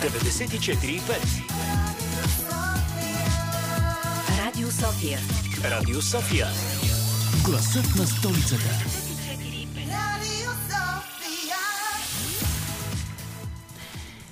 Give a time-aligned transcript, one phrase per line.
[0.00, 1.42] 94,5.
[4.38, 5.18] Радио София.
[5.64, 6.46] Радио София.
[7.44, 9.09] Гласът на столицата.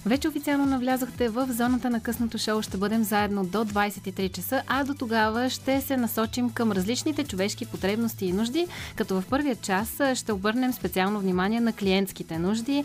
[0.08, 2.62] Вече официално навлязохте в зоната на късното шоу.
[2.62, 7.66] Ще бъдем заедно до 23 часа, а до тогава ще се насочим към различните човешки
[7.66, 8.66] потребности и нужди,
[8.96, 12.84] като в първия час ще обърнем специално внимание на клиентските нужди.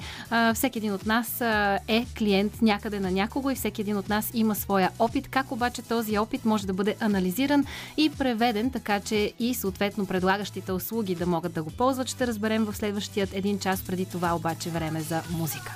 [0.53, 1.41] Всеки един от нас
[1.87, 5.27] е клиент някъде на някого и всеки един от нас има своя опит.
[5.27, 7.65] Как обаче този опит може да бъде анализиран
[7.97, 12.65] и преведен, така че и съответно предлагащите услуги да могат да го ползват, ще разберем
[12.65, 15.75] в следващият един час преди това обаче време за музика.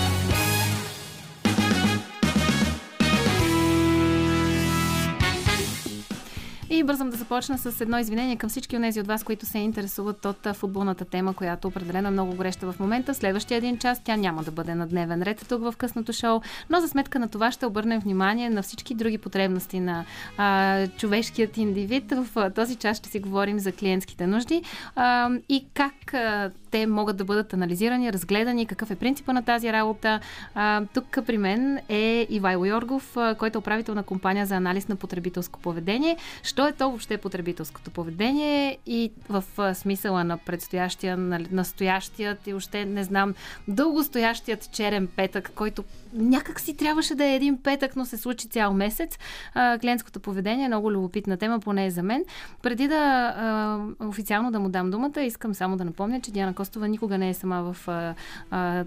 [6.73, 9.57] И бързам да започна с едно извинение към всички от тези от вас, които се
[9.57, 13.13] интересуват от футболната тема, която определено е много гореща в момента.
[13.13, 16.79] Следващия един час тя няма да бъде на дневен ред тук в късното шоу, но
[16.79, 20.05] за сметка на това ще обърнем внимание на всички други потребности на
[20.37, 22.11] а, човешкият индивид.
[22.11, 24.63] В този час ще си говорим за клиентските нужди
[24.95, 29.73] а, и как а, те могат да бъдат анализирани, разгледани, какъв е принципа на тази
[29.73, 30.19] работа.
[30.55, 34.95] А, тук при мен е Ивайло Йоргов, който е управител на компания за анализ на
[34.95, 36.17] потребителско поведение.
[36.43, 39.43] Що е то въобще потребителското поведение и в
[39.75, 43.33] смисъла на предстоящия, на настоящият и още не знам,
[43.67, 45.83] дългостоящият черен петък, който
[46.13, 49.17] някак си трябваше да е един петък, но се случи цял месец.
[49.53, 52.25] А, клиентското поведение е много любопитна тема, поне за мен.
[52.61, 57.17] Преди да официално да му дам думата, искам само да напомня, че Диана Костова никога
[57.17, 58.15] не е сама в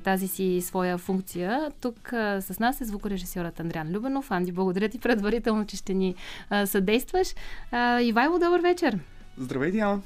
[0.05, 1.71] тази си своя функция.
[1.81, 2.09] Тук
[2.41, 4.31] с нас е звукорежисьорът Андриан Любенов.
[4.31, 6.15] Анди, благодаря ти предварително, че ще ни
[6.65, 7.29] съдействаш.
[8.01, 8.99] Ивайло, добър вечер!
[9.39, 10.01] Здравей, Диана!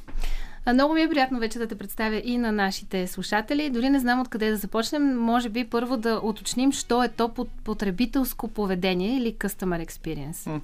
[0.72, 3.70] Много ми е приятно вече да те представя и на нашите слушатели.
[3.70, 5.18] Дори не знам откъде да започнем.
[5.18, 10.60] Може би първо да уточним, що е то потребителско поведение или customer experience.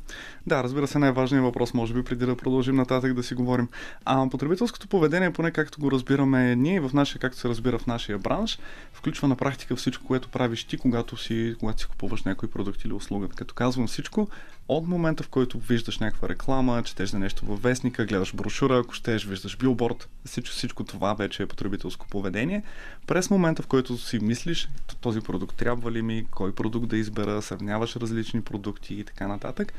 [0.47, 3.69] Да, разбира се, най-важният въпрос, може би, преди да продължим нататък да си говорим.
[4.05, 8.19] А потребителското поведение, поне както го разбираме ние в нашия, както се разбира в нашия
[8.19, 8.59] бранш,
[8.93, 12.93] включва на практика всичко, което правиш ти, когато си, когато си купуваш някой продукт или
[12.93, 13.29] услуга.
[13.29, 14.29] Като казвам всичко,
[14.69, 18.95] от момента, в който виждаш някаква реклама, четеш за нещо във вестника, гледаш брошура, ако
[18.95, 22.63] щеш, виждаш билборд, всичко, всичко това вече е потребителско поведение.
[23.07, 24.69] През момента, в който си мислиш,
[25.01, 29.73] този продукт трябва ли ми, кой продукт да избера, сравняваш различни продукти и така нататък,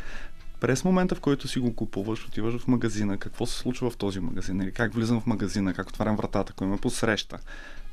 [0.60, 4.20] през момента, в който си го купуваш, отиваш в магазина, какво се случва в този
[4.20, 7.40] магазин, или как влизам в магазина, как отварям вратата, кой ме посреща,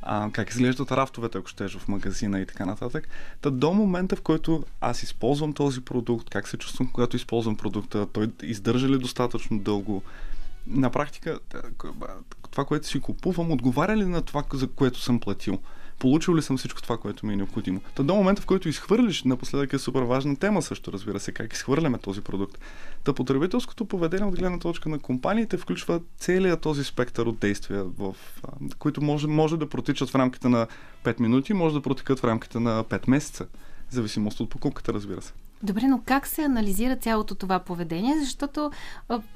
[0.02, 3.08] а, как изглеждат рафтовете, ако щеш в магазина и така нататък.
[3.40, 8.06] Та до момента, в който аз използвам този продукт, как се чувствам, когато използвам продукта,
[8.12, 10.02] той издържа ли достатъчно дълго,
[10.66, 11.38] на практика
[12.50, 15.58] това, което си купувам, отговаря ли на това, за което съм платил?
[16.02, 17.80] Получил ли съм всичко това, което ми е необходимо?
[17.94, 21.52] Та до момента, в който изхвърлиш, напоследък е супер важна тема също, разбира се, как
[21.52, 22.58] изхвърляме този продукт.
[23.04, 28.14] Та потребителското поведение от гледна точка на компаниите включва целият този спектър от действия, в,
[28.78, 30.66] които може, може да протичат в рамките на
[31.04, 33.46] 5 минути, може да протекат в рамките на 5 месеца.
[33.90, 35.32] Зависимост от покупката, разбира се.
[35.64, 38.18] Добре, но как се анализира цялото това поведение?
[38.20, 38.70] Защото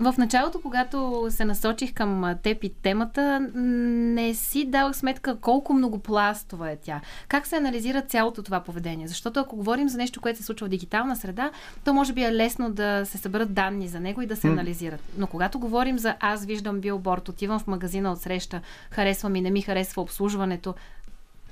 [0.00, 6.70] в началото, когато се насочих към теб и темата, не си давах сметка колко многопластова
[6.70, 7.00] е тя.
[7.28, 9.09] Как се анализира цялото това поведение?
[9.09, 11.50] Защото ако говорим за нещо, което се случва в дигитална среда,
[11.84, 15.00] то може би е лесно да се съберат данни за него и да се анализират.
[15.19, 18.60] Но когато говорим за аз виждам билборд, отивам в магазина от среща,
[18.91, 20.75] харесва ми, не ми харесва обслужването,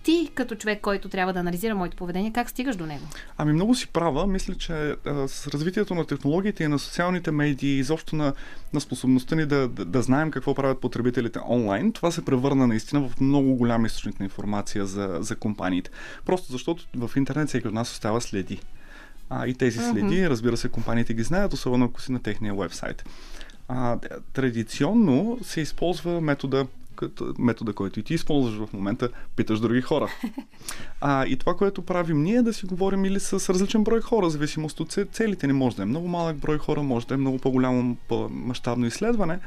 [0.04, 3.04] ти като човек, който трябва да анализира моето поведение, как стигаш до него?
[3.38, 4.26] Ами много си права.
[4.26, 8.32] Мисля, че а, с развитието на технологиите и на социалните медии, изобщо на,
[8.72, 13.08] на способността ни да, да, да знаем какво правят потребителите онлайн, това се превърна наистина
[13.08, 15.90] в много голям източник на информация за, за компаниите.
[16.26, 18.60] Просто защото в интернет всеки от нас остава следи.
[19.30, 20.28] А, и тези следи, mm-hmm.
[20.28, 23.04] разбира се, компаниите ги знаят, особено ако си на техния вебсайт.
[23.68, 23.98] А,
[24.32, 30.08] традиционно се използва метода като метода, който и ти използваш в момента, питаш други хора.
[31.00, 34.30] А, и това, което правим ние, е да си говорим или с различен брой хора,
[34.30, 35.52] зависимост от целите ни.
[35.52, 37.96] Може да е много малък брой хора, може да е много по-голямо
[38.30, 39.38] мащабно изследване,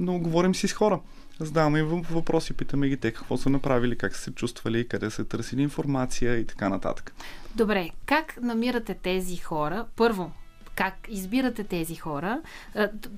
[0.00, 1.00] но говорим си с хора.
[1.40, 5.24] Задаваме им въпроси, питаме ги те какво са направили, как са се чувствали, къде са
[5.24, 7.14] търсили информация и така нататък.
[7.54, 9.86] Добре, как намирате тези хора?
[9.96, 10.32] Първо,
[10.78, 12.40] как избирате тези хора.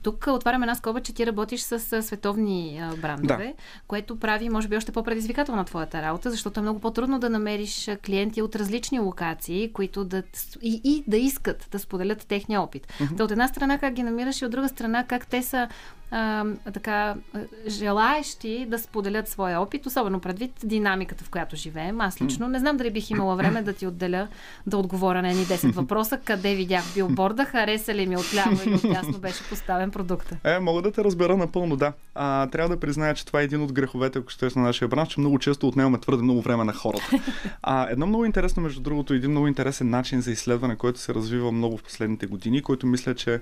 [0.02, 3.62] Тук отварям една скоба, че ти работиш с световни брандове, Да.
[3.88, 8.42] което прави, може би, още по-предизвикателна твоята работа, защото е много по-трудно да намериш клиенти
[8.42, 10.22] от различни локации, които да
[10.62, 12.86] и, и да искат да споделят техния опит.
[12.86, 13.16] Mm-hmm.
[13.16, 15.68] Та от една страна как ги намираш и от друга страна как те са
[16.10, 22.00] а, така а, желаещи да споделят своя опит, особено предвид динамиката, в която живеем.
[22.00, 24.28] Аз лично не знам дали бих имала време да ти отделя
[24.66, 29.18] да отговоря на едни 10 въпроса, къде видях билборда, хареса ли ми отляво или отясно
[29.18, 30.36] беше поставен продукта.
[30.44, 31.92] Е, мога да те разбера напълно, да.
[32.14, 35.08] А, трябва да призная, че това е един от греховете, ако ще на нашия бранш,
[35.08, 37.10] че много често отнемаме твърде много време на хората.
[37.62, 41.52] А, едно много интересно, между другото, един много интересен начин за изследване, който се развива
[41.52, 43.40] много в последните години, който мисля, че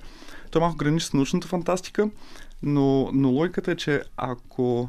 [0.50, 2.10] той малко граничи с научната фантастика,
[2.62, 4.88] но, но логиката е, че ако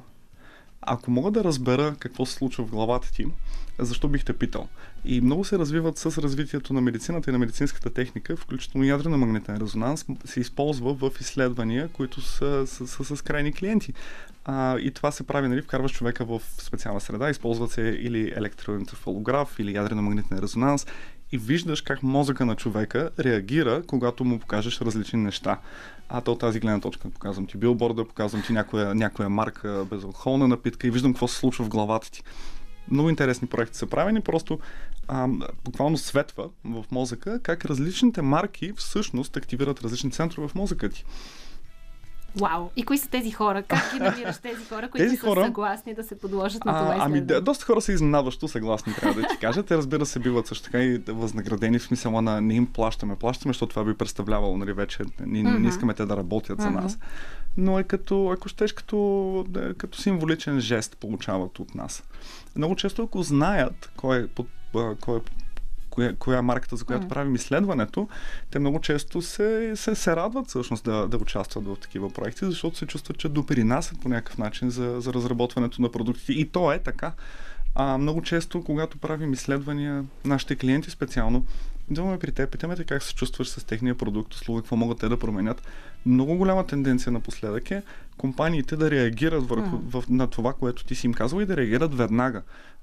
[0.81, 3.25] ако мога да разбера какво се случва в главата ти,
[3.79, 4.67] защо бих те питал?
[5.05, 9.57] И много се развиват с развитието на медицината и на медицинската техника, включително ядрена магнитен
[9.57, 13.93] резонанс, се използва в изследвания, които са, са, са с крайни клиенти.
[14.45, 19.59] А, и това се прави, нали, вкарваш човека в специална среда, използват се или електроенцефалограф,
[19.59, 20.87] или ядрена магнитен резонанс,
[21.31, 25.59] и виждаш как мозъка на човека реагира, когато му покажеш различни неща.
[26.09, 30.87] А то тази гледна точка показвам ти билборда, показвам ти някоя, някоя марка безалкохолна напитка
[30.87, 32.23] и виждам какво се случва в главата ти.
[32.91, 34.59] Много интересни проекти са правени, просто
[35.07, 35.27] а,
[35.63, 41.05] буквално светва в мозъка как различните марки всъщност активират различни центрове в мозъка ти.
[42.35, 42.69] Вау!
[42.75, 43.63] И кои са тези хора?
[43.63, 46.93] Как ги намираш тези хора, които Тези са хора- съгласни да се подложат на това
[46.93, 49.63] А, ами, да, доста хора са изненадващо съгласни, трябва да ти кажа.
[49.63, 53.15] Те, разбира се, биват също така и възнаградени в смисъла на не им плащаме.
[53.15, 56.99] Плащаме, защото това би представлявало, нали, вече не, не искаме те да работят за нас.
[57.57, 58.97] Но е като, ако щеш, като,
[59.49, 62.03] да, като символичен жест получават от нас.
[62.55, 64.47] Много често, ако знаят кой е, под,
[65.01, 65.21] кой е
[65.99, 67.13] коя, коя е марката, за която Мгм.
[67.13, 68.07] правим изследването,
[68.51, 72.77] те много често се, се, се радват всъщност да, да участват в такива проекти, защото
[72.77, 76.33] се чувстват, че допринасят по някакъв начин за, за разработването на продуктите.
[76.33, 77.11] И то е така.
[77.75, 81.45] А, много често, когато правим изследвания, нашите клиенти специално,
[81.91, 85.09] идваме при теб, питаме те как се чувстваш с техния продукт, услуга, какво могат те
[85.09, 85.61] да променят.
[86.05, 87.83] Много голяма тенденция напоследък е
[88.17, 89.99] компаниите да реагират върху, Мгм.
[89.99, 92.41] в, на това, което ти си им казал и да реагират веднага.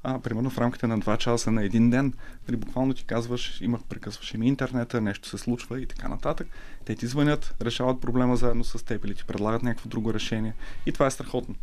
[0.09, 2.13] А, примерно в рамките на 2 часа на един ден,
[2.49, 6.49] нали, буквално ти казваш, имах прекъсваше ми интернета, нещо се случва и така нататък.
[6.85, 10.55] Те ти звънят, решават проблема заедно с теб или ти предлагат някакво друго решение.
[10.87, 11.55] И това е страхотно,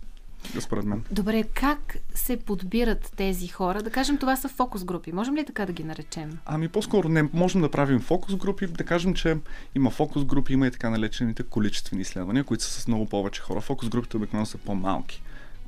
[0.59, 1.03] според мен.
[1.11, 3.83] Добре, как се подбират тези хора?
[3.83, 5.11] Да кажем, това са фокус групи.
[5.11, 6.37] Можем ли така да ги наречем?
[6.45, 9.37] Ами по-скоро не можем да правим фокус групи, да кажем, че
[9.75, 13.61] има фокус групи, има и така наречените количествени изследвания, които са с много повече хора.
[13.61, 15.21] Фокус групите обикновено са по-малки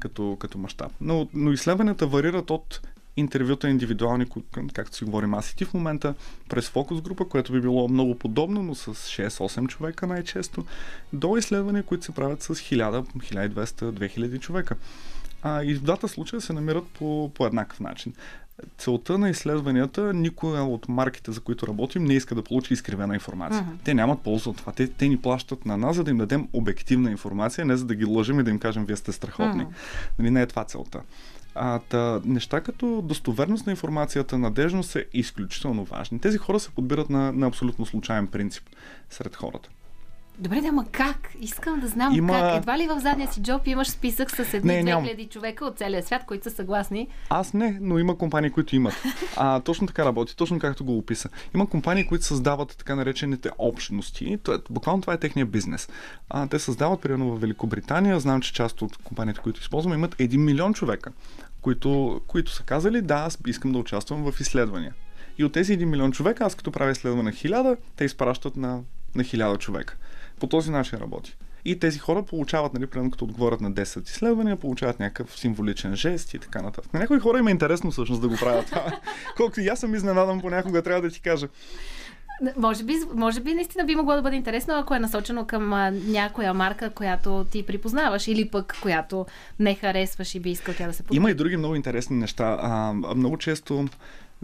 [0.06, 0.92] като, като мащаб.
[1.02, 2.81] Но, но изследванията варират от
[3.18, 4.25] интервюта индивидуални,
[4.74, 6.13] както си говорим аз и ти в момента,
[6.50, 10.66] през фокус група, което би било много подобно, но с 6-8 човека най-често,
[11.13, 14.75] до изследвания, които се правят с 1000, 1200, 2000 човека.
[15.42, 18.13] А, и в двата случая се намират по, по еднакъв начин.
[18.78, 23.62] Целта на изследванията, никоя от марките, за които работим, не иска да получи изкривена информация.
[23.62, 23.78] Мгм.
[23.84, 24.72] Те нямат полза от това.
[24.72, 27.96] Те, те ни плащат на нас, за да им дадем обективна информация, не за да
[27.96, 29.63] ги лъжим и да им кажем, вие сте страхотни.
[29.63, 29.74] Мгм.
[30.19, 31.02] Нали, не е това целта.
[31.56, 36.19] А, та, неща като достоверност на информацията, надежност са изключително важни.
[36.19, 38.63] Тези хора се подбират на, на абсолютно случайен принцип
[39.10, 39.69] сред хората.
[40.39, 41.29] Добре, да, ама как?
[41.39, 42.57] Искам да знам Има- как.
[42.57, 45.05] Едва ли в задния си джоб имаш списък с едни Не, нямам.
[45.05, 47.07] 2000 човека от целия свят, които са съгласни.
[47.29, 48.93] Аз не, но има компании, които имат.
[49.37, 51.29] А, точно така работи, точно както го описа.
[51.55, 54.37] Има компании, които създават така наречените общности.
[54.69, 55.89] Буквално това е техния бизнес.
[56.29, 60.37] А, те създават, примерно в Великобритания, знам, че част от компаниите, които използваме, имат 1
[60.37, 61.11] милион човека,
[61.61, 64.94] които, които са казали, да, аз искам да участвам в изследвания.
[65.37, 68.81] И от тези 1 милион човека, аз като правя изследване на 1000, те изпращат на,
[69.15, 69.97] на 1000 човека.
[70.39, 71.35] По този начин работи.
[71.65, 76.33] И тези хора получават, нали, примерно като отговорят на 10 изследвания, получават някакъв символичен жест
[76.33, 76.94] и така нататък.
[76.94, 78.99] На някои хора им е интересно всъщност да го правят това.
[79.37, 81.47] Колкото и аз съм изненадан понякога, трябва да ти кажа.
[82.57, 85.92] Може би, може би наистина би могло да бъде интересно, ако е насочено към а,
[85.92, 89.25] някоя марка, която ти припознаваш или пък която
[89.59, 91.18] не харесваш и би искал тя да се подпише.
[91.18, 92.57] Има и други много интересни неща.
[92.61, 93.85] А, много често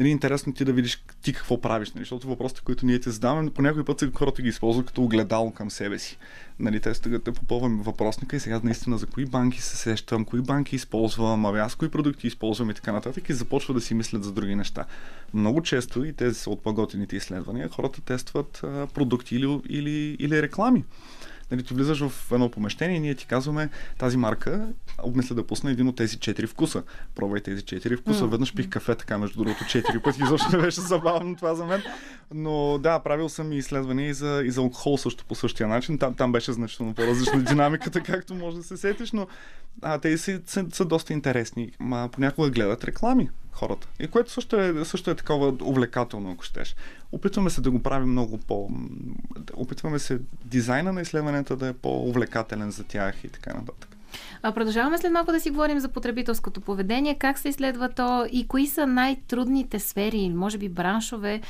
[0.01, 3.49] нали, интересно ти да видиш ти какво правиш, нали, защото въпросите, които ние ти задаваме,
[3.49, 6.17] по някой път хората ги използват като огледало към себе си.
[6.59, 10.41] Нали, те стига те попълваме въпросника и сега наистина за кои банки се сещам, кои
[10.41, 14.23] банки използвам, абе аз кои продукти използвам и така нататък и започва да си мислят
[14.23, 14.85] за други неща.
[15.33, 20.41] Много често, и тези са от по-готините изследвания, хората тестват а, продукти или, или, или
[20.41, 20.83] реклами.
[21.51, 24.67] Нали, ти влизаш в едно помещение и ние ти казваме тази марка
[25.03, 26.83] обмисля да пусне един от тези четири вкуса.
[27.15, 28.27] Пробвай тези четири вкуса.
[28.27, 30.23] Веднъж пих кафе така, между другото, четири пъти.
[30.23, 31.81] Изобщо не беше забавно това за мен.
[32.33, 35.97] Но да, правил съм и изследвания и за, и за алкохол също по същия начин.
[35.97, 39.27] Там, там беше значително по-различна динамиката, както може да се сетиш, но
[39.81, 41.71] а, те са, са, са доста интересни.
[41.79, 43.87] Ма, понякога гледат реклами хората.
[43.99, 46.75] И което също е, също е такова увлекателно, ако щеш.
[47.11, 48.69] Опитваме се да го правим много по...
[49.53, 53.97] Опитваме се дизайна на изследванията да е по-увлекателен за тях и така нататък.
[54.43, 58.47] А, продължаваме след малко да си говорим за потребителското поведение, как се изследва то и
[58.47, 61.41] кои са най-трудните сфери може би браншове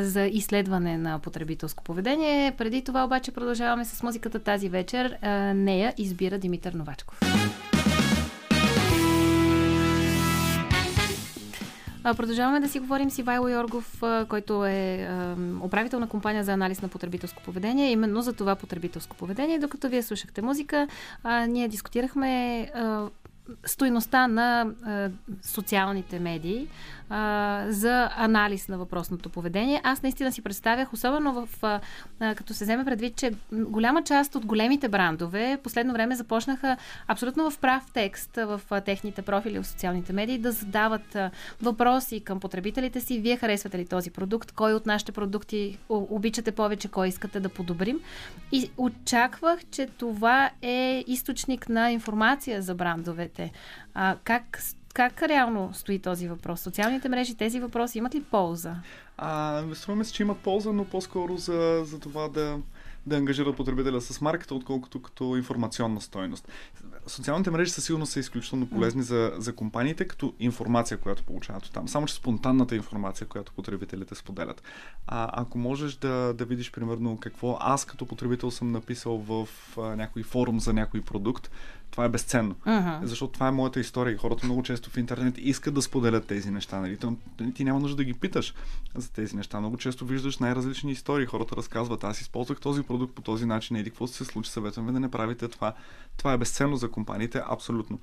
[0.00, 2.52] за изследване на потребителско поведение.
[2.58, 5.16] Преди това обаче продължаваме с музиката тази вечер.
[5.54, 7.20] Нея избира Димитър Новачков.
[12.02, 15.08] Продължаваме да си говорим с Ивайло Йоргов, който е
[15.62, 17.90] управител на компания за анализ на потребителско поведение.
[17.90, 19.58] Именно за това потребителско поведение.
[19.58, 20.88] Докато вие слушахте музика,
[21.48, 22.70] ние дискутирахме
[23.64, 24.66] стойността на
[25.42, 26.68] социалните медии
[27.10, 29.80] а, за анализ на въпросното поведение.
[29.84, 31.80] Аз наистина си представях, особено в, а,
[32.34, 36.76] като се вземе предвид, че голяма част от големите брандове последно време започнаха
[37.06, 41.30] абсолютно в прав текст в а, техните профили в социалните медии да задават а,
[41.62, 43.18] въпроси към потребителите си.
[43.18, 44.52] Вие харесвате ли този продукт?
[44.52, 46.88] Кой от нашите продукти обичате повече?
[46.88, 48.00] Кой искате да подобрим?
[48.52, 53.52] И очаквах, че това е източник на информация за брандовете.
[53.94, 54.58] А, как
[54.94, 56.60] как реално стои този въпрос?
[56.60, 58.74] Социалните мрежи, тези въпроси имат ли полза?
[59.16, 62.58] А, струва се, че има полза, но по-скоро за, за това да,
[63.06, 66.48] да ангажират потребителя с марката, отколкото като информационна стойност.
[67.06, 71.72] Социалните мрежи със сигурност са изключително полезни за, за компаниите, като информация, която получават от
[71.72, 71.88] там.
[71.88, 74.62] Само, че спонтанната информация, която потребителите споделят.
[75.06, 79.80] А ако можеш да, да видиш, примерно, какво аз като потребител съм написал в а,
[79.80, 81.50] някой форум за някой продукт,
[81.90, 82.54] това е безценно.
[82.66, 83.04] Uh-huh.
[83.04, 86.50] Защото това е моята история и хората много често в интернет искат да споделят тези
[86.50, 86.80] неща.
[86.80, 86.98] Нали?
[87.54, 88.54] Ти няма нужда да ги питаш
[88.94, 89.60] за тези неща.
[89.60, 91.26] Много често виждаш най-различни истории.
[91.26, 94.92] Хората разказват, аз използвах този продукт по този начин, еди какво се случи, съветвам ви
[94.92, 95.72] да не правите това.
[96.16, 97.98] Това е безценно за компаниите, абсолютно.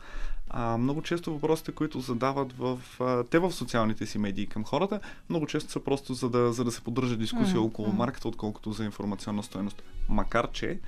[0.49, 4.99] А, много често въпросите, които задават в, а, те в социалните си медии към хората,
[5.29, 7.65] много често са просто за да, за да се поддържа дискусия uh-huh.
[7.65, 9.83] около марката, отколкото за информационна стоеност.
[10.09, 10.79] Макар, че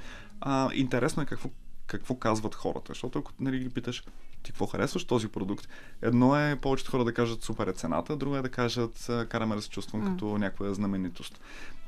[0.42, 1.50] а, интересно е какво
[1.98, 2.86] какво казват хората.
[2.88, 4.04] Защото ако нали, ги питаш
[4.44, 5.68] ти какво харесваш този продукт,
[6.02, 9.62] едно е повечето хора да кажат супер е цената, друго е да кажат караме да
[9.62, 10.12] се чувствам mm.
[10.12, 11.40] като някаква знаменитост.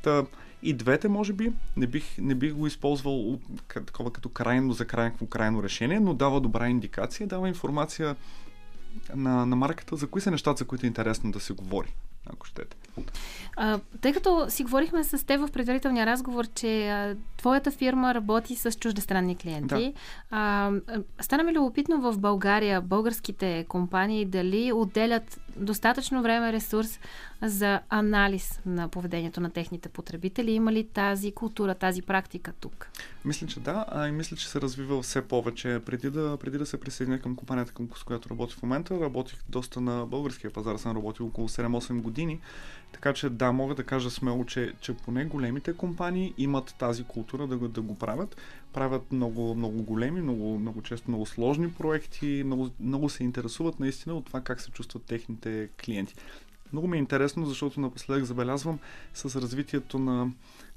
[0.02, 0.26] Та,
[0.64, 5.28] и двете, може би, не бих, не бих го използвал такова като крайно за крайно,
[5.30, 8.16] крайно решение, но дава добра индикация, дава информация
[9.16, 11.94] на, на марката за кои са нещата, за които е интересно да се говори
[12.26, 12.78] ако щете.
[13.56, 18.56] А, тъй като си говорихме с теб в предварителния разговор, че а, твоята фирма работи
[18.56, 19.94] с чуждестранни клиенти, да.
[20.32, 20.72] а,
[21.22, 27.00] стана ми любопитно в България българските компании дали отделят достатъчно време, ресурс
[27.42, 30.52] за анализ на поведението на техните потребители.
[30.52, 32.90] Има ли тази култура, тази практика тук?
[33.26, 35.82] Мисля, че да, а и мисля, че се развива все повече.
[35.86, 39.40] Преди да, преди да се присъединя към компанията, към, с която работя в момента, работих
[39.50, 42.40] доста на българския пазар, съм работил около 7-8 години.
[42.92, 47.48] Така че да, мога да кажа смело, че, че поне големите компании имат тази култура
[47.48, 48.38] да, да го правят.
[48.74, 54.16] Правят много, много големи, много, много често много сложни проекти, много, много се интересуват наистина
[54.16, 56.16] от това как се чувстват техните клиенти.
[56.74, 58.80] Много ми е интересно, защото напоследък забелязвам
[59.14, 60.32] с развитието на,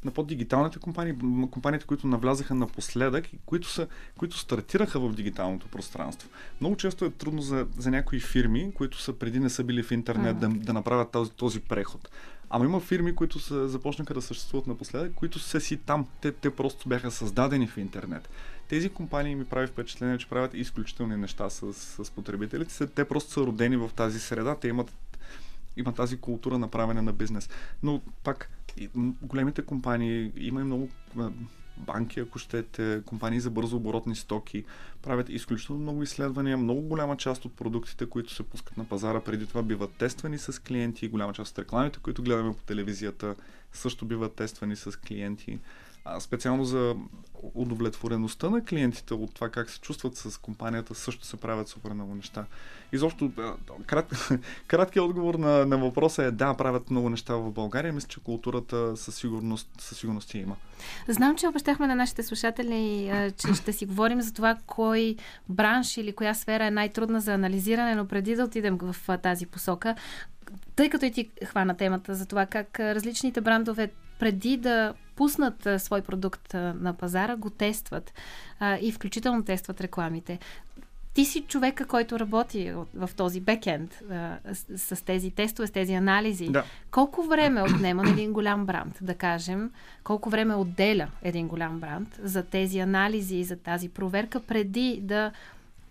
[0.04, 1.14] на по-дигиталните компании,
[1.50, 3.86] компаниите, които навлязаха напоследък и които, са,
[4.18, 6.28] които стартираха в дигиталното пространство.
[6.60, 9.90] Много често е трудно за, за някои фирми, които са преди не са били в
[9.90, 10.58] интернет, mm-hmm.
[10.58, 12.08] да, да направят този, този преход.
[12.50, 16.06] Ама има фирми, които са, започнаха да съществуват напоследък, които са си там.
[16.20, 18.28] Те, те просто бяха създадени в интернет.
[18.68, 22.86] Тези компании ми прави впечатление, че правят изключителни неща с, с потребителите.
[22.86, 24.54] Те просто са родени в тази среда.
[24.54, 24.92] Те имат
[25.76, 27.50] има тази култура на правене на бизнес.
[27.82, 28.50] Но пак,
[29.22, 30.88] големите компании, има и много
[31.76, 34.64] банки, ако щете, компании за бързо оборотни стоки,
[35.02, 36.56] правят изключително много изследвания.
[36.56, 40.62] Много голяма част от продуктите, които се пускат на пазара, преди това биват тествани с
[40.62, 41.08] клиенти.
[41.08, 43.34] Голяма част от рекламите, които гледаме по телевизията,
[43.72, 45.58] също биват тествани с клиенти.
[46.20, 46.94] Специално за
[47.54, 52.14] удовлетвореността на клиентите от това как се чувстват с компанията, също се правят супер много
[52.14, 52.44] неща.
[52.92, 53.32] Изобщо,
[53.86, 54.28] крат,
[54.66, 57.92] краткият отговор на, на въпроса е да, правят много неща в България.
[57.92, 60.56] Мисля, че културата със сигурност, със сигурност има.
[61.08, 65.16] Знам, че обещахме на нашите слушатели, че ще си говорим за това кой
[65.48, 69.94] бранш или коя сфера е най-трудна за анализиране, но преди да отидем в тази посока,
[70.76, 73.90] тъй като и ти хвана темата за това как различните брандове
[74.24, 78.12] преди да пуснат а, свой продукт а, на пазара, го тестват
[78.60, 80.38] а, и включително тестват рекламите.
[81.14, 84.02] Ти си човека, който работи в този бекенд
[84.52, 86.48] с, с тези тестове, с тези анализи.
[86.48, 86.64] Да.
[86.90, 89.70] Колко време отнема на един голям бранд, да кажем,
[90.04, 95.32] колко време отделя един голям бранд за тези анализи и за тази проверка преди да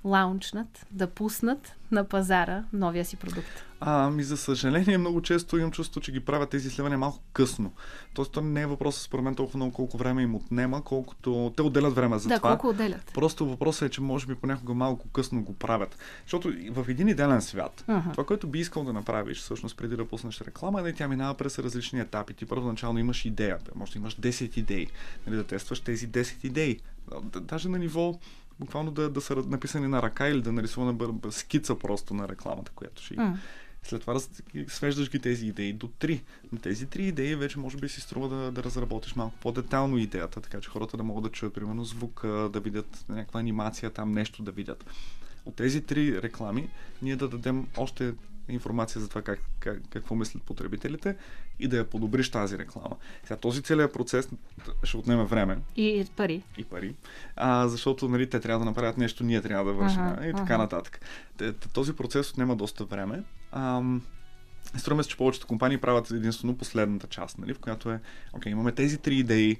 [0.06, 3.66] лаунчнат, да пуснат на пазара новия си продукт?
[3.80, 7.72] Ами, за съжаление, много често имам чувство, че ги правят тези изследвания малко късно.
[8.14, 11.62] Тоест, то не е въпрос според мен толкова много колко време им отнема, колкото те
[11.62, 12.50] отделят време за да, това.
[12.50, 13.12] колко отделят.
[13.14, 15.98] Просто въпросът е, че може би понякога малко късно го правят.
[16.26, 18.12] Защото в един идеален свят, Аха.
[18.12, 21.34] това, което би искал да направиш, всъщност преди да пуснеш реклама, е да тя минава
[21.34, 22.34] през различни етапи.
[22.34, 24.88] Ти първоначално имаш идея, може да имаш 10 идеи,
[25.28, 26.80] нали, да тестваш тези 10 идеи.
[27.24, 28.20] Да- Даже на ниво
[28.60, 32.72] буквално да, да са написани на ръка или да нарисувана бър- скица просто на рекламата,
[32.76, 33.38] която ще М.
[33.84, 36.24] след това раз- свеждаш ги тези идеи до три.
[36.52, 40.42] На тези три идеи вече може би си струва да, да разработиш малко по-детално идеята,
[40.42, 44.44] така че хората да могат да чуят примерно звук, да видят някаква анимация, там нещо
[44.44, 44.86] да видят.
[45.46, 46.70] От тези три реклами
[47.02, 48.14] ние да дадем още
[48.50, 51.16] информация за това как, как, какво мислят потребителите
[51.60, 52.96] и да я подобриш тази реклама.
[53.24, 54.30] Сега този целият процес
[54.84, 56.44] ще отнеме време И пари.
[56.58, 56.96] и пари,
[57.36, 60.54] а, защото нали, те трябва да направят нещо, ние трябва да вършим Ага, и така
[60.54, 60.58] ага.
[60.58, 61.02] нататък.
[61.74, 63.24] Този процес отнема доста време.
[63.52, 64.02] Ам,
[64.78, 68.00] Струва се, че повечето компании правят единствено последната част, нали, в която е,
[68.34, 69.58] окей, имаме тези три идеи,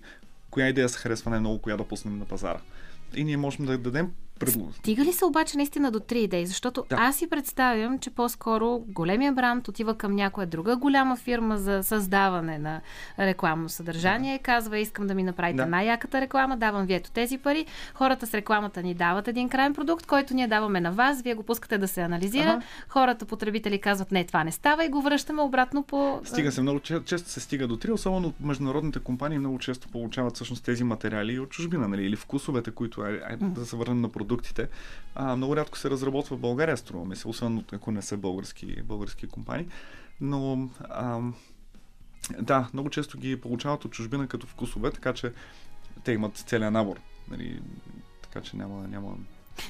[0.50, 2.60] коя идея се харесва най-много, коя да пуснем на пазара.
[3.16, 4.12] И ние можем да дадем
[4.46, 4.74] предложение.
[4.74, 6.46] Стига ли се обаче наистина до три идеи?
[6.46, 6.96] Защото Да.
[7.00, 12.58] аз си представям, че по-скоро големия бранд отива към някоя друга голяма фирма за създаване
[12.58, 12.82] на
[13.20, 15.66] рекламно съдържание, казва искам да ми направите Да.
[15.66, 17.66] най-яката реклама, давам ви ето тези пари.
[17.94, 21.44] Хората с рекламата ни дават един крайен продукт, който ние даваме на вас, вие го
[21.44, 22.50] пускате да се анализира.
[22.50, 22.62] Ага.
[22.88, 26.20] Хората, потребители казват не, това не става и го връщаме обратно по...
[26.24, 30.36] Стига се много, че- често се стига до три, особено международните компании много често получават
[30.36, 34.10] всъщност тези материали от чужбина, нали, или вкусовете, които е, е, да се върнем на
[34.34, 34.68] продуктите.
[35.16, 38.82] А, много рядко се разработва в България, струва ми се, освен ако не са български,
[38.82, 39.68] български компании.
[40.22, 41.36] Но ам,
[42.42, 45.34] да, много често ги получават от чужбина като вкусове, така че
[46.04, 47.00] те имат целият набор.
[47.30, 47.62] Нали,
[48.22, 49.16] така че няма, няма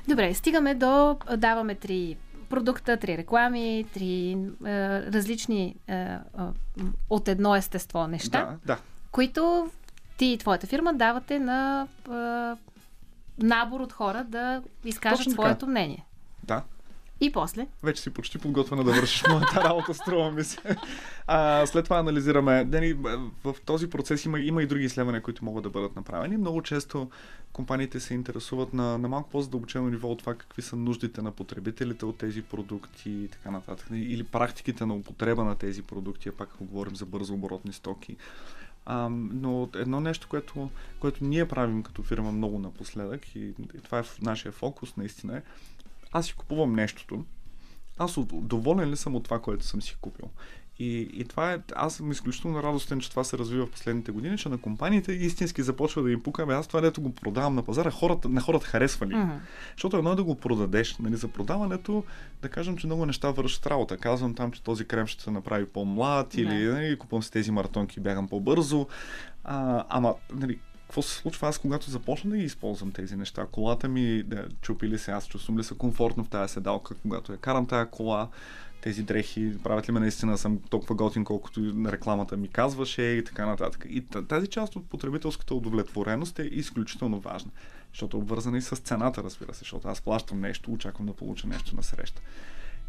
[0.08, 1.18] Добре, стигаме до...
[1.38, 2.18] Даваме три
[2.50, 6.20] продукта, три реклами, три е, различни е, е,
[7.10, 8.58] от едно естество неща.
[8.66, 8.82] Да, да.
[9.12, 9.72] които
[10.18, 12.56] ти и твоята фирма давате на а,
[13.38, 16.06] набор от хора да изкажат своето мнение.
[16.44, 16.64] Да.
[17.22, 17.68] И после.
[17.84, 20.58] Вече си почти подготвена да вършиш моята работа, струва ми се.
[21.28, 22.66] А, след това анализираме.
[22.66, 22.94] Дени,
[23.44, 26.38] в този процес има, има и други изследвания, които могат да бъдат направени.
[26.38, 27.10] Много често
[27.54, 32.06] компаниите се интересуват на, на малко по-задълбочено ниво от това какви са нуждите на потребителите
[32.06, 33.88] от тези продукти и така нататък.
[33.92, 38.18] Или практиките на употреба на тези продукти, а пак ако говорим за бързо оборотни стоки.
[38.86, 40.70] А, но едно нещо, което,
[41.00, 43.40] което ние правим като фирма много напоследък и,
[43.76, 45.42] и това е в нашия фокус наистина е,
[46.12, 47.26] аз си купувам нещото,
[47.98, 50.30] аз доволен ли съм от това, което съм си купил.
[50.80, 54.38] И, и това е, аз съм изключително радостен, че това се развива в последните години,
[54.38, 57.64] че на компаниите истински започва да им пука, бе, аз това, дето го продавам на
[57.64, 59.16] пазара, хората, на хората харесва ли?
[59.16, 59.32] Мгм.
[59.76, 62.04] Защото едно е да го продадеш, нали, за продаването,
[62.42, 63.98] да кажем, че много неща вършат работа.
[63.98, 68.00] Казвам там, че този крем ще се направи по-млад или нали, купувам си тези маратонки
[68.00, 68.88] и бягам по-бързо.
[69.44, 73.46] А, ама, нали, какво се случва аз, когато започна да ги използвам тези неща?
[73.52, 77.32] Колата ми, да, чупи ли се, аз чувствам ли се комфортно в тази седалка, когато
[77.32, 78.30] я карам тази кола,
[78.84, 83.46] тези дрехи, правят ли ме наистина съм толкова готин, колкото рекламата ми казваше и така
[83.46, 83.86] нататък.
[83.90, 87.52] И тази част от потребителската удовлетвореност е изключително важна,
[87.92, 91.48] защото е обвързана и с цената, разбира се, защото аз плащам нещо, очаквам да получа
[91.48, 92.22] нещо на среща.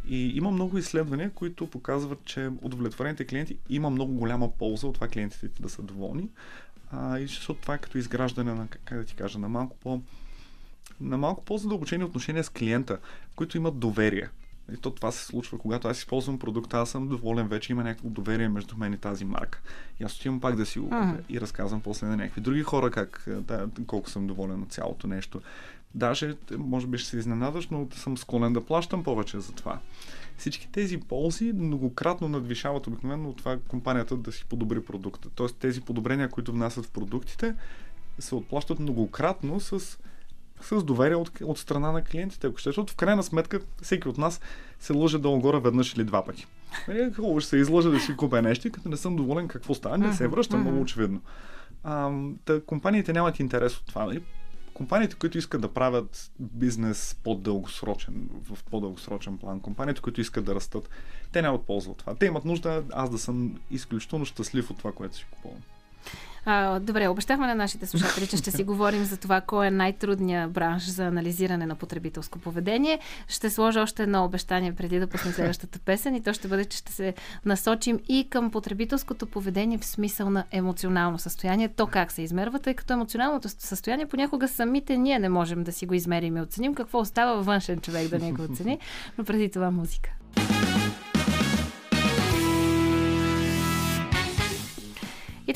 [0.08, 5.08] И има много изследвания, които показват, че удовлетворените клиенти има много голяма полза от това
[5.08, 6.28] клиентите да са доволни.
[6.90, 10.02] А, и защото това е като изграждане на, как да ти кажа, на малко по
[11.00, 12.98] на малко по-задълбочени отношения с клиента,
[13.36, 14.28] които имат доверие.
[14.72, 18.08] И то това се случва, когато аз използвам продукта, аз съм доволен, вече има някакво
[18.08, 19.60] доверие между мен и тази марка.
[20.00, 21.14] И аз отивам пак да си го Мгм.
[21.28, 25.06] и разказвам после на някакви други хора как, е, да, колко съм доволен от цялото
[25.06, 25.40] нещо.
[25.94, 29.78] Даже, може би ще се изненадаш, но съм склонен да плащам повече за това.
[30.36, 35.28] Всички тези ползи многократно надвишават обикновено от това компанията да си подобри продукта.
[35.34, 37.54] Тоест тези подобрения, които внасят в продуктите,
[38.18, 39.98] се отплащат многократно с
[40.66, 42.46] с доверие от, от страна на клиентите.
[42.46, 44.40] Ако ще, защото в крайна сметка всеки от нас
[44.80, 46.46] се лъже долу-горе веднъж или два пъти.
[46.88, 49.74] Нали, Хубаво ще се излъжа да си купя нещо и като не съм доволен какво
[49.74, 51.20] става, не се връщам много очевидно.
[51.84, 52.10] А,
[52.44, 54.06] та, компаниите нямат интерес от това.
[54.06, 54.22] Нали?
[54.74, 60.88] Компаниите, които искат да правят бизнес по-дългосрочен, в по-дългосрочен план, компаниите, които искат да растат,
[61.32, 62.14] те нямат полза от това.
[62.14, 65.60] Те имат нужда аз да съм изключително щастлив от това, което си купувам.
[66.46, 70.50] А, добре, обещахме на нашите слушатели, че ще си говорим за това, кой е най-трудният
[70.50, 72.98] бранш за анализиране на потребителско поведение.
[73.28, 76.78] Ще сложа още едно обещание преди да пусне следващата песен и то ще бъде, че
[76.78, 81.68] ще се насочим и към потребителското поведение в смисъл на емоционално състояние.
[81.68, 85.86] То как се измерва, тъй като емоционалното състояние понякога самите ние не можем да си
[85.86, 86.74] го измерим и оценим.
[86.74, 88.78] Какво остава външен човек да не го оцени,
[89.18, 90.10] но преди това музика.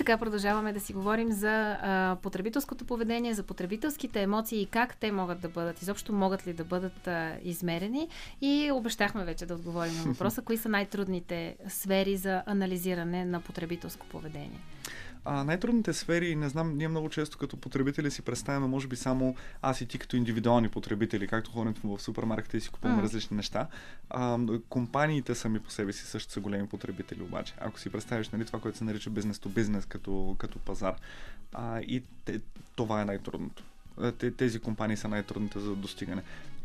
[0.09, 5.13] Така продължаваме да си говорим за а, потребителското поведение, за потребителските емоции и как те
[5.13, 8.09] могат да бъдат, изобщо могат ли да бъдат а, измерени.
[8.41, 14.07] И обещахме вече да отговорим на въпроса, кои са най-трудните сфери за анализиране на потребителско
[14.07, 14.61] поведение.
[15.31, 19.37] А, най-трудните сфери, не знам, ние много често като потребители си представяме, може би само
[19.63, 23.05] аз и ти като индивидуални потребители, както ходим в супермаркета и си купуваме mm.
[23.05, 23.67] различни неща.
[24.11, 24.39] А,
[24.69, 27.55] компаниите сами по себе си също са големи потребители обаче.
[27.61, 30.95] Ако си представиш нали, това, което се нарича бизнес то бизнес като, като пазар.
[31.53, 32.41] А, и те,
[32.77, 33.63] това е най-трудното.
[34.37, 36.23] Тези компании са най-трудните за достигане.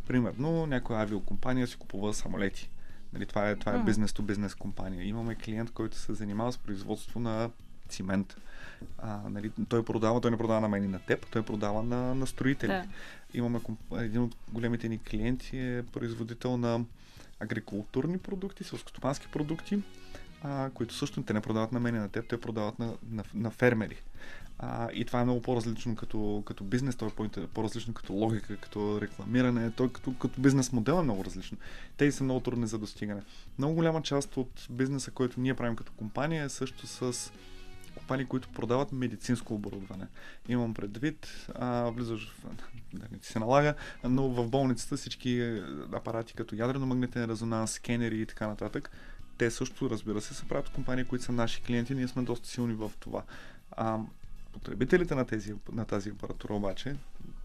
[0.07, 2.69] Примерно, някоя авиокомпания си купува самолети.
[3.13, 5.07] Нали, това е, това е бизнес-то-бизнес компания.
[5.07, 7.49] Имаме клиент, който се занимава с производство на
[7.89, 8.35] цимент.
[8.97, 12.15] А, нали, той продава, той не продава на мен и на теб, той продава на,
[12.15, 12.67] на строители.
[12.67, 12.85] Да.
[13.33, 13.59] Имаме
[13.97, 16.85] един от големите ни клиенти е производител на
[17.39, 19.79] агрикултурни продукти, селскостопански продукти,
[20.43, 23.23] а, които също те не продават на мен и на теб, те продават на, на,
[23.33, 23.95] на фермери.
[24.59, 29.01] А, и това е много по-различно като, като бизнес, то е по-различно като логика, като
[29.01, 31.57] рекламиране, той като, като бизнес модел е много различно.
[31.97, 33.21] Те са много трудни за достигане.
[33.57, 37.31] Много голяма част от бизнеса, който ние правим като компания е също с
[37.97, 40.07] компании, които продават медицинско оборудване.
[40.49, 42.45] Имам предвид, а, влизаш в...
[42.93, 45.61] Да не се налага, но в болницата всички
[45.93, 48.91] апарати като ядрено-магнитен резонанс, скенери и така нататък,
[49.37, 51.95] те също, разбира се, се правят компании, които са наши клиенти.
[51.95, 53.23] Ние сме доста силни в това.
[53.71, 53.99] А,
[54.53, 56.95] потребителите на, тези, на тази апаратура обаче,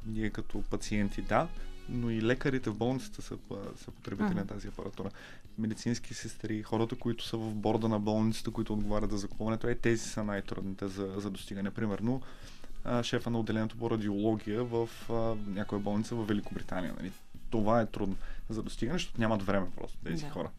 [0.07, 1.49] ние като пациенти да,
[1.89, 3.37] но и лекарите в болницата са,
[3.77, 4.35] са потребители uh-huh.
[4.35, 5.11] на тази апаратура.
[5.59, 10.09] Медицински сестри, хората, които са в борда на болницата, които отговарят за закупването, е, тези
[10.09, 11.71] са най-трудните за, за достигане.
[11.71, 12.23] Примерно,
[13.03, 15.15] шефа на отделението по радиология в а,
[15.51, 16.95] някоя болница в Великобритания.
[16.99, 17.13] Нали?
[17.51, 18.17] Това е трудно
[18.49, 20.31] за достигане, защото нямат време просто тези да.
[20.31, 20.51] хора.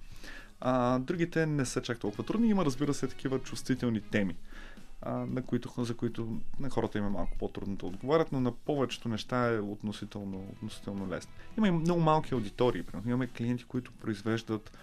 [0.61, 2.49] А, другите не са чак толкова трудни.
[2.49, 4.59] Има, разбира се, такива чувствителни теми а,
[5.05, 9.09] на които, за които на хората им е малко по-трудно да отговарят, но на повечето
[9.09, 11.31] неща е относително, относително лесно.
[11.57, 12.83] Има и много малки аудитории.
[12.83, 13.09] Примерно.
[13.09, 14.77] Имаме клиенти, които произвеждат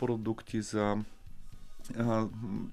[0.00, 0.96] продукти за,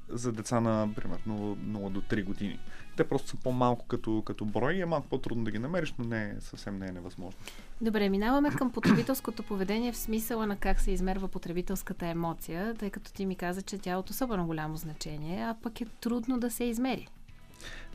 [0.10, 2.60] за деца на, примерно, 0 до 3 години.
[2.98, 6.06] Те просто са по-малко като, като брой и е малко по-трудно да ги намериш, но
[6.06, 7.40] не, съвсем не е невъзможно.
[7.82, 13.14] Добре, минаваме към потребителското поведение в смисъла на как се измерва потребителската емоция, тъй като
[13.14, 16.52] ти ми каза, че тя е от особено голямо значение, а пък е трудно да
[16.52, 17.08] се измери.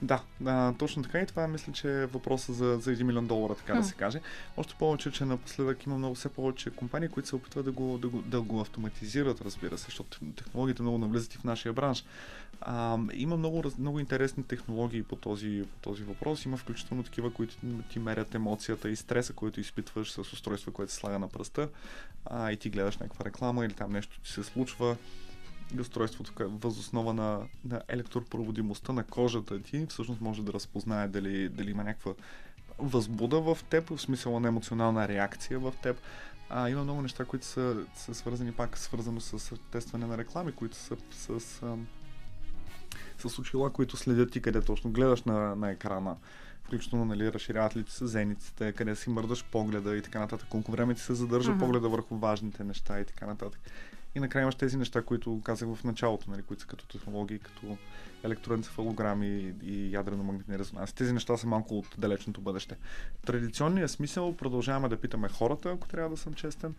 [0.03, 3.55] Да, да, точно така и това мисля, че е въпроса за, за 1 милион долара,
[3.55, 3.79] така хм.
[3.79, 4.21] да се каже.
[4.57, 8.09] Още повече, че напоследък има много все повече компании, които се опитват да го, да
[8.09, 12.05] го, да го автоматизират, разбира се, защото технологиите много навлизат и в нашия бранш.
[12.61, 16.45] А, има много, много интересни технологии по този, по този въпрос.
[16.45, 17.55] Има включително такива, които
[17.91, 21.69] ти мерят емоцията и стреса, който изпитваш с устройство, което се слага на пръста.
[22.25, 24.97] А, и ти гледаш някаква реклама или там нещо ти се случва
[25.77, 31.71] и устройството възоснова на, на електропроводимостта на кожата ти всъщност може да разпознае дали, дали
[31.71, 32.15] има някаква
[32.79, 35.97] възбуда в теб, в смисъл на емоционална реакция в теб.
[36.51, 40.77] А, има много неща, които са, са свързани пак свързано с тестване на реклами, които
[40.77, 41.77] са с, с,
[43.29, 46.17] с очила, които следят ти къде точно гледаш на, на екрана.
[46.65, 50.49] Включително, нали, разширяват ли ти се зениците, къде си мърдаш погледа и така нататък.
[50.49, 51.59] Колко време ти се задържа uh-huh.
[51.59, 53.61] погледа върху важните неща и така нататък.
[54.19, 57.79] И накрая имаш тези неща, които казах в началото, нали, които са като технологии, като
[58.25, 60.95] електроенцефалограми и ядрено-магнитни резонанси.
[60.95, 62.77] Тези неща са малко от далечното бъдеще.
[63.27, 66.75] Традиционният смисъл продължаваме да питаме хората, ако трябва да съм честен.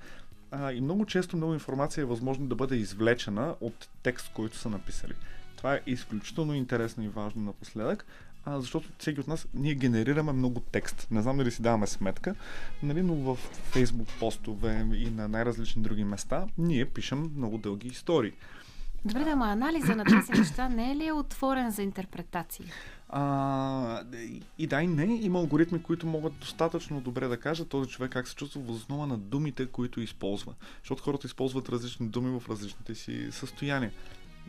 [0.52, 4.70] А, и много често много информация е възможно да бъде извлечена от текст, който са
[4.70, 5.14] написали.
[5.56, 8.06] Това е изключително интересно и важно напоследък,
[8.46, 11.08] а, защото всеки от нас, ние генерираме много текст.
[11.12, 12.36] Не знам дали си даваме сметка,
[12.84, 13.38] нали, но в
[13.74, 18.34] Facebook постове и на най-различни други места, ние пишем много дълги истории.
[19.06, 22.66] Добре, да, ама анализа на тези неща не е ли отворен за интерпретации?
[23.10, 24.04] А,
[24.58, 25.20] и да, и не.
[25.22, 29.08] Има алгоритми, които могат достатъчно добре да кажат този човек как се чувства в основа
[29.08, 30.54] на думите, които използва.
[30.84, 33.92] Защото хората използват различни думи в различните си състояния.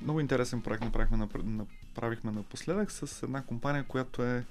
[0.02, 4.44] Много интересен проект направихме, направихме напоследък с една компания, която е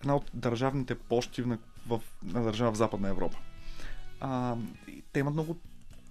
[0.00, 3.38] една от държавните почти в, в, на държава в Западна Европа.
[4.20, 4.56] А,
[5.12, 5.56] те имат много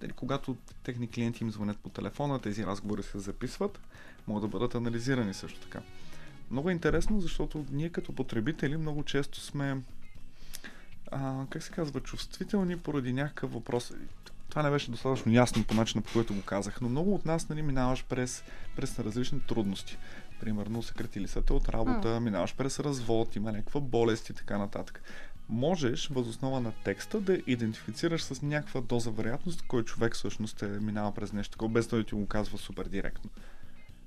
[0.02, 3.80] нали, когато техни клиенти им звънят по телефона, тези разговори се записват,
[4.26, 5.80] могат да бъдат анализирани също така.
[6.50, 9.82] Много е интересно, защото ние като потребители много често сме
[11.10, 13.92] а, как се казва, чувствителни поради някакъв въпрос.
[14.56, 17.48] Това не беше достатъчно ясно по начина, по който го казах, но много от нас
[17.48, 18.44] нали, минаваш през,
[18.76, 19.98] през различни трудности.
[20.40, 22.18] Примерно, съкратили са те от работа, mm.
[22.18, 25.02] минаваш през развод, има някаква болест и така нататък.
[25.48, 31.14] Можеш, възоснова на текста, да идентифицираш с някаква доза вероятност, кой човек всъщност е минава
[31.14, 33.30] през нещо такова, без да ти го казва супер директно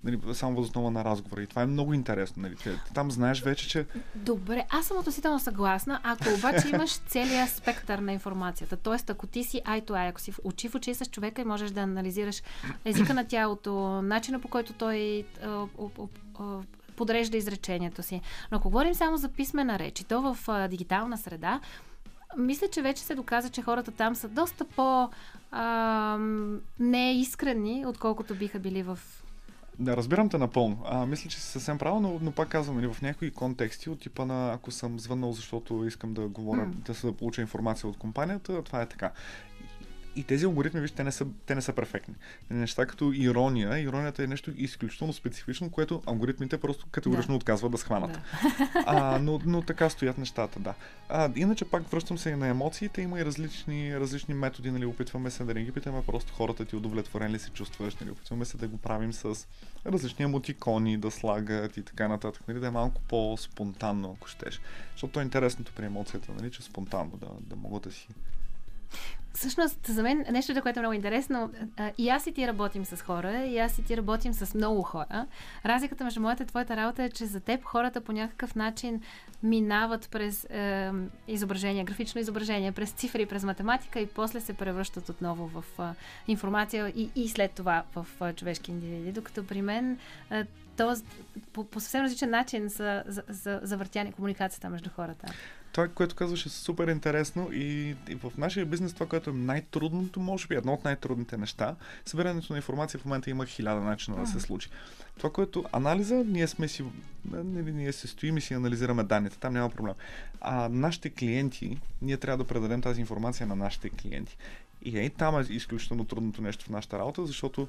[0.03, 1.43] нали, само въз основа на разговора.
[1.43, 2.41] И това е много интересно.
[2.41, 2.55] Нали.
[2.93, 3.85] Там знаеш вече, че...
[4.15, 8.77] Добре, аз съм относително съгласна, ако обаче имаш целият спектър на информацията.
[8.77, 11.45] Тоест, ако ти си ай to eye, ако си очи в очи с човека и
[11.45, 12.43] можеш да анализираш
[12.85, 15.25] езика на тялото, начина по който той
[16.95, 18.21] подрежда изречението си.
[18.51, 21.59] Но ако говорим само за писмена реч, и то в а, дигитална среда,
[22.38, 25.09] мисля, че вече се доказа, че хората там са доста по
[25.51, 26.17] а,
[26.79, 28.99] неискрени, отколкото биха били в
[29.79, 30.77] да, разбирам те напълно.
[30.85, 33.99] А, мисля, че си съвсем право, но, но пак казвам, нали, в някои контексти, от
[33.99, 36.71] типа на ако съм звъннал, защото искам да говоря, mm.
[36.71, 39.11] да се да получа информация от компанията, това е така
[40.19, 42.15] и тези алгоритми, вижте, те не са, те не са перфектни.
[42.49, 47.36] Неща като ирония, иронията е нещо изключително специфично, което алгоритмите просто категорично да.
[47.36, 48.12] отказват да схванат.
[48.12, 48.21] Да.
[48.86, 50.73] А, но, но така стоят нещата, да.
[51.10, 55.32] А, иначе пак връщам се и на емоциите, има и различни, различни методи, нали, опитваме
[55.32, 58.58] се да не ги питаме просто хората ти удовлетворен ли се чувстваш, нали, опитваме се
[58.58, 59.47] да го правим с
[59.86, 64.62] различни емотикони, да слагат и така нататък, нали, да е малко по-спонтанно, ако щеш.
[64.91, 68.08] Защото е интересното при емоцията, нали, че спонтанно да, да могат да си
[69.33, 71.51] Всъщност, за мен нещо, което е много интересно,
[71.97, 75.25] и аз и ти работим с хора, и аз и ти работим с много хора.
[75.65, 79.01] Разликата между моята и твоята работа е, че за теб хората по някакъв начин
[79.43, 80.91] минават през е,
[81.27, 85.83] изображение, графично изображение, през цифри, през математика и после се превръщат отново в е,
[86.31, 89.11] информация и, и след това в е, човешки индивиди.
[89.11, 89.97] Докато при мен
[90.31, 90.45] е,
[90.77, 90.95] то
[91.53, 95.33] по, по съвсем различен начин за, за, за, завъртяне комуникацията между хората
[95.71, 100.19] това, което казваш е супер интересно и, и в нашия бизнес това, което е най-трудното,
[100.19, 104.27] може би едно от най-трудните неща, събирането на информация в момента има хиляда начина да
[104.27, 104.69] се случи.
[105.17, 106.84] Това, което анализа, ние сме си,
[107.25, 109.93] нали, ние се стоим и си анализираме данните, там няма проблем.
[110.41, 114.38] А нашите клиенти, ние трябва да предадем тази информация на нашите клиенти.
[114.82, 117.67] И е, там е изключително трудното нещо в нашата работа, защото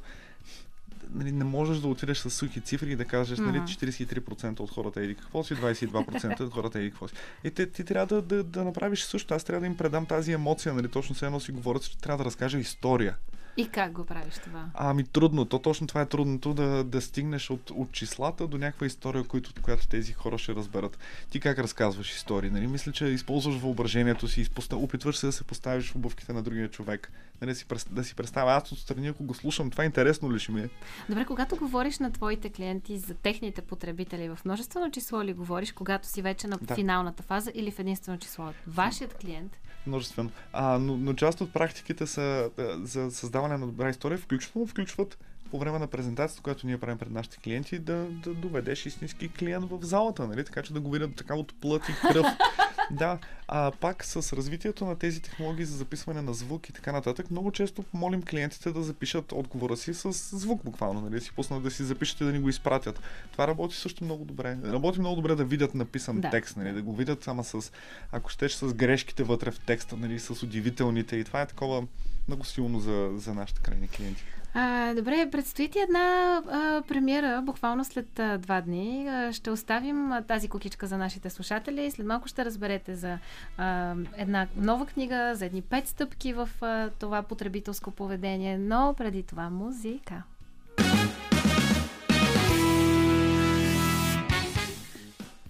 [1.15, 5.01] нали, не можеш да отидеш с сухи цифри и да кажеш, нали, 43% от хората
[5.01, 7.15] еди какво си, 22% от хората еди какво си.
[7.45, 9.35] И те, ти трябва да, да, да направиш също.
[9.35, 12.19] Аз трябва да им предам тази емоция, нали, точно се едно си говорят, че трябва
[12.19, 13.17] да разкажа история.
[13.57, 14.71] И как го правиш това?
[14.75, 15.45] Ами трудно.
[15.45, 19.63] То точно това е трудното да, да стигнеш от, от числата до някаква история, която,
[19.63, 20.99] която тези хора ще разберат.
[21.31, 22.51] Ти как разказваш истории?
[22.51, 22.67] Нали?
[22.67, 24.77] Мисля, че използваш въображението си, изпоста...
[24.77, 27.13] опитваш се да се поставиш в обувките на другия човек.
[27.41, 27.51] Нали?
[27.51, 30.61] Да, си, да си представя, аз отстрани, ако го слушам, това интересно ли ще ми
[30.61, 30.69] е?
[31.09, 36.09] Добре, когато говориш на твоите клиенти за техните потребители, в множествено число ли говориш, когато
[36.09, 36.75] си вече на да.
[36.75, 38.53] финалната фаза или в единствено число?
[38.67, 40.31] Вашият клиент множествено.
[40.53, 42.51] А, но, но част от практиките са
[42.83, 45.19] за създаване на добра история, включително включват
[45.51, 49.71] по време на презентацията, която ние правим пред нашите клиенти, да, да доведеш истински клиент
[49.71, 50.45] в залата, нали?
[50.45, 52.27] така че да го видят така от плът и кръв.
[52.91, 57.31] да, а пак с развитието на тези технологии за записване на звук и така нататък,
[57.31, 61.21] много често молим клиентите да запишат отговора си с звук буквално, нали?
[61.21, 63.01] си пуснат да си запишат и да ни го изпратят.
[63.33, 64.59] Това работи също много добре.
[64.65, 66.31] Работи много добре да видят написан да.
[66.31, 66.73] текст, нали?
[66.73, 67.73] да го видят само с,
[68.13, 70.19] ако щеш, с грешките вътре в текста, нали?
[70.19, 71.87] с удивителните и това е такова
[72.29, 74.25] много силно за, за нашите крайни клиенти.
[74.55, 79.09] А, добре, предстои ти една а, премиера, буквално след а, два дни.
[79.09, 81.91] А, ще оставим а, тази кукичка за нашите слушатели.
[81.91, 83.19] След малко ще разберете за
[83.59, 89.23] а, една нова книга, за едни пет стъпки в а, това потребителско поведение, но преди
[89.23, 90.23] това музика.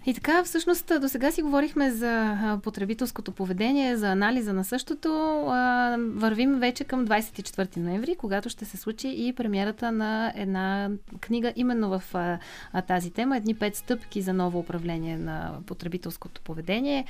[0.07, 5.11] И така, всъщност, до сега си говорихме за потребителското поведение, за анализа на същото.
[6.15, 11.99] Вървим вече към 24 ноември, когато ще се случи и премиерата на една книга именно
[11.99, 12.03] в
[12.87, 13.37] тази тема.
[13.37, 17.05] Едни пет стъпки за ново управление на потребителското поведение.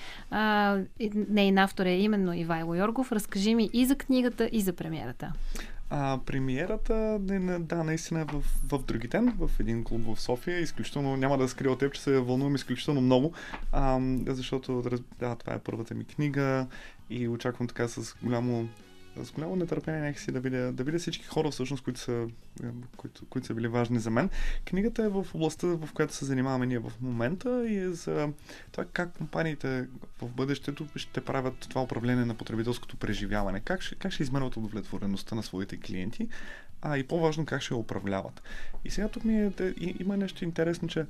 [1.28, 3.12] Нейн автор е именно Ивайло Йоргов.
[3.12, 5.32] Разкажи ми и за книгата, и за премиерата.
[5.92, 7.18] А, премиерата,
[7.60, 10.60] да, наистина е в, в други ден, в един клуб в София.
[10.60, 13.32] Изключително, няма да скрия от теб, че се вълнувам изключително много,
[13.72, 14.82] а, защото
[15.18, 16.66] да, това е първата ми книга
[17.10, 18.68] и очаквам така с голямо
[19.16, 22.26] с голямо нетърпение някакси да видя, да видя всички хора всъщност, които са,
[22.96, 24.30] които, които са били важни за мен.
[24.64, 28.32] Книгата е в областта, в която се занимаваме ние в момента и е за
[28.72, 29.86] това как компаниите
[30.22, 33.60] в бъдещето ще правят това управление на потребителското преживяване.
[33.60, 36.28] Как ще, как ще измерват удовлетвореността на своите клиенти,
[36.82, 38.42] а и по-важно как ще я управляват.
[38.84, 41.06] И сега тук ми е, и, има нещо интересно, че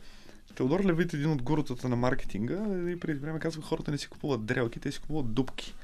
[0.54, 4.44] Теодор Левит, един от гурутата на маркетинга, и преди време казва, хората не си купуват
[4.44, 5.74] дрелки, те си купуват дупки.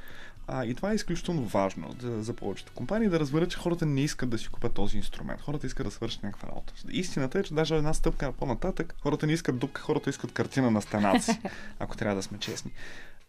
[0.49, 4.01] А, и това е изключително важно за, за повечето компании да разберат, че хората не
[4.01, 5.41] искат да си купят този инструмент.
[5.41, 6.73] Хората искат да свършат някаква работа.
[6.91, 10.83] Истината е, че даже една стъпка по-нататък, хората не искат дупка, хората искат картина на
[10.83, 11.41] стената си,
[11.79, 12.71] ако трябва да сме честни.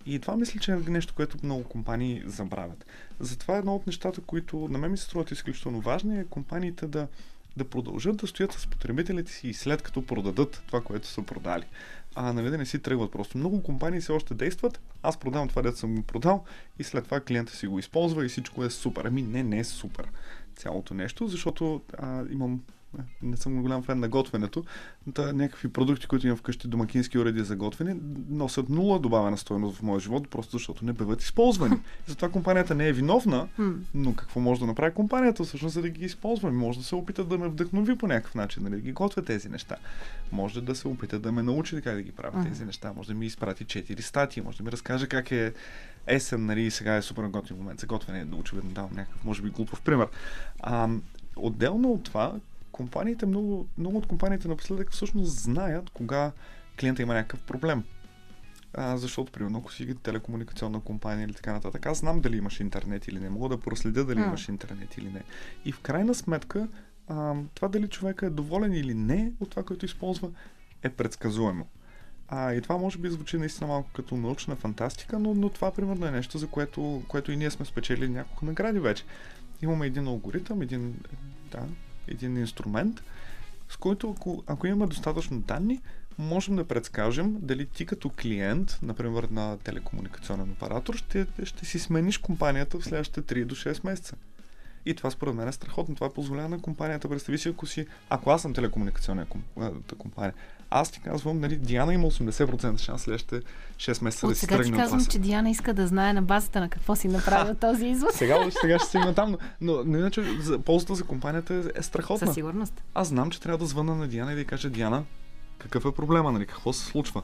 [0.06, 2.86] И това мисля, че е нещо, което много компании забравят.
[3.19, 7.08] Затова едно от нещата, които на мен ми се струват изключително важни, е компаниите да,
[7.58, 11.65] да продължат да стоят с потребителите си и след като продадат това, което са продали.
[12.19, 13.38] А нали да не си тръгват просто.
[13.38, 14.82] Много компании все още действат.
[15.03, 16.43] Аз продавам това, дето съм го продал
[16.80, 19.06] и след това клиента си го използва и всичко е супер.
[19.06, 20.08] Ами не, не е супер
[20.56, 22.62] цялото нещо, защото а, имам
[23.23, 24.63] не съм голям фен на готвенето.
[25.13, 27.97] Та, някакви продукти, които имам вкъщи, домакински уреди за готвене,
[28.30, 31.76] носят нула добавена стоеност в моя живот, просто защото не биват използвани.
[32.08, 33.47] И затова компанията не е виновна,
[33.93, 36.52] но какво може да направи компанията всъщност, за да ги използва?
[36.52, 39.50] Може да се опита да ме вдъхнови по някакъв начин, нали, да ги готвя тези
[39.50, 39.76] неща.
[40.32, 42.93] Може да се опита да ме научи така да ги правя тези неща.
[42.95, 45.54] Може да ми изпрати четири статии, може да ми разкаже как е
[46.08, 49.50] есен, нали, сега е супер готин момент за готвене, да очевидно давам някакъв, може би,
[49.50, 50.08] глупав пример.
[50.60, 50.89] А,
[51.36, 52.34] отделно от това,
[52.77, 56.31] компаниите, много, много от компаниите напоследък всъщност знаят кога
[56.79, 57.83] клиента има някакъв проблем.
[58.73, 63.07] А, защото, примерно, ако си телекомуникационна компания или така нататък, аз знам дали имаш интернет
[63.07, 64.27] или не, мога да проследя дали mm.
[64.27, 65.23] имаш интернет или не.
[65.65, 66.67] И в крайна сметка,
[67.07, 70.29] а, това дали човека е доволен или не от това, което използва,
[70.83, 71.67] е предсказуемо.
[72.27, 76.05] А, и това може би звучи наистина малко като научна фантастика, но, но това примерно
[76.05, 79.03] е нещо, за което, което и ние сме спечели няколко награди вече.
[79.61, 80.95] Имаме един алгоритъм, един,
[81.51, 81.63] да,
[82.07, 83.03] един инструмент,
[83.69, 85.81] с който ако, ако имаме достатъчно данни,
[86.17, 92.17] можем да предскажем дали ти като клиент, например на телекомуникационен оператор, ще, ще си смениш
[92.17, 94.15] компанията в следващите 3 до 6 месеца.
[94.85, 95.95] И това според мен е страхотно.
[95.95, 97.09] Това позволява на компанията.
[97.09, 99.25] Представи си, ако си, ако аз съм телекомуникационна
[99.97, 100.33] компания,
[100.69, 103.41] аз ти казвам, нали, Диана има 80% шанс следващите
[103.77, 106.60] 6 месеца От да си сега ти казвам, че Диана иска да знае на базата
[106.60, 108.13] на какво си направил този извод.
[108.13, 111.84] Сега, сега ще стигна там, но, но, но иначе за, ползата за компанията е, е
[111.84, 112.27] страхотна.
[112.27, 112.84] Със сигурност.
[112.93, 115.03] Аз знам, че трябва да звъна на Диана и да й кажа, Диана,
[115.58, 117.21] какъв е проблема, нали, какво се случва?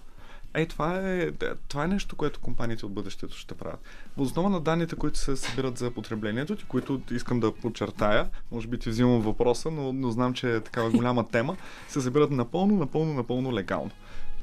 [0.54, 1.32] Ей, това е,
[1.68, 3.80] това е нещо, което компаниите от бъдещето ще правят.
[4.18, 8.68] В основа на данните, които се събират за потреблението ти, които искам да подчертая, може
[8.68, 12.76] би ти взимам въпроса, но, но знам, че е такава голяма тема, се събират напълно,
[12.76, 13.92] напълно, напълно легално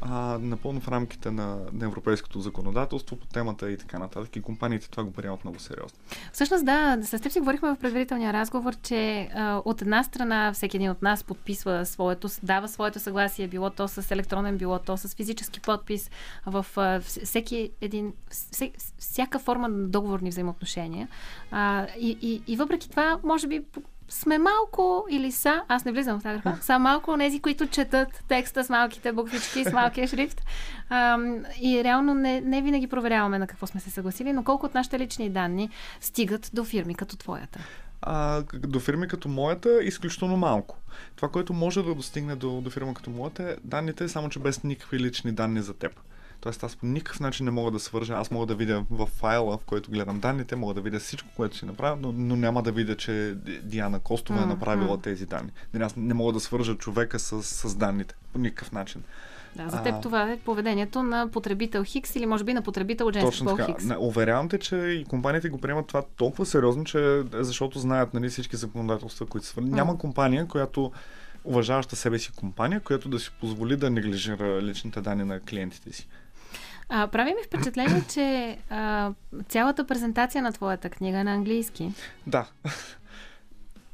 [0.00, 4.36] а, напълно в рамките на, на европейското законодателство по темата и така нататък.
[4.36, 5.98] И компаниите това го приемат много сериозно.
[6.32, 10.76] Всъщност, да, с теб си говорихме в предварителния разговор, че а, от една страна всеки
[10.76, 15.14] един от нас подписва своето, дава своето съгласие, било то с електронен, било то с
[15.14, 16.10] физически подпис,
[16.46, 21.08] в а, всеки един, всек, всяка форма на договорни взаимоотношения.
[21.50, 23.64] А, и, и, и въпреки това, може би
[24.10, 28.24] сме малко или са, аз не влизам в тази графа, са малко тези, които четат
[28.28, 30.42] текста с малките буквички, с малкия шрифт.
[30.88, 31.18] А,
[31.60, 34.98] и реално не, не винаги проверяваме на какво сме се съгласили, но колко от нашите
[34.98, 35.70] лични данни
[36.00, 37.58] стигат до фирми като твоята?
[38.02, 40.76] а, до фирми като моята изключително малко.
[41.16, 44.64] Това, което може да достигне до, до фирма като моята е данните, само че без
[44.64, 46.00] никакви лични данни за теб.
[46.40, 48.14] Тоест аз по никакъв начин не мога да свържа.
[48.14, 51.56] Аз мога да видя в файла, в който гледам данните, мога да видя всичко, което
[51.56, 55.50] си направя, но, но няма да видя, че Диана Костова mm, е направила тези данни.
[55.80, 59.02] Аз не мога да свържа човека с, с данните по никакъв начин.
[59.56, 63.12] Да, за теб а, това е поведението на потребител Хикс или може би на потребител
[63.12, 63.84] женски пол Хикс.
[63.84, 68.28] Не, уверявам те, че и компаниите го приемат това толкова сериозно, че защото знаят нали,
[68.28, 69.60] всички законодателства, които са.
[69.60, 69.64] Mm.
[69.64, 70.92] Няма компания, която
[71.44, 76.08] уважаваща себе си компания, която да си позволи да неглижира личните данни на клиентите си.
[76.90, 79.12] А, прави ми впечатление, че а,
[79.48, 81.92] цялата презентация на твоята книга е на английски.
[82.26, 82.46] Да.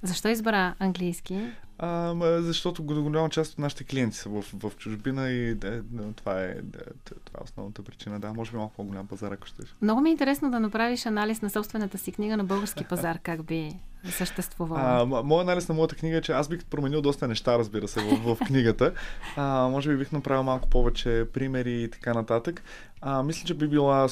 [0.03, 1.41] Защо избра английски?
[1.79, 5.83] А, защото голяма част от нашите клиенти са в, в чужбина и да,
[6.17, 6.81] това, е, да,
[7.25, 8.21] това е основната причина.
[8.21, 9.63] Да, може би малко по-голям пазар, ако ще.
[9.83, 13.45] Много ми е интересно да направиш анализ на собствената си книга на български пазар, как
[13.45, 13.73] би
[14.11, 15.07] съществувала.
[15.07, 18.35] Моят анализ на моята книга е, че аз бих променил доста неща, разбира се, в,
[18.35, 18.93] в книгата.
[19.37, 22.63] А, може би бих направил малко повече примери и така нататък.
[23.01, 24.09] А, мисля, че би била,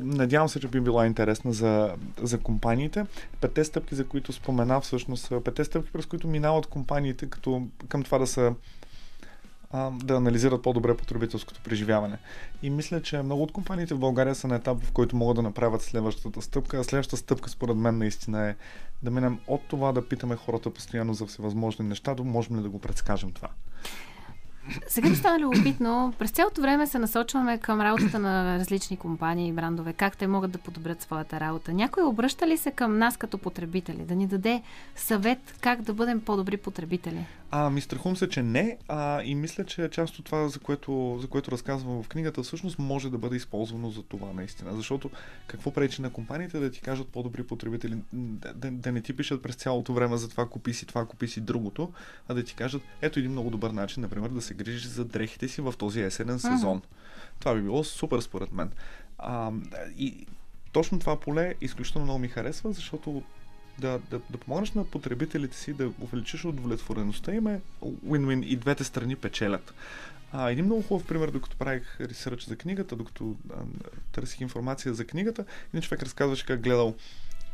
[0.00, 3.06] надявам се, че би била интересна за, за компаниите.
[3.40, 8.02] Петте стъпки, за които спомена, всъщност са петте стъпки, през които минават компаниите като, към
[8.02, 8.54] това да са
[9.70, 12.18] а, да анализират по-добре потребителското преживяване.
[12.62, 15.42] И мисля, че много от компаниите в България са на етап, в който могат да
[15.42, 16.78] направят следващата стъпка.
[16.78, 18.54] А следващата стъпка, според мен, наистина е
[19.02, 22.68] да минем от това да питаме хората постоянно за всевъзможни неща, до можем ли да
[22.68, 23.48] го предскажем това.
[24.88, 26.14] Сега ми стана любопитно.
[26.18, 30.50] През цялото време се насочваме към работата на различни компании и брандове, как те могат
[30.50, 31.72] да подобрят своята работа.
[31.72, 34.62] Някой обръща ли се към нас като потребители, да ни даде
[34.96, 37.26] съвет как да бъдем по-добри потребители?
[37.58, 38.78] Ами страхувам се, че не.
[38.88, 42.78] А, и мисля, че част от това, за което, за което разказвам в книгата, всъщност
[42.78, 44.76] може да бъде използвано за това наистина.
[44.76, 45.10] Защото
[45.46, 49.42] какво пречи на компаниите да ти кажат по-добри потребители, да, да, да не ти пишат
[49.42, 51.92] през цялото време за това купи си това, купи си другото,
[52.28, 55.48] а да ти кажат, ето един много добър начин, например, да се грижиш за дрехите
[55.48, 56.80] си в този есенен сезон.
[56.80, 57.38] Mm-hmm.
[57.38, 58.70] Това би било супер според мен.
[59.18, 59.52] А,
[59.98, 60.26] и
[60.72, 63.22] точно това поле изключително много ми харесва, защото
[63.78, 68.84] да, да, да помогнеш на потребителите си да увеличиш удовлетвореността им е win-win и двете
[68.84, 69.74] страни печелят.
[70.32, 73.54] А, един много хубав пример, докато правих ресърч за книгата, докато а,
[74.12, 76.94] търсих информация за книгата, един човек разказваше как гледал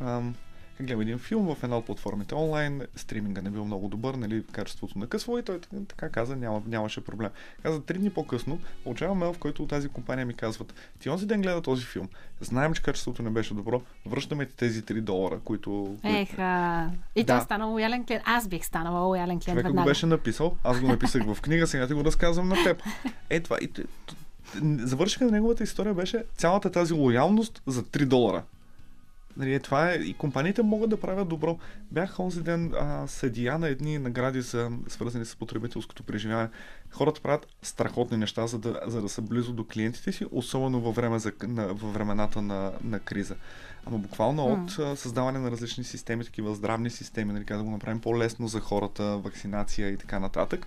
[0.00, 0.34] ам,
[0.82, 4.98] гледам един филм в една от платформите онлайн, стриминга не бил много добър, нали, качеството
[4.98, 7.30] на късво и той така каза, няма, нямаше проблем.
[7.62, 11.26] Каза, три дни по-късно получавам мейл, в който от тази компания ми казват, ти онзи
[11.26, 12.08] ден гледа този филм,
[12.40, 15.96] знаем, че качеството не беше добро, връщаме ти тези 3 долара, които...
[16.04, 17.36] Еха, и да.
[17.36, 18.22] той стана лоялен клиент.
[18.26, 21.86] Аз бих станала лоялен клиент Човека го беше написал, аз го написах в книга, сега
[21.86, 22.82] ти го разказвам на теб.
[23.30, 23.68] Е, това и
[24.62, 28.42] завършиха на неговата история беше цялата тази лоялност за 3 долара.
[29.36, 31.58] Нали, е, това е, и компаниите могат да правят добро.
[31.90, 36.48] Бях онзи ден а, съдия на едни награди, за, свързани с потребителското преживяване.
[36.90, 40.94] Хората правят страхотни неща, за да, за да са близо до клиентите си, особено във,
[40.94, 43.36] време за, на, във времената на, на криза.
[43.86, 44.64] Ама буквално mm.
[44.64, 48.60] от а, създаване на различни системи, такива здравни системи, нали, да го направим по-лесно за
[48.60, 50.66] хората, вакцинация и така нататък,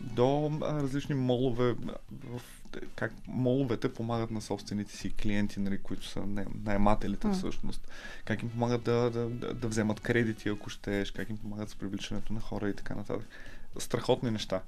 [0.00, 1.74] до а, различни молове
[2.24, 2.40] в
[2.96, 6.22] как моловете помагат на собствените си клиенти, нали, които са
[6.64, 7.32] наемателите mm.
[7.32, 7.88] всъщност.
[8.24, 11.74] Как им помагат да, да, да, да вземат кредити, ако щеш, как им помагат с
[11.74, 13.28] привличането на хора и така нататък.
[13.78, 14.62] Страхотни неща.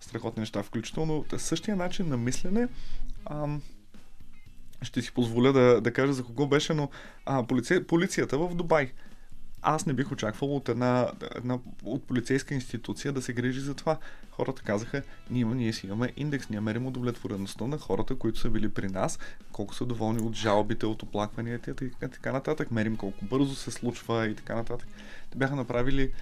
[0.00, 0.62] Страхотни неща.
[0.62, 2.68] Включително същия начин на мислене.
[3.30, 3.62] Ам,
[4.82, 6.90] ще си позволя да, да кажа за кого беше, но
[7.26, 8.92] а, полиция, полицията в Дубай
[9.62, 13.98] аз не бих очаквал от една, една от полицейска институция да се грижи за това.
[14.30, 18.68] Хората казаха, ние, ние си имаме индекс, ние мерим удовлетвореността на хората, които са били
[18.68, 19.18] при нас,
[19.52, 22.70] колко са доволни от жалбите, от оплакванията и така, така нататък.
[22.70, 24.88] Мерим колко бързо се случва и така нататък.
[25.30, 26.12] Те бяха направили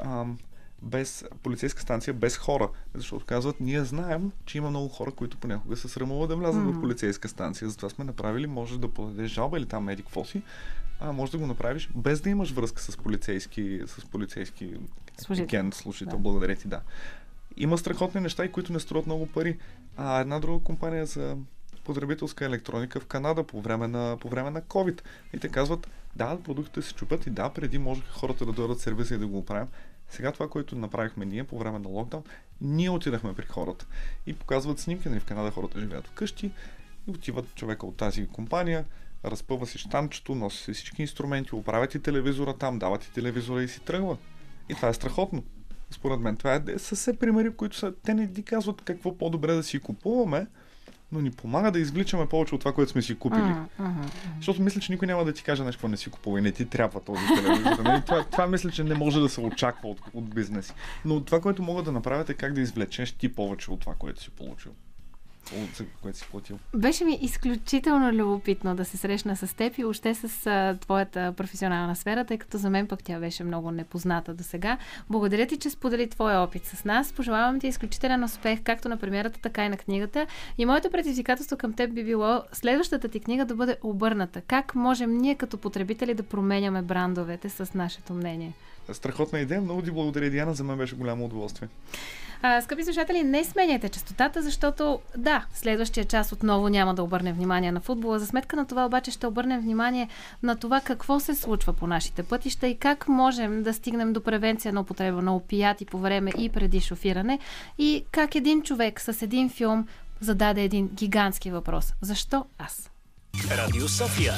[0.00, 0.38] ам,
[0.82, 2.68] без полицейска станция, без хора.
[2.94, 6.72] Защото казват, ние знаем, че има много хора, които понякога се срамуват да влязат mm.
[6.72, 7.68] в полицейска станция.
[7.68, 10.24] Затова сме направили, може да подадеш жалба или там медик какво
[11.00, 14.74] а може да го направиш без да имаш връзка с полицейски, с полицейски
[15.18, 15.72] служител.
[15.72, 16.16] служител.
[16.16, 16.22] Да.
[16.22, 16.80] Благодаря ти, да.
[17.56, 19.58] Има страхотни неща, и които не струват много пари.
[19.96, 21.36] А една друга компания за
[21.84, 25.00] потребителска електроника в Канада по време на, по време на COVID.
[25.32, 29.14] И те казват, да, продуктите се чупят и да, преди можеха хората да дойдат сервиса
[29.14, 29.68] и да го оправим.
[30.08, 32.22] Сега това, което направихме ние по време на локдаун,
[32.60, 33.86] ние отидахме при хората
[34.26, 36.50] и показват снимки, нали в Канада хората живеят вкъщи
[37.08, 38.84] и отиват човека от тази компания,
[39.24, 43.68] разпъва си штанчето, носи си всички инструменти, оправя ти телевизора там, дава ти телевизора и
[43.68, 44.16] си тръгва.
[44.68, 45.44] И това е страхотно.
[45.90, 49.52] Според мен това е, са все примери, които са, те не ни казват какво по-добре
[49.52, 50.46] да си купуваме,
[51.12, 53.40] но ни помага да извличаме повече от това, което сме си купили.
[53.40, 54.10] Uh, uh-huh.
[54.36, 56.64] Защото мисля, че никой няма да ти каже нещо, не си купува и не ти
[56.64, 57.82] трябва този телевизор.
[57.84, 58.02] Нали?
[58.06, 60.72] това, това мисля, че не може да се очаква от, от бизнеси.
[61.04, 64.22] Но това, което могат да направят е как да извлечеш ти повече от това, което
[64.22, 64.72] си получил
[66.02, 66.58] което си платил.
[66.74, 71.96] Беше ми изключително любопитно да се срещна с теб и още с а, твоята професионална
[71.96, 74.78] сфера, тъй като за мен пък тя беше много непозната до сега.
[75.10, 77.12] Благодаря ти, че сподели твоя опит с нас.
[77.12, 80.26] Пожелавам ти изключителен успех, както на премиерата, така и на книгата.
[80.58, 84.40] И моето предизвикателство към теб би било следващата ти книга да бъде обърната.
[84.40, 88.52] Как можем ние като потребители да променяме брандовете с нашето мнение?
[88.94, 89.60] Страхотна идея.
[89.60, 90.54] Много ти благодаря, Диана.
[90.54, 91.68] За мен беше голямо удоволствие.
[92.42, 97.72] А, скъпи слушатели, не сменяйте частотата, защото да, следващия час отново няма да обърнем внимание
[97.72, 98.18] на футбола.
[98.18, 100.08] За сметка на това обаче ще обърнем внимание
[100.42, 104.72] на това какво се случва по нашите пътища и как можем да стигнем до превенция
[104.72, 107.38] на употреба на опияти по време и преди шофиране
[107.78, 109.86] и как един човек с един филм
[110.20, 111.92] зададе един гигантски въпрос.
[112.02, 112.90] Защо аз?
[113.50, 114.32] Радио София.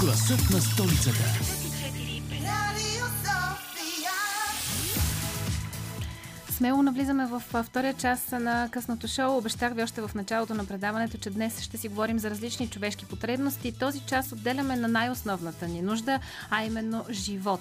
[0.00, 1.65] Гласът на столицата.
[6.56, 9.36] Смело навлизаме в втория час на късното шоу.
[9.36, 13.06] Обещах ви още в началото на предаването, че днес ще си говорим за различни човешки
[13.06, 13.78] потребности.
[13.78, 17.60] Този час отделяме на най-основната ни нужда, а именно живот.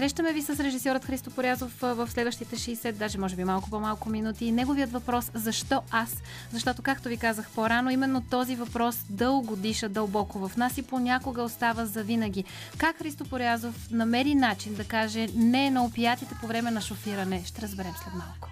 [0.00, 4.46] Срещаме ви с режисьорът Христо Порязов в следващите 60, даже може би малко по-малко минути.
[4.46, 6.16] И неговият въпрос защо аз?
[6.52, 11.42] Защото, както ви казах по-рано, именно този въпрос дълго диша дълбоко в нас и понякога
[11.42, 12.44] остава за винаги.
[12.78, 17.42] Как Христо Порязов намери начин да каже не на опиятите по време на шофиране?
[17.46, 18.48] Ще разберем след малко.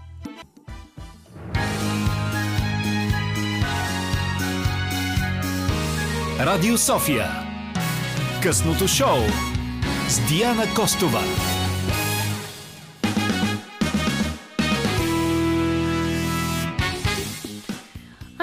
[6.41, 7.29] Радио София.
[8.43, 9.19] Късното шоу
[10.09, 11.23] с Диана Костова.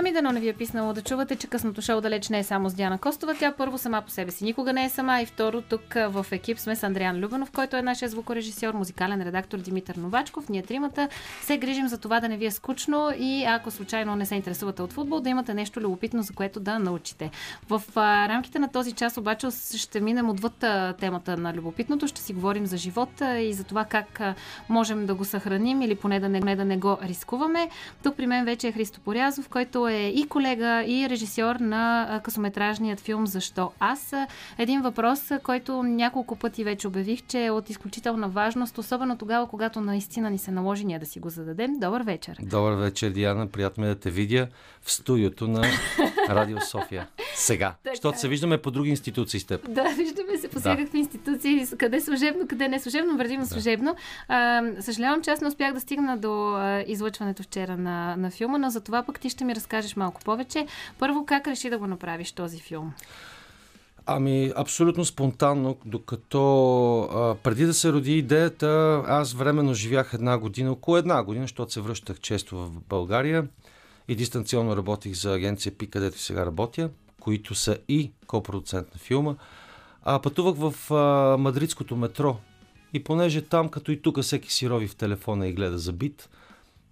[0.04, 2.70] Да, но не ви е писнало да чувате, че късното шоу далеч не е само
[2.70, 3.34] с Диана Костова.
[3.34, 6.60] Тя първо сама по себе си никога не е сама и второ тук в екип
[6.60, 10.50] сме с Андриан Любенов, който е нашия звукорежисьор, музикален редактор Димитър Новачков.
[10.50, 11.10] Ние тримата
[11.42, 14.82] се грижим за това да не ви е скучно и ако случайно не се интересувате
[14.82, 17.32] от футбол, да имате нещо любопитно, за което да научите.
[17.70, 17.82] В
[18.30, 20.66] рамките на този час обаче ще минем отвъд
[21.00, 24.22] темата на любопитното, ще си говорим за живота и за това как
[24.70, 27.70] можем да го съхраним или поне да не да не го рискуваме.
[28.04, 33.00] Тук при мен вече е Христо Порязов, който е и колега, и режисьор на късометражният
[33.00, 34.14] филм Защо аз?
[34.58, 39.82] Един въпрос, който няколко пъти вече обявих, че е от изключителна важност, особено тогава, когато
[39.82, 41.80] наистина ни се наложи ние да си го зададем.
[41.80, 42.38] Добър вечер.
[42.42, 43.48] Добър вечер, Диана.
[43.48, 44.48] Приятно е да те видя
[44.86, 45.64] в студиото на
[46.30, 47.08] Радио София.
[47.36, 47.76] Сега.
[47.90, 49.72] Защото се виждаме по други институции с теб.
[49.72, 50.98] Да, виждаме се по всякакви да.
[50.98, 53.46] институции, къде служебно, къде не служебно, вървим да.
[53.46, 53.96] служебно.
[54.28, 56.58] А, съжалявам, че аз не успях да стигна до
[56.88, 60.68] излъчването вчера на, на филма, но за това пък ти ще ми разкажеш малко повече.
[61.00, 62.94] Първо, как реши да го направиш този филм?
[64.06, 70.72] Ами, абсолютно спонтанно, докато а, преди да се роди идеята, аз временно живях една година,
[70.72, 73.48] около една година, защото се връщах често в България
[74.08, 76.90] и дистанционно работих за агенция ПИ, където сега работя,
[77.20, 79.36] които са и копродуцент на филма.
[80.04, 82.38] А пътувах в а, мадридското метро
[82.94, 86.30] и понеже там, като и тук, всеки си рови в телефона и гледа за бит,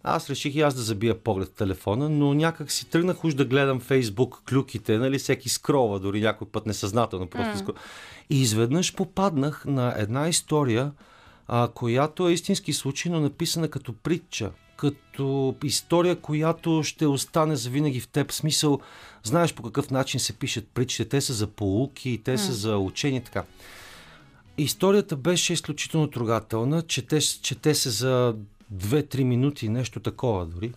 [0.04, 3.46] аз реших и аз да забия поглед в телефона, но някак си тръгнах уж да
[3.46, 7.60] гледам Фейсбук клюките, нали, всеки скрова, дори някой път несъзнателно просто mm.
[7.60, 7.80] скрова.
[8.30, 10.92] И изведнъж попаднах на една история,
[11.48, 14.52] а, която е истински случай, но написана като притча,
[14.84, 18.32] като история, която ще остане завинаги в теб.
[18.32, 18.80] Смисъл,
[19.24, 21.10] знаеш по какъв начин се пишат притчите.
[21.10, 23.44] Те са за полуки, те са за учение, така.
[24.58, 28.36] Историята беше изключително трогателна, чете, чете се за
[28.76, 30.74] 2-3 минути, нещо такова дори.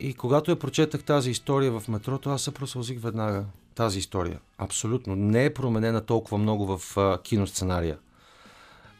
[0.00, 4.40] И когато я прочетах тази история в метрото, аз се просълзих веднага тази история.
[4.58, 5.16] Абсолютно.
[5.16, 7.98] Не е променена толкова много в киносценария.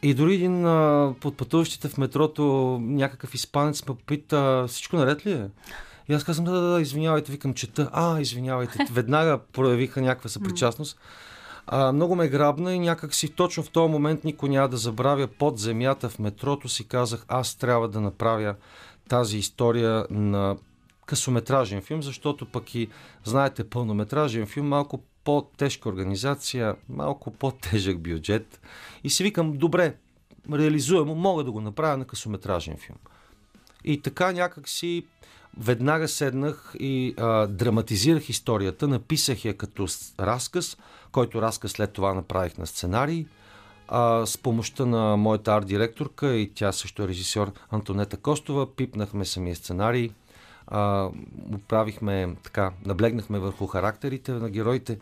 [0.03, 5.31] И дори един а, под пътуващите в метрото някакъв испанец ме попита, всичко наред ли
[5.31, 5.49] е?
[6.09, 7.89] И аз казвам, да, да, да, извинявайте, викам, чета.
[7.93, 8.85] А, извинявайте.
[8.91, 10.99] Веднага проявиха някаква съпричастност.
[11.67, 15.27] А, много ме грабна и някак си точно в този момент никой няма да забравя
[15.27, 18.55] под земята в метрото си казах, аз трябва да направя
[19.09, 20.57] тази история на
[21.05, 22.87] късометражен филм, защото пък и,
[23.23, 28.61] знаете, пълнометражен филм, малко по-тежка организация, малко по-тежък бюджет.
[29.03, 29.95] И си викам, добре,
[30.53, 32.97] реализуемо, мога да го направя на късометражен филм.
[33.83, 35.05] И така някак си
[35.57, 39.87] веднага седнах и а, драматизирах историята, написах я като
[40.19, 40.77] разказ,
[41.11, 43.25] който разказ след това направих на сценарий.
[43.87, 49.55] А, с помощта на моята арт-директорка и тя също е режисьор Антонета Костова, пипнахме самия
[49.55, 50.11] сценарий,
[50.71, 51.09] а,
[51.55, 54.99] оправихме, така, наблегнахме върху характерите на героите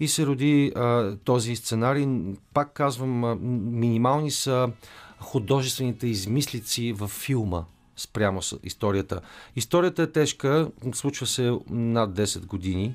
[0.00, 2.06] и се роди а, този сценарий.
[2.54, 3.38] Пак казвам,
[3.78, 4.70] минимални са
[5.20, 7.64] художествените измислици във филма
[7.96, 9.20] спрямо с историята.
[9.56, 12.94] Историята е тежка, случва се над 10 години,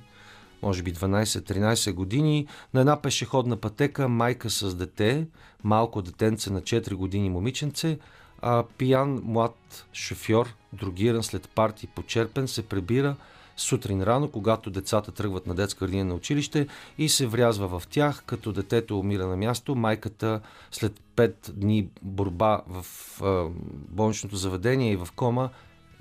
[0.62, 5.28] може би 12-13 години, на една пешеходна пътека, майка с дете,
[5.64, 7.98] малко детенце на 4 години момиченце,
[8.44, 13.16] а пиян млад шофьор, другиран след парти почерпен, се прибира
[13.58, 16.68] сутрин рано, когато децата тръгват на детска градина на училище
[16.98, 19.76] и се врязва в тях, като детето умира на място.
[19.76, 20.42] Майката
[20.72, 22.86] след 5 дни борба в
[23.22, 23.48] а,
[23.90, 25.50] болничното заведение и в кома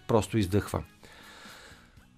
[0.09, 0.83] просто издъхва.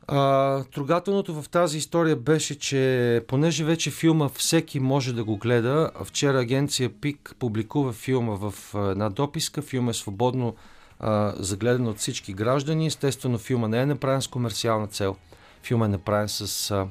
[0.07, 5.91] А, трогателното в тази история беше, че понеже вече филма всеки може да го гледа,
[6.05, 9.63] вчера агенция ПИК публикува филма в една дописка.
[9.63, 10.55] Филм е свободно
[11.01, 12.87] а, за гледане от всички граждани.
[12.87, 15.17] Естествено, филма не е направен с комерциална цел.
[15.63, 16.87] Филма е направен с а,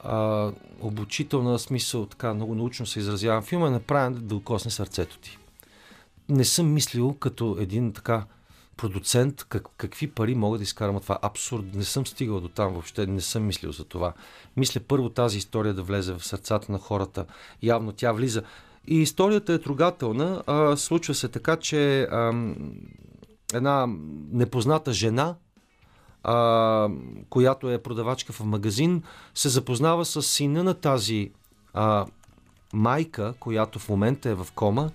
[0.00, 3.42] а, обучителна смисъл, така много научно се изразявам.
[3.42, 5.38] Филма е направен да докосне сърцето ти.
[6.28, 8.24] Не съм мислил като един така
[8.76, 11.18] продуцент, как, какви пари мога да изкарам от това.
[11.22, 11.64] Абсурд.
[11.74, 13.06] Не съм стигал до там въобще.
[13.06, 14.12] Не съм мислил за това.
[14.56, 17.26] Мисля първо тази история да влезе в сърцата на хората.
[17.62, 18.42] Явно тя влиза.
[18.86, 20.42] И историята е трогателна.
[20.46, 22.54] А, случва се така, че а,
[23.54, 23.86] една
[24.32, 25.34] непозната жена,
[26.22, 26.88] а,
[27.30, 29.02] която е продавачка в магазин,
[29.34, 31.30] се запознава с сина на тази
[31.74, 32.06] а,
[32.72, 34.90] майка, която в момента е в кома,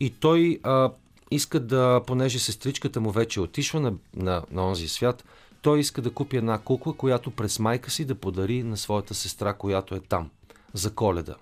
[0.00, 0.90] и той а,
[1.30, 5.24] иска да, понеже сестричката му вече отишла на, на, на онзи свят,
[5.62, 9.52] той иска да купи една кукла, която през майка си да подари на своята сестра,
[9.52, 10.30] която е там,
[10.72, 11.34] за коледа.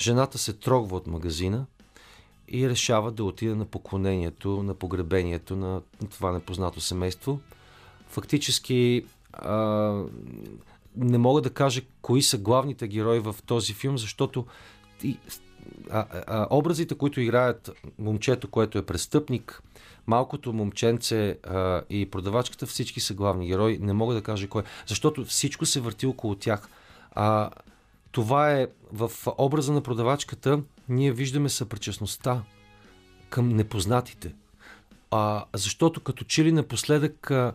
[0.00, 1.66] Жената се трогва от магазина
[2.48, 7.40] и решава да отиде на поклонението, на погребението на това непознато семейство.
[8.08, 9.58] Фактически а,
[10.96, 14.46] не мога да кажа кои са главните герои в този филм, защото
[15.90, 19.62] а, а, образите, които играят момчето, което е престъпник,
[20.06, 23.78] малкото момченце а, и продавачката, всички са главни герои.
[23.78, 24.62] Не мога да кажа кой.
[24.86, 26.68] Защото всичко се върти около тях.
[27.12, 27.50] А,
[28.12, 32.42] това е в образа на продавачката, ние виждаме съпричастността
[33.30, 34.34] към непознатите.
[35.10, 37.52] А, защото като че ли напоследък а,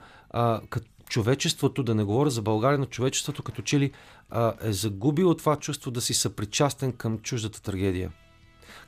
[0.69, 3.91] като човечеството, да не говоря за България, но човечеството като че ли
[4.29, 8.11] а, е загубило това чувство да си съпричастен към чуждата трагедия.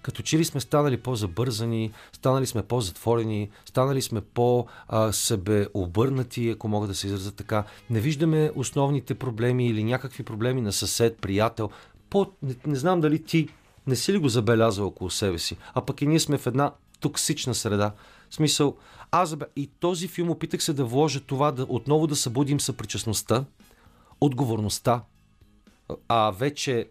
[0.02, 6.96] Като че ли сме станали по-забързани, станали сме по-затворени, станали сме по-себеобърнати, ако мога да
[6.96, 7.64] се изразя така.
[7.90, 11.70] Не виждаме основните проблеми или някакви проблеми на съсед, приятел.
[12.10, 13.48] По, не, не знам дали ти
[13.88, 16.72] не си ли го забелязал около себе си, а пък и ние сме в една
[17.00, 17.92] токсична среда.
[18.32, 18.78] В смисъл,
[19.12, 23.46] аз и този филм опитах се да вложа това, да отново да събудим съпричастността,
[24.22, 25.04] отговорността,
[26.08, 26.88] а вече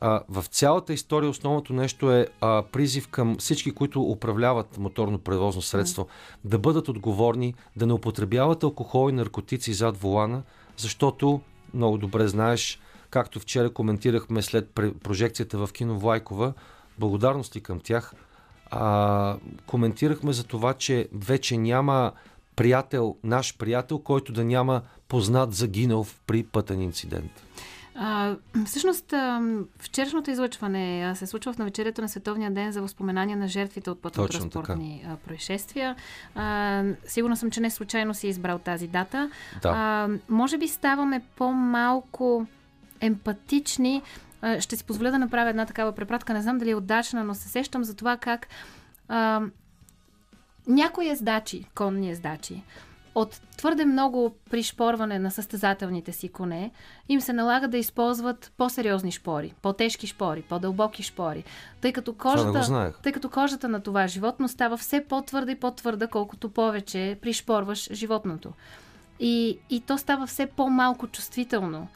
[0.00, 5.62] а, в цялата история основното нещо е а, призив към всички, които управляват моторно превозно
[5.62, 6.08] средство, mm.
[6.44, 10.42] да бъдат отговорни, да не употребяват алкохол и наркотици зад волана,
[10.76, 11.40] защото
[11.74, 12.80] много добре знаеш,
[13.10, 14.70] както вчера коментирахме след
[15.02, 16.52] прожекцията в кино Влайкова,
[16.98, 18.14] благодарности към тях,
[18.72, 22.12] а, коментирахме за това, че вече няма
[22.56, 27.30] приятел, наш приятел, който да няма познат загинал при пътен инцидент.
[27.94, 29.14] А, всъщност,
[29.78, 35.06] вчерашното излъчване се случва в навечерието на Световния ден за възпоменание на жертвите от пътно-транспортни
[35.26, 35.96] происшествия.
[36.34, 39.30] А, сигурно съм, че не случайно си избрал тази дата.
[39.62, 39.68] Да.
[39.68, 42.46] А, може би ставаме по-малко
[43.00, 44.02] емпатични.
[44.60, 46.34] Ще си позволя да направя една такава препратка.
[46.34, 48.48] Не знам дали е удачна, но се сещам за това как
[49.08, 49.42] а,
[50.66, 52.62] някои ездачи, конни ездачи,
[53.14, 56.70] от твърде много пришпорване на състезателните си коне,
[57.08, 61.44] им се налага да използват по-сериозни шпори, по-тежки шпори, по-дълбоки шпори,
[61.80, 66.50] тъй като кожата, тъй като кожата на това животно става все по-твърда и по-твърда, колкото
[66.50, 68.52] повече пришпорваш животното.
[69.20, 71.88] И, и то става все по-малко чувствително,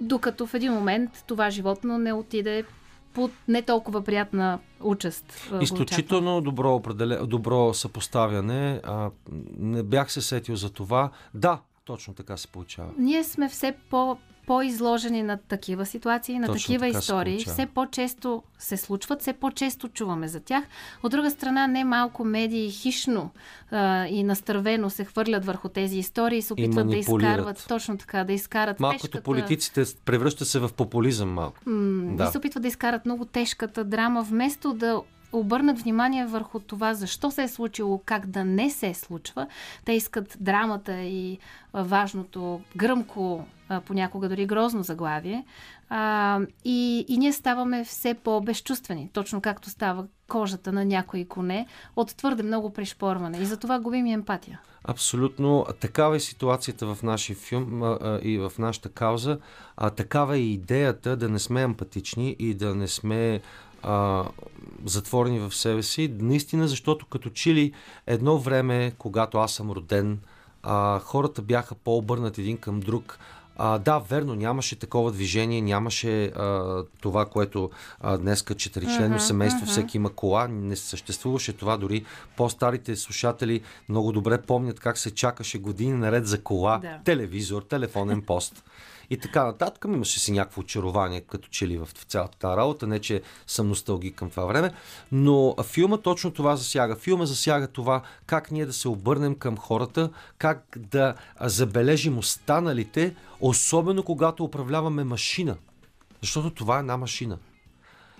[0.00, 2.64] докато в един момент това животно не отиде
[3.12, 5.50] по не толкова приятна участ.
[5.60, 8.80] Изключително добро, определе, добро съпоставяне.
[8.84, 9.10] А,
[9.58, 11.10] не бях се сетил за това.
[11.34, 12.90] Да, точно така се получава.
[12.98, 17.44] Ние сме все по по-изложени на такива ситуации, на Точно такива истории.
[17.44, 20.64] Все по-често се случват, все по-често чуваме за тях.
[21.02, 23.30] От друга страна, не малко медии хищно
[23.70, 28.24] а, и настървено се хвърлят върху тези истории и се опитват да изкарват, точно така,
[28.24, 29.22] да изкарат Малко тежката...
[29.22, 31.56] политиците превръщат се в популизъм малко.
[31.66, 32.24] М- да.
[32.24, 35.00] И се опитват да изкарат много тежката драма, вместо да
[35.32, 39.46] обърнат внимание върху това защо се е случило, как да не се случва.
[39.84, 41.38] Те искат драмата и
[41.74, 43.44] важното, гръмко,
[43.86, 45.44] понякога дори грозно заглавие.
[46.64, 51.66] И, и ние ставаме все по-безчувствени, точно както става кожата на някои коне
[51.96, 53.38] от твърде много пришпорване.
[53.38, 54.60] И затова губим и емпатия.
[54.84, 55.66] Абсолютно.
[55.80, 59.38] Такава е ситуацията в нашия филм а, а, и в нашата кауза.
[59.76, 63.40] А такава е идеята да не сме емпатични и да не сме
[63.82, 64.24] а,
[64.84, 66.14] затворени в себе си.
[66.18, 67.72] Наистина, защото като чили
[68.06, 70.18] едно време, когато аз съм роден,
[70.62, 73.18] а, хората бяха по-обърнати един към друг.
[73.62, 77.70] А, да, верно, нямаше такова движение, нямаше а, това, което
[78.00, 79.70] а, днеска четиричленно uh-huh, семейство, uh-huh.
[79.70, 81.76] всеки има кола, не съществуваше това.
[81.76, 82.04] Дори
[82.36, 86.98] по-старите слушатели много добре помнят как се чакаше години наред за кола, да.
[87.04, 88.64] телевизор, телефонен пост
[89.10, 89.84] и така нататък.
[89.84, 92.86] Имаше си някакво очарование, като че ли в цялата тази работа.
[92.86, 94.72] Не, че съм носталгик към това време.
[95.12, 96.96] Но филма точно това засяга.
[96.96, 104.02] Филма засяга това как ние да се обърнем към хората, как да забележим останалите, особено
[104.02, 105.56] когато управляваме машина.
[106.20, 107.38] Защото това е една машина.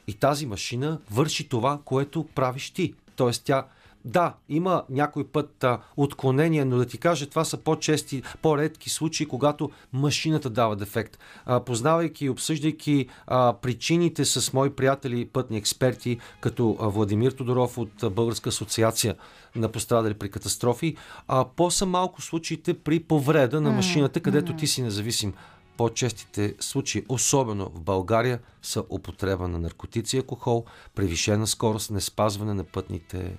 [0.07, 2.95] И тази машина върши това, което правиш ти.
[3.17, 3.67] Тоест тя
[4.05, 9.27] да, има някой път а, отклонения, но да ти кажа, това са по-чести, по-редки случаи,
[9.27, 11.19] когато машината дава дефект.
[11.47, 17.79] А, познавайки и обсъждайки а, причините с мои приятели, пътни експерти, като а, Владимир Тодоров
[17.79, 19.15] от Българска асоциация
[19.57, 20.97] на пострадали при катастрофи,
[21.29, 25.35] а, по-са малко случаите при повреда на машината, където ти си независим
[25.77, 32.55] по-честите случаи, особено в България, са употреба на наркотици и алкохол, превишена скорост, не спазване
[32.55, 33.37] на пътните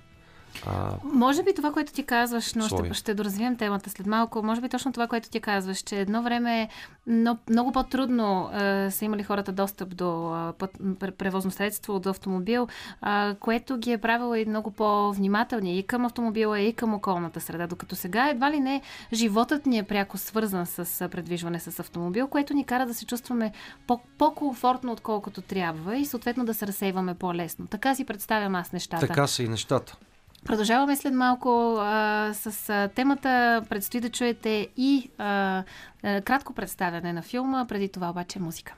[0.65, 4.61] А, Може би това, което ти казваш, но ще, ще доразвием темата след малко, може
[4.61, 6.69] би точно това, което ти казваш, че едно време
[7.07, 12.09] но, много по-трудно е, са имали хората достъп до е, път, пр- превозно средство, до
[12.09, 12.67] автомобил,
[13.05, 17.67] е, което ги е правило и много по-внимателни и към автомобила, и към околната среда.
[17.67, 18.81] Докато сега едва ли не
[19.13, 23.51] животът ни е пряко свързан с предвижване с автомобил, което ни кара да се чувстваме
[23.87, 27.67] по- по-комфортно, отколкото трябва и съответно да се разсейваме по-лесно.
[27.67, 29.07] Така си представям аз нещата.
[29.07, 29.97] така са и нещата.
[30.45, 33.61] Продължаваме след малко а, с темата.
[33.69, 35.63] Предстои да чуете и а,
[36.01, 38.75] кратко представяне на филма, преди това обаче музика.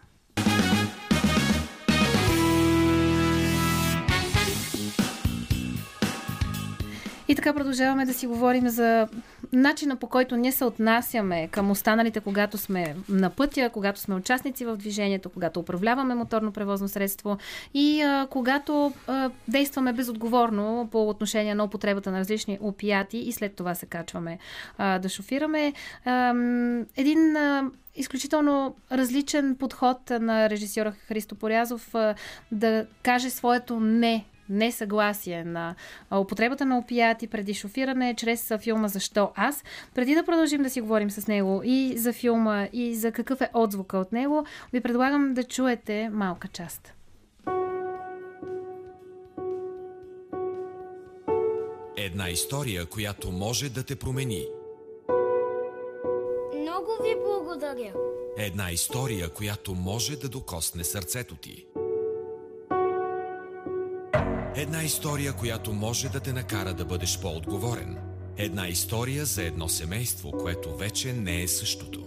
[7.34, 9.08] И така продължаваме да си говорим за
[9.54, 14.66] начина по който ние се отнасяме към останалите, когато сме на пътя, когато сме участници
[14.66, 17.38] в движението, когато управляваме моторно превозно средство
[17.74, 23.56] и а, когато а, действаме безотговорно по отношение на употребата на различни опияти и след
[23.56, 24.40] това се качваме
[24.78, 25.74] а, да шофираме.
[26.06, 32.16] Ам, един а, изключително различен подход на режисьора Христо Порязов а,
[32.52, 35.76] да каже своето не несъгласие на
[36.16, 39.64] употребата на опияти преди шофиране чрез филма Защо аз.
[39.96, 43.50] Преди да продължим да си говорим с него и за филма, и за какъв е
[43.54, 46.94] отзвука от него, ви предлагам да чуете малка част.
[51.98, 54.46] Една история, която може да те промени.
[56.62, 57.94] Много ви благодаря.
[58.38, 61.66] Една история, която може да докосне сърцето ти.
[64.56, 67.98] Една история, която може да те накара да бъдеш по-отговорен.
[68.38, 72.04] Една история за едно семейство, което вече не е същото.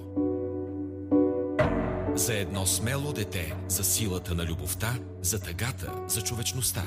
[2.14, 6.84] За едно смело дете, за силата на любовта, за тъгата, за човечността.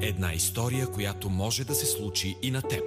[0.00, 2.82] Една история, която може да се случи и на теб.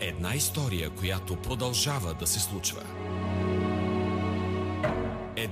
[0.00, 2.82] Една история, която продължава да се случва.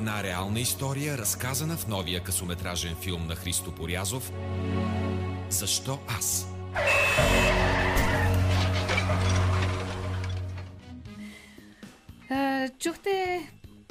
[0.07, 4.33] Една реална история, разказана в новия късометражен филм на Христо Порязов
[5.51, 6.47] Защо аз?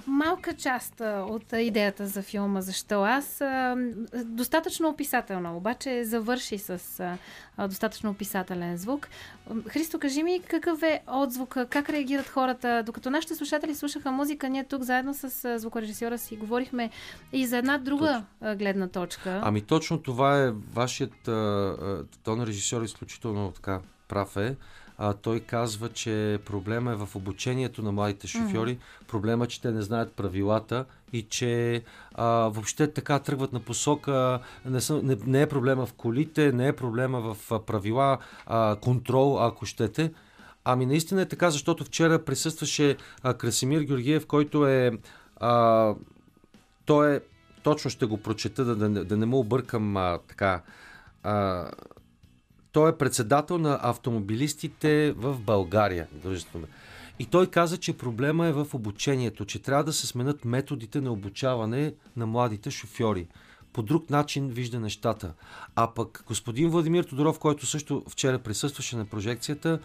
[0.07, 3.41] Малка част от идеята за филма Защо аз.
[4.25, 7.01] Достатъчно описателна, обаче завърши с
[7.67, 9.07] достатъчно описателен звук.
[9.67, 12.83] Христо, кажи ми какъв е отзвука, как реагират хората.
[12.85, 16.89] Докато нашите слушатели слушаха музика, ние тук заедно с звукорежисьора си говорихме
[17.33, 19.41] и за една друга а, гледна точка.
[19.43, 21.13] Ами точно това е вашият
[22.23, 24.55] тон режисьор изключително така прав е.
[24.97, 28.77] А, той казва, че проблема е в обучението на младите шофьори,
[29.07, 31.83] проблема е, че те не знаят правилата и че
[32.13, 36.67] а, въобще така тръгват на посока, не, са, не, не е проблема в колите, не
[36.67, 40.11] е проблема в а, правила, а, контрол, ако щете.
[40.63, 44.91] Ами наистина е така, защото вчера присъстваше а, Красимир Георгиев, който е
[45.37, 45.93] а,
[46.85, 47.21] той е,
[47.63, 50.61] точно ще го прочета, да, да, да не му объркам а, така.
[51.23, 51.65] А,
[52.75, 56.07] той е председател на автомобилистите в България.
[56.23, 56.67] дружеството.
[57.19, 61.11] И той каза, че проблема е в обучението, че трябва да се сменят методите на
[61.11, 63.27] обучаване на младите шофьори.
[63.73, 65.33] По друг начин вижда нещата.
[65.75, 69.79] А пък господин Владимир Тодоров, който също вчера присъстваше на прожекцията,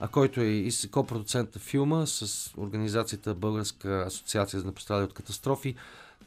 [0.00, 5.74] а който е и копродуцент на филма с организацията Българска асоциация за пострадали от катастрофи,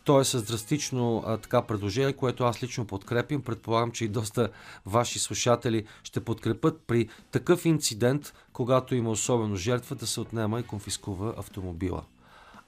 [0.06, 3.41] той е с драстично а, така предложение, което аз лично подкрепям.
[3.41, 4.49] Предполагам, че и доста
[4.86, 10.64] ваши слушатели ще подкрепят при такъв инцидент, когато има особено жертва, да се отнема и
[10.64, 12.03] конфискува автомобила.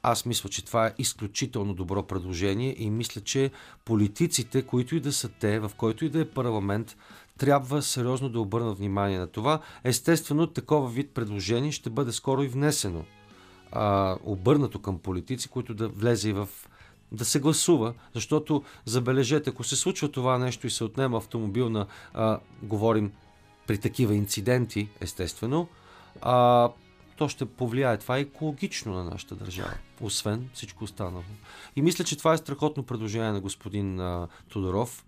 [0.04, 3.52] Аз мисля, че това е изключително добро предложение и мисля, че
[3.86, 6.98] политиците, които и да са те, в който и да е парламент,
[7.38, 9.60] трябва сериозно да обърнат внимание на това.
[9.84, 13.06] Естествено, такова вид предложение ще бъде скоро и внесено.
[13.72, 16.50] А, обърнато към политици, които да влезе и в
[17.12, 21.88] да се гласува, защото забележете, ако се случва това нещо и се отнема автомобил на,
[22.14, 23.12] а, говорим
[23.68, 25.68] при такива инциденти, естествено,
[26.22, 26.70] а,
[27.18, 31.24] то ще повлияе това екологично на нашата държава, освен всичко останало.
[31.76, 35.05] И мисля, че това е страхотно предложение на господин а, Тодоров,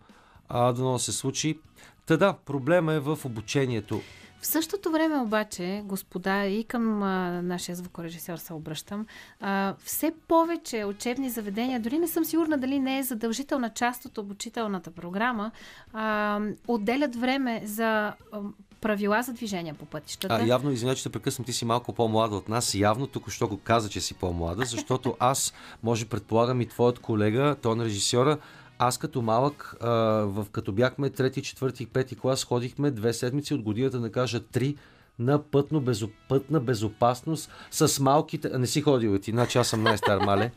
[0.49, 1.59] а, да се случи.
[2.05, 4.01] Та да, проблема е в обучението.
[4.41, 9.05] В същото време обаче, господа, и към а, нашия звукорежисьор се обръщам,
[9.39, 14.17] а, все повече учебни заведения, дори не съм сигурна дали не е задължителна част от
[14.17, 15.51] обучителната програма,
[15.93, 18.39] а, отделят време за а,
[18.81, 20.33] правила за движение по пътищата.
[20.35, 22.75] А, явно, извинявай, че те прекъсвам, ти си малко по-млада от нас.
[22.75, 27.55] Явно тук що го каза, че си по-млада, защото аз, може предполагам и твоят колега,
[27.61, 28.37] той на режисьора,
[28.79, 29.89] Аз като малък, а,
[30.25, 34.39] в, като бяхме трети, четвърти и пети клас, ходихме две седмици от годината, да кажа
[34.39, 34.75] три,
[35.19, 38.49] на пътно безопътна безопасност с малките...
[38.57, 40.51] Не си ходил и ти, значи аз съм най-стар мале.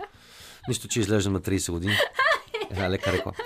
[0.68, 1.95] Нищо, че изглеждам на 30 години.
[2.70, 3.37] Една лека реклама.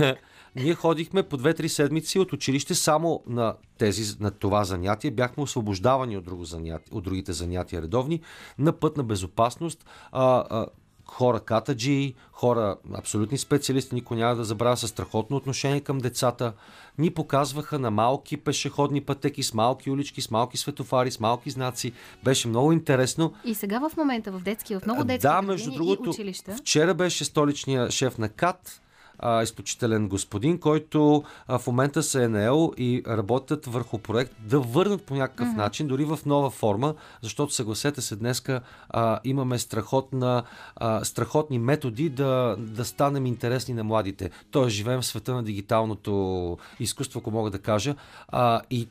[0.56, 5.10] Ние ходихме по 2-3 седмици от училище само на, тези, на това занятие.
[5.10, 8.20] Бяхме освобождавани от, друго занятие, от другите занятия редовни
[8.58, 9.86] на път на безопасност.
[10.12, 10.66] А, а,
[11.06, 16.52] хора катаджи, хора абсолютни специалисти, никой няма да забравя със страхотно отношение към децата.
[16.98, 21.92] Ни показваха на малки пешеходни пътеки, с малки улички, с малки светофари, с малки знаци.
[22.24, 23.34] Беше много интересно.
[23.44, 26.56] И сега в момента в детски, в много детски да, между и другото, училища.
[26.56, 28.80] вчера беше столичния шеф на КАТ,
[29.24, 34.60] а, изключителен господин, който а, в момента се е наел и работят върху проект да
[34.60, 35.56] върнат по някакъв mm-hmm.
[35.56, 40.42] начин, дори в нова форма, защото съгласете се, днеска а, имаме страхотна,
[40.76, 44.30] а, страхотни методи да, да станем интересни на младите.
[44.50, 47.94] Тоест, живеем в света на дигиталното изкуство, ако мога да кажа.
[48.28, 48.88] А, и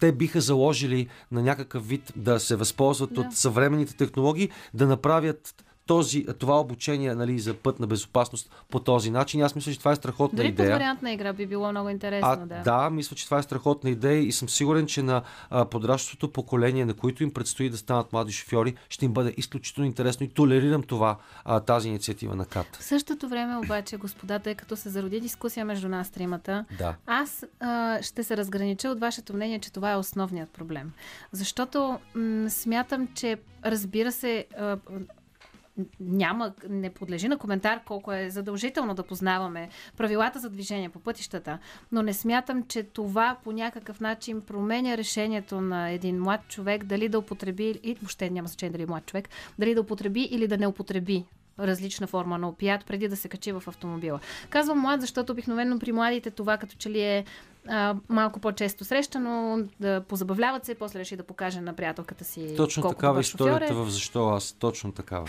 [0.00, 3.20] те биха заложили на някакъв вид да се възползват Да.
[3.20, 9.10] от съвременните технологии, да направят този, това обучение нали, за път на безопасност по този
[9.10, 9.42] начин.
[9.42, 10.70] Аз мисля, че това е страхотна Дори идея.
[10.70, 12.62] вариантна игра би било много интересно, А, да.
[12.62, 16.84] да, мисля, че това е страхотна идея и съм сигурен, че на а, подрастващото поколение,
[16.84, 20.82] на които им предстои да станат млади шофьори, ще им бъде изключително интересно и толерирам
[20.82, 22.76] това, а, тази инициатива на КАТ.
[22.76, 26.94] В същото време обаче, господа, тъй като се зароди дискусия между нас тримата, Да.
[27.06, 30.92] аз а, ще се разгранича от вашето мнение, че това е основният проблем.
[31.32, 34.76] Защото м- смятам, че разбира се, а,
[36.00, 41.58] няма, не подлежи на коментар колко е задължително да познаваме правилата за движение по пътищата,
[41.92, 47.08] но не смятам, че това по някакъв начин променя решението на един млад човек дали
[47.08, 50.58] да употреби, и въобще няма значение дали е млад човек, дали да употреби или да
[50.58, 51.24] не употреби
[51.58, 54.20] различна форма на опият преди да се качи в автомобила.
[54.50, 57.24] Казвам млад, защото обикновено при младите това като че ли е
[57.68, 62.82] а, малко по-често срещано, да позабавляват се, после реши да покаже на приятелката си Точно
[62.82, 63.86] колко такава добър историята шофьор е.
[63.86, 64.52] в защо аз.
[64.52, 65.28] Точно такава.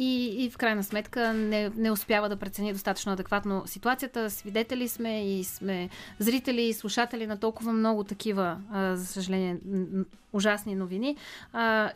[0.00, 4.30] И, и в крайна сметка не, не успява да прецени достатъчно адекватно ситуацията.
[4.30, 5.88] Свидетели сме и сме
[6.18, 9.56] зрители и слушатели на толкова много такива, а, за съжаление,
[10.32, 11.16] ужасни новини,
[11.52, 11.90] а,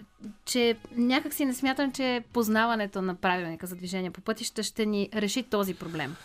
[0.44, 5.08] че някак си не смятам, че познаването на правилника за движение по пътища ще ни
[5.14, 6.16] реши този проблем.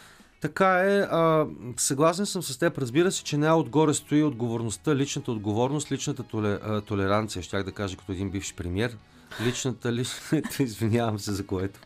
[0.41, 0.99] Така е.
[0.99, 1.47] А,
[1.77, 2.77] съгласен съм с теб.
[2.77, 6.23] Разбира се, че най-отгоре стои отговорността, личната отговорност, личната
[6.85, 8.97] толеранция, щях да кажа като един бивш премьер.
[9.41, 11.79] Личната, личната, извинявам се за което.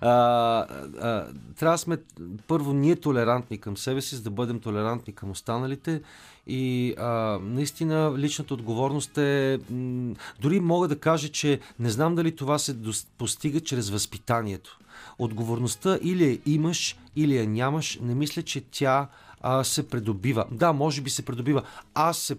[0.00, 1.26] А, а,
[1.58, 1.98] трябва да сме
[2.46, 6.02] първо ние толерантни към себе си, за да бъдем толерантни към останалите.
[6.46, 9.58] И а, наистина личната отговорност е.
[10.40, 12.76] Дори мога да кажа, че не знам дали това се
[13.18, 14.78] постига чрез възпитанието.
[15.18, 17.98] Отговорността или я имаш, или я нямаш.
[18.02, 19.08] Не мисля, че тя
[19.40, 20.44] а, се придобива.
[20.50, 21.62] Да, може би се придобива.
[21.94, 22.36] Аз се.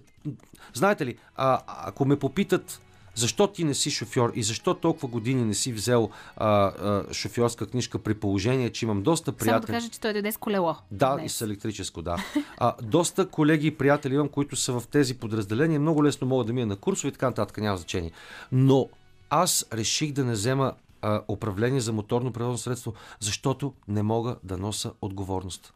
[0.73, 2.81] Знаете ли, а, ако ме попитат
[3.15, 7.67] защо ти не си шофьор и защо толкова години не си взел а, а, шофьорска
[7.67, 9.71] книжка при положение, че имам доста Само да приятели.
[9.71, 10.75] кажа, че той дойде с колело.
[10.91, 11.33] Да, днес.
[11.33, 12.17] и с електрическо, да.
[12.57, 15.79] А, доста колеги и приятели имам, които са в тези подразделения.
[15.79, 18.11] Много лесно могат да мина на курсове и така нататък, няма значение.
[18.51, 18.89] Но
[19.29, 24.57] аз реших да не взема а, управление за моторно превозно средство, защото не мога да
[24.57, 25.73] нося отговорност.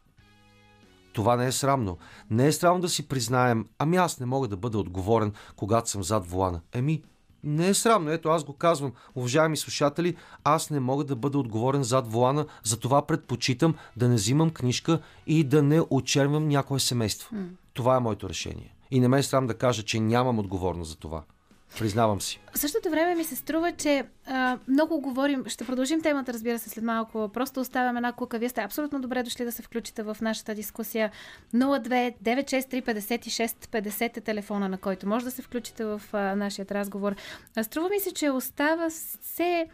[1.12, 1.98] Това не е срамно.
[2.30, 6.02] Не е срамно да си признаем, ами аз не мога да бъда отговорен, когато съм
[6.02, 6.60] зад волана.
[6.72, 7.02] Еми,
[7.44, 8.10] не е срамно.
[8.10, 13.06] Ето аз го казвам, уважаеми слушатели, аз не мога да бъда отговорен зад волана, затова
[13.06, 17.36] предпочитам да не взимам книжка и да не очервам някое семейство.
[17.72, 18.74] Това е моето решение.
[18.90, 21.22] И не ме е срам да кажа, че нямам отговорност за това.
[21.78, 22.40] Признавам си.
[22.54, 26.70] В същото време ми се струва, че а, много говорим, ще продължим темата, разбира се,
[26.70, 27.28] след малко.
[27.28, 28.38] Просто оставям една кука.
[28.38, 31.10] Вие сте абсолютно добре дошли да се включите в нашата дискусия.
[31.54, 36.66] 02 963 56 50 е телефона, на който може да се включите в а, нашия
[36.70, 37.14] разговор.
[37.56, 38.90] А, струва ми се, че остава
[39.22, 39.66] все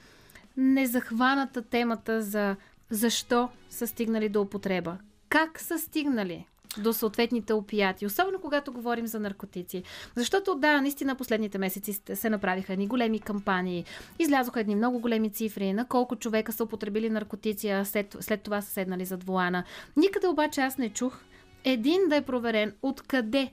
[0.57, 2.57] незахваната темата за
[2.91, 4.97] защо са стигнали до употреба.
[5.29, 6.47] Как са стигнали?
[6.79, 9.83] До съответните опияти, особено когато говорим за наркотици.
[10.15, 13.85] Защото да, наистина последните месеци се направиха едни големи кампании,
[14.19, 18.61] излязоха едни много големи цифри на колко човека са употребили наркотици, а след, след това
[18.61, 19.65] са седнали зад вулана.
[19.97, 21.19] Никъде обаче аз не чух
[21.65, 23.51] един да е проверен откъде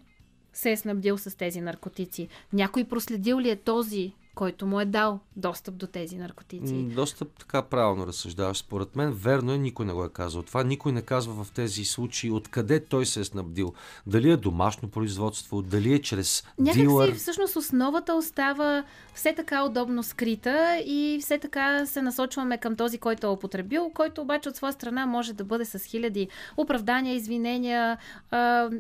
[0.53, 2.27] се е снабдил с тези наркотици.
[2.53, 6.73] Някой проследил ли е този който му е дал достъп до тези наркотици.
[6.73, 8.57] М, Доста така правилно разсъждаваш.
[8.57, 10.41] Според мен, верно е, никой не го е казал.
[10.43, 13.73] Това никой не казва в тези случаи откъде той се е снабдил.
[14.07, 17.07] Дали е домашно производство, дали е чрез Някак дилър.
[17.07, 22.97] си всъщност основата остава все така удобно скрита и все така се насочваме към този,
[22.97, 26.27] който е употребил, който обаче от своя страна може да бъде с хиляди
[26.57, 27.97] оправдания, извинения,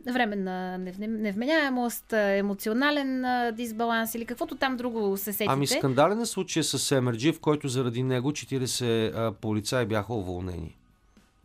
[0.07, 3.25] временна невменяемост, емоционален
[3.55, 5.53] дисбаланс или каквото там друго се сетите.
[5.53, 10.77] Ами скандален е случая с Семерджи, в който заради него 40 а, полицаи бяха уволнени.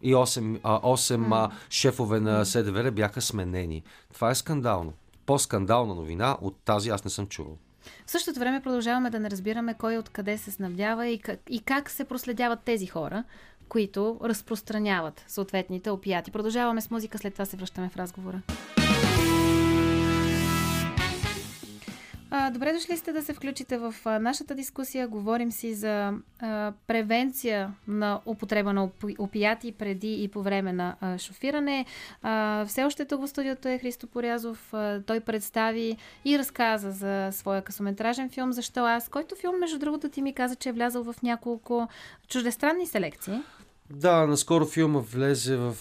[0.03, 3.82] И 8, а, 8 а, шефове на СДВР бяха сменени.
[4.14, 4.92] Това е скандално.
[5.26, 7.57] По-скандална новина от тази аз не съм чувал.
[8.07, 11.90] В същото време продължаваме да не разбираме кой откъде се снабдява и как, и как
[11.90, 13.24] се проследяват тези хора,
[13.68, 16.30] които разпространяват съответните опияти.
[16.30, 18.42] Продължаваме с музика, след това се връщаме в разговора.
[22.53, 25.09] Добре дошли сте да се включите в нашата дискусия.
[25.09, 26.12] Говорим си за
[26.87, 31.87] превенция на употреба на опи- опияти преди и по време на шофиране.
[32.66, 34.72] Все още тук в студиото е Христо Порязов.
[35.07, 40.22] Той представи и разказа за своя късометражен филм Защо аз, който филм, между другото, ти
[40.22, 41.89] ми каза, че е влязъл в няколко
[42.29, 43.39] чуждестранни селекции.
[43.91, 45.74] Да, наскоро филма влезе в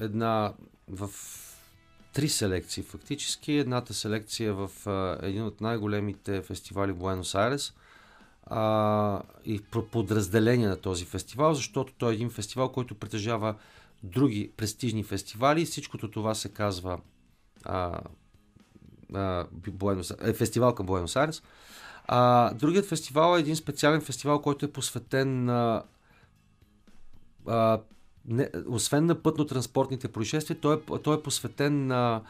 [0.00, 0.52] една
[0.88, 1.08] в
[2.18, 3.52] три селекции фактически.
[3.52, 7.72] Едната селекция в а, един от най-големите фестивали в Буенос Айрес
[8.46, 9.62] а, и
[9.92, 13.54] подразделение на този фестивал, защото той е един фестивал, който притежава
[14.02, 15.64] други престижни фестивали.
[15.64, 16.98] Всичкото това се казва
[17.64, 18.00] а,
[19.14, 21.42] а, Буенос, е, фестивал към Буенос Айрес.
[22.04, 25.82] А, другият фестивал е един специален фестивал, който е посветен на
[27.46, 27.80] а,
[28.28, 32.22] не, освен на пътно-транспортните происшествия, той е, той е посветен на,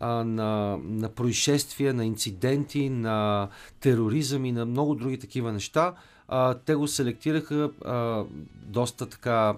[0.00, 3.48] на, на происшествия, на инциденти, на
[3.80, 5.94] тероризъм и на много други такива неща.
[6.28, 8.24] А, те го селектираха а,
[8.66, 9.56] доста така,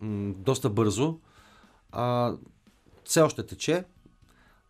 [0.00, 1.18] м, доста бързо.
[1.92, 2.34] А,
[3.04, 3.84] все още тече.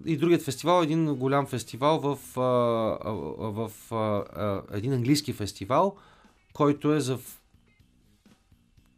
[0.04, 3.10] И другият фестивал е един голям фестивал в, а,
[3.50, 5.96] в а, един английски фестивал,
[6.52, 7.18] който е за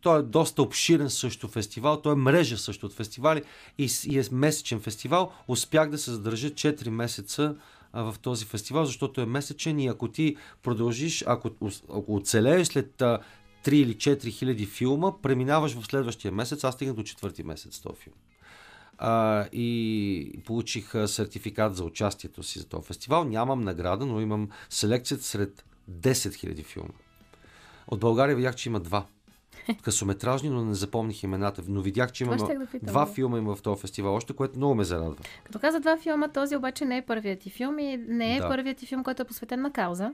[0.06, 3.42] той е доста обширен също фестивал, той е мрежа също от фестивали
[3.78, 5.32] и, и е месечен фестивал.
[5.48, 7.56] Успях да се задържа 4 месеца
[7.92, 11.50] а, в този фестивал, защото е месечен и ако ти продължиш, ако,
[11.94, 13.18] ако оцелееш след а,
[13.64, 16.64] 3 или 4 хиляди филма, преминаваш в следващия месец.
[16.64, 18.16] Аз стигнах до четвърти месец този филм.
[18.98, 23.24] А, и получих а, сертификат за участието си за този фестивал.
[23.24, 26.94] Нямам награда, но имам селекцията сред 10 000 филма.
[27.88, 29.06] От България видях, че има два
[29.82, 31.62] късометражни, но не запомних имената.
[31.68, 34.32] Но видях, че има Това щях да питам, два филма има в този фестивал, още
[34.32, 35.16] което много ме зарадва.
[35.44, 38.48] Като каза два филма, този обаче не е първият ти филм и не е Да.
[38.48, 40.12] първият ти филм, който е посветен на кауза.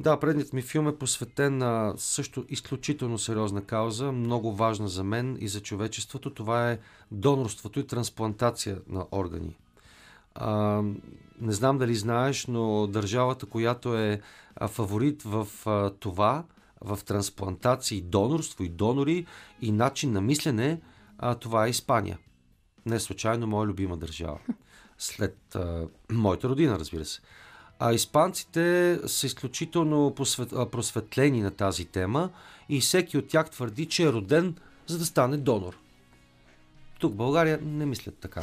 [0.00, 5.36] Да, предният ми филм е посветен на също изключително сериозна кауза, много важна за мен
[5.40, 6.30] и за човечеството.
[6.30, 6.78] Това е
[7.10, 9.56] донорството и трансплантация на органи.
[10.34, 10.82] А,
[11.40, 14.20] не знам дали знаеш, но държавата, която е
[14.68, 16.44] фаворит в а, това,
[16.84, 19.26] в трансплантации, донорство и донори
[19.60, 20.80] и начин на мислене,
[21.18, 22.18] а, това е Испания.
[22.86, 24.38] Не случайно моя любима държава.
[24.98, 27.20] След а, моята родина, разбира се.
[27.78, 32.30] А испанците са изключително посвет, а, просветлени на тази тема
[32.68, 34.56] и всеки от тях твърди, че е роден
[34.86, 35.78] за да стане донор.
[36.98, 38.42] Тук в България не мислят така.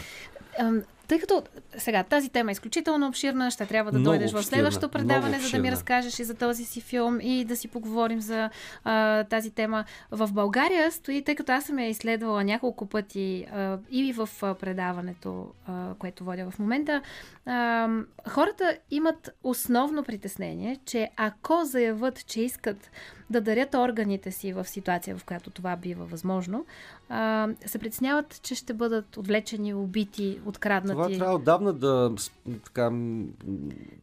[1.11, 1.43] Тъй като
[1.77, 5.39] сега тази тема е изключително обширна, ще трябва да Много дойдеш в обширна, следващото предаване,
[5.39, 8.49] за да ми разкажеш и за този си филм и да си поговорим за
[8.83, 9.85] а, тази тема.
[10.11, 15.51] В България стои, тъй като аз съм я изследвала няколко пъти а, и в предаването,
[15.67, 17.01] а, което водя в момента,
[17.45, 17.89] а,
[18.29, 22.91] хората имат основно притеснение, че ако заявят, че искат
[23.29, 26.65] да дарят органите си в ситуация, в която това бива възможно,
[27.13, 30.95] а, се притесняват, че ще бъдат отвлечени, убити, откраднати.
[30.95, 32.11] Това трябва отдавна да
[32.63, 32.89] така...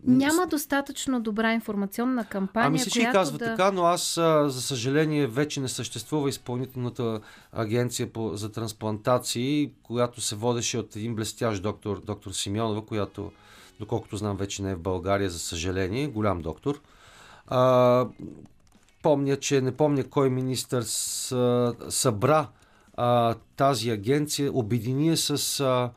[0.04, 3.44] Няма достатъчно добра информационна кампания, Ами всички която казват да...
[3.44, 4.14] така, но аз,
[4.46, 7.20] за съжаление, вече не съществува изпълнителната
[7.52, 13.32] агенция по, за трансплантации, която се водеше от един блестящ доктор, доктор Симеонова, която,
[13.80, 16.80] доколкото знам, вече не е в България, за съжаление, голям доктор.
[17.46, 18.06] А,
[19.02, 20.82] помня, че не помня кой министър
[21.88, 22.48] събра
[23.56, 25.90] тази агенция, обедини с а,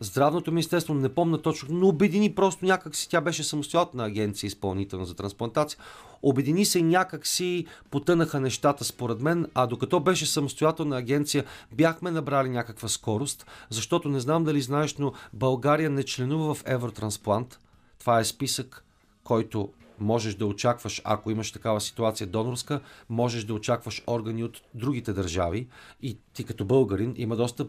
[0.00, 5.06] Здравното министерство, не помня точно, но обедини просто някак си, тя беше самостоятелна агенция изпълнителна
[5.06, 5.80] за трансплантация.
[6.22, 12.10] Обедини се и някак си потънаха нещата според мен, а докато беше самостоятелна агенция, бяхме
[12.10, 17.58] набрали някаква скорост, защото не знам дали знаеш, но България не членува в Евротрансплант.
[17.98, 18.84] Това е списък,
[19.24, 19.68] който
[20.00, 25.68] можеш да очакваш, ако имаш такава ситуация донорска, можеш да очакваш органи от другите държави
[26.02, 27.66] и ти като българин има доста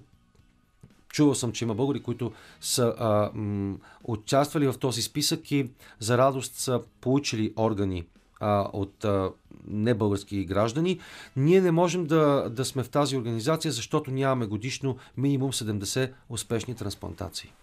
[1.09, 5.69] Чувал съм, че има българи, които са а, м, участвали в този списък и
[5.99, 8.05] за радост са получили органи
[8.39, 9.31] а, от а,
[9.67, 10.99] небългарски граждани.
[11.35, 16.75] Ние не можем да, да сме в тази организация, защото нямаме годишно минимум 70 успешни
[16.75, 17.53] трансплантации.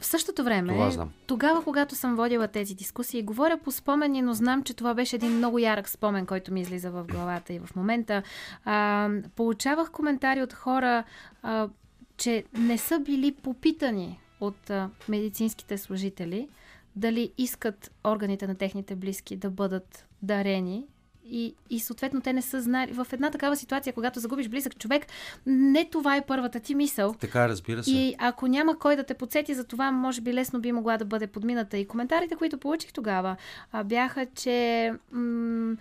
[0.00, 0.90] В същото време,
[1.26, 5.32] тогава, когато съм водила тези дискусии, говоря по спомени, но знам, че това беше един
[5.32, 8.22] много ярък спомен, който ми излиза в главата и в момента.
[8.64, 11.04] А, получавах коментари от хора,
[11.42, 11.68] а,
[12.16, 16.48] че не са били попитани от а, медицинските служители
[16.96, 20.86] дали искат органите на техните близки да бъдат дарени
[21.30, 22.92] и, и съответно те не са знали.
[22.92, 25.06] В една такава ситуация, когато загубиш близък човек,
[25.46, 27.14] не това е първата ти мисъл.
[27.14, 27.90] Така, разбира се.
[27.90, 31.04] И ако няма кой да те подсети за това, може би лесно би могла да
[31.04, 31.78] бъде подмината.
[31.78, 33.36] И коментарите, които получих тогава,
[33.84, 35.76] бяха, че м-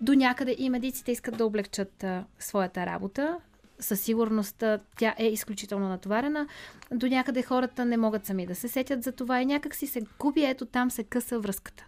[0.00, 3.36] до някъде и медиците искат да облегчат а, своята работа.
[3.78, 4.64] Със сигурност
[4.98, 6.46] тя е изключително натоварена.
[6.92, 10.02] До някъде хората не могат сами да се сетят за това и някак си се
[10.18, 11.86] губи, ето там се къса връзката.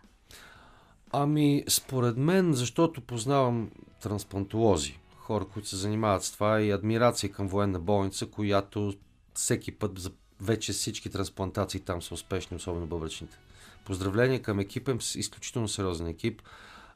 [1.12, 3.70] Ами, според мен, защото познавам
[4.02, 8.94] трансплантолози, хора, които се занимават с това и адмирация към военна болница, която
[9.34, 13.38] всеки път за вече всички трансплантации там са успешни, особено бъбречните.
[13.84, 16.42] Поздравления към екипа им, изключително сериозен екип.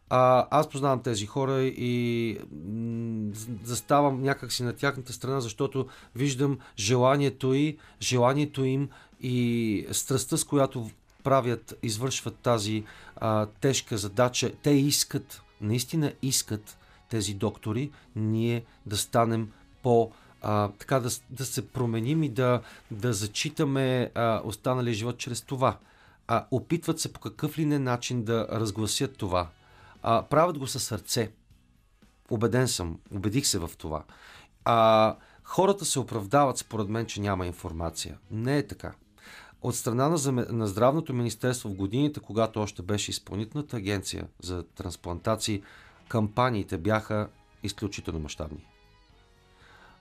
[0.09, 2.39] А, аз познавам тези хора и
[3.65, 8.89] заставам някакси на тяхната страна, защото виждам желанието и желанието им
[9.21, 10.91] и страстта, с която
[11.23, 12.85] правят, извършват тази
[13.17, 14.53] а, тежка задача.
[14.63, 19.53] Те искат, наистина искат тези доктори, ние да станем
[19.83, 20.13] по
[20.43, 22.61] а, така да, да се променим и да,
[22.91, 25.77] да зачитаме а, останалия живот чрез това.
[26.29, 29.49] А, опитват се по какъв ли не начин да разгласят това.
[30.03, 31.31] А, правят го със сърце.
[32.31, 34.05] Убеден съм, убедих се в това.
[34.65, 38.19] А, хората се оправдават, според мен, че няма информация.
[38.31, 38.93] Не е така.
[39.63, 45.63] От страна на, на Здравното министерство в годините, когато още беше изпълнителната агенция за трансплантации,
[46.09, 47.29] кампаниите бяха
[47.63, 48.67] изключително мащабни.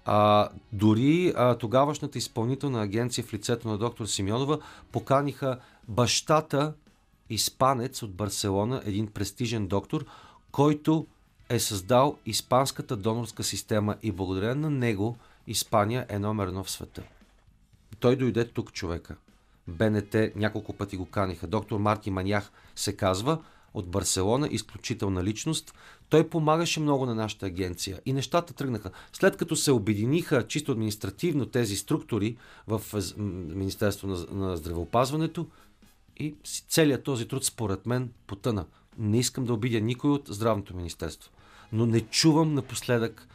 [0.05, 4.59] А, дори а, тогавашната изпълнителна агенция в лицето на доктор Симеонова
[4.91, 6.73] поканиха бащата
[7.29, 10.05] испанец от Барселона, един престижен доктор,
[10.51, 11.07] който
[11.49, 17.03] е създал испанската донорска система и благодарение на него Испания е номер едно в света.
[17.99, 19.15] Той дойде тук човека.
[19.69, 21.47] БНТ няколко пъти го каниха.
[21.47, 23.37] Доктор Марти Манях се казва
[23.73, 25.73] от Барселона, изключителна личност.
[26.09, 28.91] Той помагаше много на нашата агенция и нещата тръгнаха.
[29.13, 32.81] След като се обединиха чисто административно тези структури в
[33.55, 35.47] Министерство на, на здравеопазването
[36.17, 36.35] и
[36.67, 38.65] целият този труд според мен потъна.
[38.97, 41.31] Не искам да обидя никой от Здравното министерство,
[41.71, 43.27] но не чувам напоследък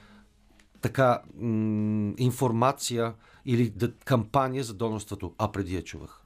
[0.80, 3.14] така м- информация
[3.46, 6.20] или да, кампания за донорството, а преди я чувах.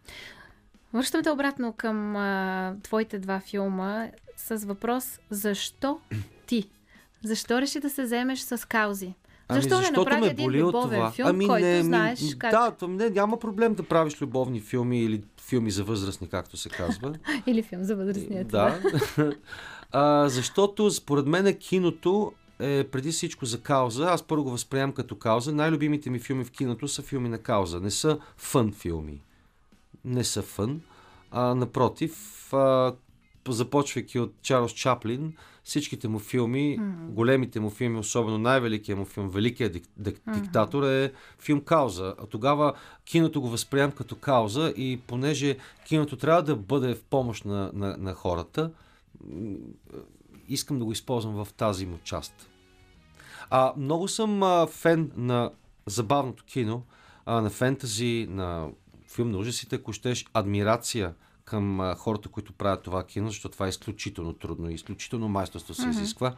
[0.92, 4.06] Връщам те обратно към а, твоите два филма
[4.36, 6.00] с въпрос защо
[6.46, 6.70] ти?
[7.24, 9.14] Защо реши да се вземеш с каузи?
[9.50, 11.10] Защо не Ами, направи ме един любовен това.
[11.10, 12.50] филм, ами, който не, ми- знаеш как...
[12.50, 16.68] Да, то не, няма проблем да правиш любовни филми или филми за възрастни, както се
[16.68, 17.14] казва.
[17.46, 18.78] Или филм за възрастния да.
[19.92, 24.04] а, защото според мен киното е преди всичко за кауза.
[24.04, 25.52] Аз първо го възприемам като кауза.
[25.52, 27.80] Най-любимите ми филми в киното са филми на кауза.
[27.80, 29.20] Не са фън филми.
[30.04, 30.80] Не са фън.
[31.30, 32.14] А, напротив,
[32.52, 32.94] а,
[33.48, 37.08] започвайки от Чарлз Чаплин, всичките му филми, mm.
[37.08, 42.14] големите му филми, особено най-великият му филм, Великият дик, дик, диктатор е филм Кауза.
[42.18, 42.72] А тогава
[43.04, 45.56] киното го възприемам като кауза и понеже
[45.86, 48.70] киното трябва да бъде в помощ на, на, на хората,
[50.48, 52.48] искам да го използвам в тази му част.
[53.50, 55.50] А, много съм а, фен на
[55.86, 56.82] забавното кино,
[57.26, 58.68] а, на фентази, на
[59.08, 63.66] филм на ужасите, ако щеш, адмирация към а, хората, които правят това кино, защото това
[63.66, 66.34] е изключително трудно и изключително майсторство се изисква.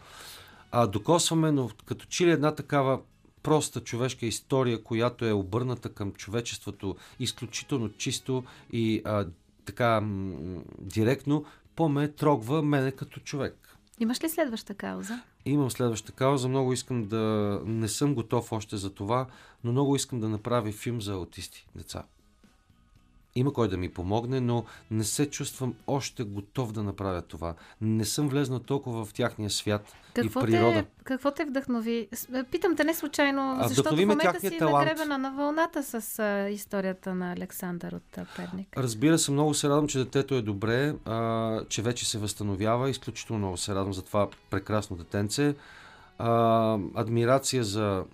[0.73, 3.01] А, докосваме, но като че ли една такава
[3.43, 9.27] проста човешка история, която е обърната към човечеството изключително чисто и а,
[9.65, 11.45] така м- директно,
[11.77, 13.70] по-ме трогва мене като човек.
[14.01, 15.21] Имаш ли следваща кауза?
[15.45, 16.49] Имам следваща кауза.
[16.49, 17.61] Много искам да...
[17.65, 19.27] Не съм готов още за това,
[19.65, 22.05] но много искам да направя филм за аутисти, деца.
[23.35, 27.55] Има кой да ми помогне, но не се чувствам още готов да направя това.
[27.81, 29.83] Не съм влезнал толкова в тяхния свят
[30.15, 30.73] Какво и природа.
[30.75, 32.09] те, какво те вдъхнови?
[32.13, 34.87] С- Питам те не случайно, А, защото в момента си талант.
[34.87, 38.69] нагребена на вълната с а, историята на Александър от а, Перник.
[38.77, 42.91] Разбира се, много се радвам, че детето е добре, а, че вече се възстановява.
[42.91, 45.55] Изключително много се радвам за това прекрасно детенце.
[46.19, 46.31] А,
[46.95, 48.05] адмирация за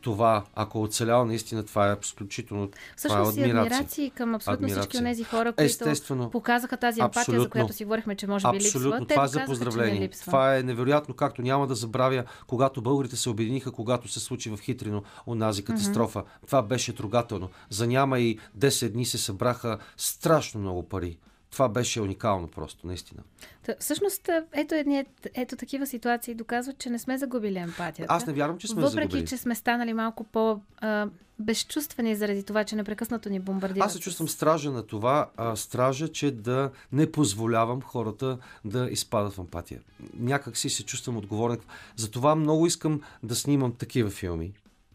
[0.00, 2.68] това, ако е оцелял, наистина това е изключително.
[2.96, 3.62] Всъщност това е адмирация.
[3.62, 5.00] адмирации към абсолютно всички Адмирация.
[5.00, 6.30] от тези хора, които Естествено.
[6.30, 8.90] показаха тази емпатия, за която си говорихме, че може би Абсолютно.
[8.90, 9.06] липсва.
[9.06, 10.08] Те Това е за поздравление.
[10.08, 14.58] Това е невероятно, както няма да забравя, когато българите се обединиха, когато се случи в
[14.58, 16.22] Хитрино онази катастрофа.
[16.46, 17.48] Това беше трогателно.
[17.70, 21.18] За няма и 10 дни се събраха страшно много пари.
[21.50, 23.22] Това беше уникално просто, наистина.
[23.62, 25.04] Та, всъщност, ето, едни,
[25.34, 28.14] ето такива ситуации доказват, че не сме загубили емпатията.
[28.14, 29.26] Аз не вярвам, че сме Въпреки, загубили.
[29.26, 31.08] че сме станали малко по а,
[31.38, 33.86] безчувствени заради това, че непрекъснато ни бомбардират.
[33.86, 39.32] Аз се чувствам стража на това, а, стража, че да не позволявам хората да изпадат
[39.32, 39.80] в емпатия.
[40.18, 41.58] Някак си се чувствам отговорен.
[41.96, 44.52] Затова много искам да снимам такива филми,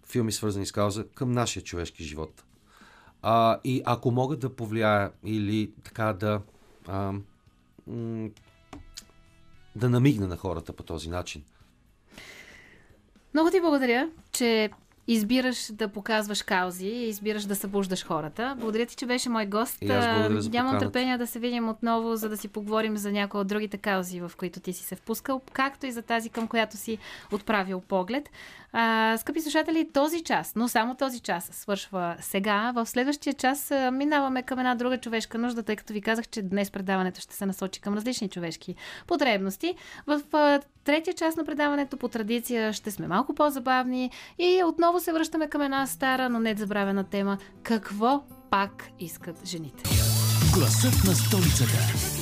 [0.07, 2.43] филми свързани с кауза, към нашия човешки живот.
[3.27, 6.41] А, и ако мога да повлияя или така да
[6.87, 7.13] а,
[7.87, 8.29] м-
[9.75, 11.43] да намигна на хората по този начин.
[13.33, 14.69] Много ти благодаря, че
[15.07, 18.55] избираш да показваш каузи избираш да събуждаш хората.
[18.59, 19.77] Благодаря ти, че беше мой гост.
[19.81, 20.05] И аз
[20.51, 24.19] Нямам търпение да се видим отново, за да си поговорим за някои от другите каузи,
[24.19, 26.97] в които ти си се впускал, както и за тази, към която си
[27.31, 28.29] отправил поглед.
[28.77, 32.71] А, скъпи слушатели, този час, но само този час свършва сега.
[32.75, 36.71] В следващия час минаваме към една друга човешка нужда, тъй като ви казах, че днес
[36.71, 38.75] предаването ще се насочи към различни човешки
[39.07, 39.75] потребности.
[40.07, 40.21] В
[40.83, 45.61] третия част на предаването по традиция ще сме малко по-забавни и отново се връщаме към
[45.61, 47.37] една стара, но не забравена тема.
[47.63, 49.83] Какво пак искат жените?
[50.53, 52.14] Гласът на столицата.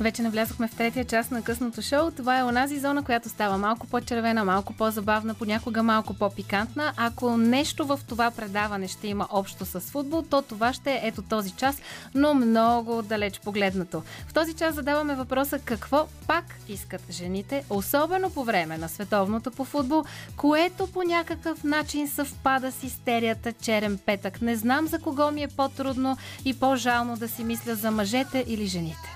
[0.00, 2.10] Вече навлязохме в третия част на късното шоу.
[2.10, 6.92] Това е онази зона, която става малко по-червена, малко по-забавна, понякога малко по-пикантна.
[6.96, 11.22] Ако нещо в това предаване ще има общо с футбол, то това ще е ето
[11.22, 11.76] този час,
[12.14, 14.02] но много далеч погледнато.
[14.28, 19.64] В този час задаваме въпроса какво пак искат жените, особено по време на световното по
[19.64, 20.04] футбол,
[20.36, 24.42] което по някакъв начин съвпада с истерията черен петък.
[24.42, 28.66] Не знам за кого ми е по-трудно и по-жално да си мисля за мъжете или
[28.66, 29.15] жените.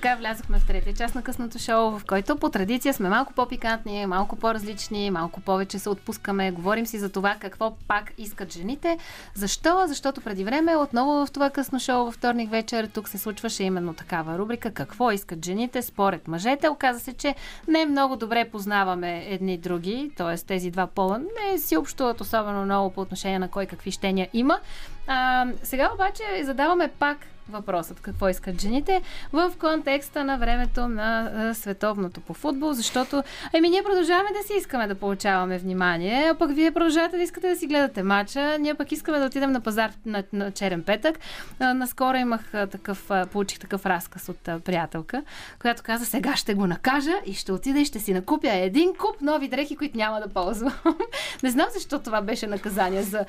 [0.00, 4.06] Така влязохме в третия част на късното шоу, в който по традиция сме малко по-пикантни,
[4.06, 6.50] малко по-различни, малко повече се отпускаме.
[6.50, 8.98] Говорим си за това какво пак искат жените.
[9.34, 9.84] Защо?
[9.86, 13.94] Защото преди време отново в това късно шоу във вторник вечер тук се случваше именно
[13.94, 16.68] такава рубрика Какво искат жените според мъжете.
[16.68, 17.34] Оказа се, че
[17.68, 20.36] не много добре познаваме едни други, т.е.
[20.36, 24.58] тези два пола не си общуват особено много по отношение на кой какви щения има.
[25.06, 27.18] А, сега обаче задаваме пак
[27.48, 29.02] въпросът какво искат жените
[29.32, 33.22] в контекста на времето на световното по футбол, защото
[33.52, 37.48] еми ние продължаваме да си искаме да получаваме внимание, а пък вие продължавате да искате
[37.48, 41.18] да си гледате матча, ние пък искаме да отидем на пазар на, на черен петък.
[41.60, 45.22] Наскоро имах такъв, получих такъв разказ от приятелка,
[45.60, 49.20] която каза сега ще го накажа и ще отида и ще си накупя един куп
[49.20, 50.72] нови дрехи, които няма да ползвам.
[51.42, 53.24] Не знам защо това беше наказание за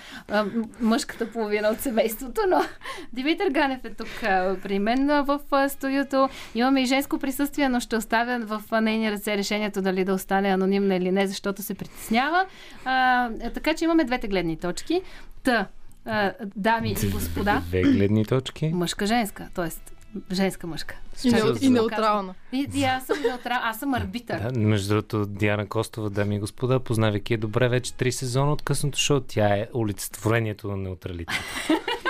[0.82, 2.62] мъжката половина от семейството, но
[3.14, 4.08] Димитър Ганев е тук
[4.64, 6.30] при мен в а, студиото.
[6.56, 10.50] Имаме и женско присъствие, но ще оставя в а, нейни ръце решението дали да остане
[10.50, 12.46] анонимна или не, защото се притеснява.
[12.86, 15.02] А, така че имаме двете гледни точки.
[15.44, 15.68] Та,
[16.06, 18.72] а, дами и господа, Две гледни точки.
[18.74, 19.70] мъжка-женска, т.е.
[20.34, 20.96] женска-мъжка.
[21.24, 22.34] И, да и неутрална.
[22.52, 24.40] И, и аз съм неутрална, аз съм арбитър.
[24.40, 28.62] Да, между другото, Диана Костова, дами и господа, познавайки я добре вече три сезона от
[28.62, 31.36] късното шоу, тя е олицетворението на неутралитет.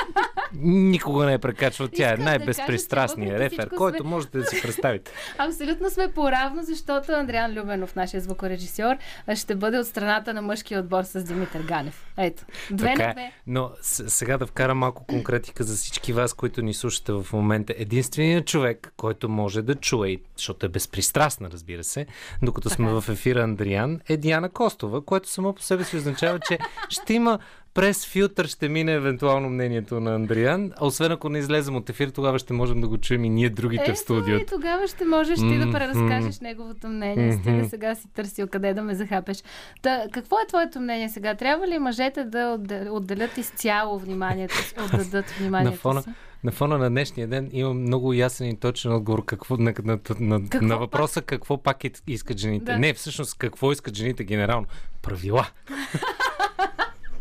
[0.53, 1.87] Никога не е прекачвал.
[1.87, 5.11] Тя е да най-безпристрастният въпреки рефер, който сме- можете да си представите.
[5.37, 8.95] Абсолютно сме по-равно, защото Андриан Любенов, нашия звукорежисьор,
[9.35, 12.05] ще бъде от страната на мъжкия отбор с Димитър Ганев.
[12.17, 13.13] Ето, две Така на е.
[13.13, 13.31] две.
[13.47, 17.73] Но сега да вкара малко конкретика за всички вас, които ни слушате в момента.
[17.77, 22.05] Единственият човек, който може да чуе, защото е безпристрастна, разбира се,
[22.41, 23.01] докато сме Така е.
[23.01, 26.59] в ефира Андриан, е Диана Костова, което само по себе си означава, че
[26.89, 27.39] ще има
[27.73, 30.71] през филтър ще мине евентуално мнението на Андриан.
[30.77, 33.49] А освен ако не излезем от ефир, тогава ще можем да го чуем и ние
[33.49, 34.45] другите в Ето и студиото.
[34.45, 37.33] тогава ще можеш ти да преразкажеш неговото мнение.
[37.33, 39.43] Стига сега си търсил къде да ме захапеш.
[39.81, 41.35] Та, какво е твоето мнение сега?
[41.35, 46.09] Трябва ли мъжете да отде- отделят изцяло вниманието си, отдадат На вниманието фона, си?
[46.43, 50.41] на фона на днешния ден имам много ясен и точен отговор какво, на, на, на,
[50.41, 51.77] Какво на въпроса какво пак
[52.07, 52.65] искат жените.
[52.65, 52.77] Да.
[52.79, 54.65] Не, всъщност какво искат жените генерално.
[55.01, 55.47] Правила.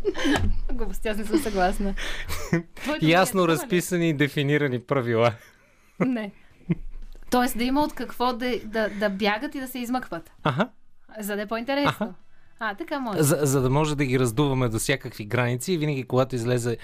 [0.73, 1.95] Глупости, аз не съм съгласна.
[2.75, 5.33] Твоето Ясно мнение, разписани и дефинирани правила.
[5.99, 6.31] Не.
[7.29, 10.31] Тоест да има от какво да, да, да бягат и да се измъкват.
[10.43, 10.69] Аха.
[11.19, 11.89] За да е по-интересно.
[11.89, 12.13] Аха.
[12.63, 13.23] А, така може.
[13.23, 16.77] За, за да може да ги раздуваме до всякакви граници и винаги, когато излезе,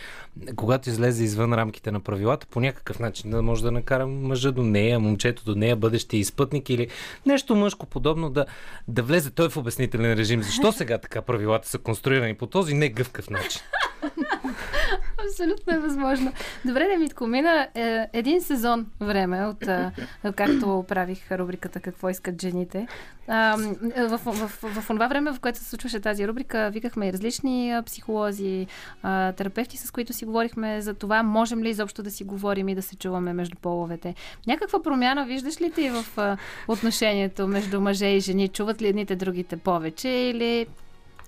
[0.55, 4.63] когато излезе извън рамките на правилата, по някакъв начин да може да накарам мъжа до
[4.63, 6.87] нея, момчето до нея, бъдещия изпътник или
[7.25, 8.45] нещо мъжко подобно да,
[8.87, 10.43] да влезе той в обяснителен режим.
[10.43, 13.61] Защо сега така правилата са конструирани по този негъвкав начин?
[15.29, 16.31] Абсолютно е възможно.
[16.65, 19.91] Добре, да Митко, мина е, един сезон време от а,
[20.35, 22.87] както правих рубриката Какво искат жените.
[23.27, 23.57] А,
[23.97, 27.13] в, в, в, в, в това време, в което се случваше тази рубрика, викахме и
[27.13, 28.67] различни а, психолози,
[29.03, 32.75] а, терапевти, с които си говорихме за това, можем ли изобщо да си говорим и
[32.75, 34.15] да се чуваме между половете.
[34.47, 36.37] Някаква промяна виждаш ли ти в а,
[36.67, 38.47] отношението между мъже и жени?
[38.47, 40.67] Чуват ли едните другите повече или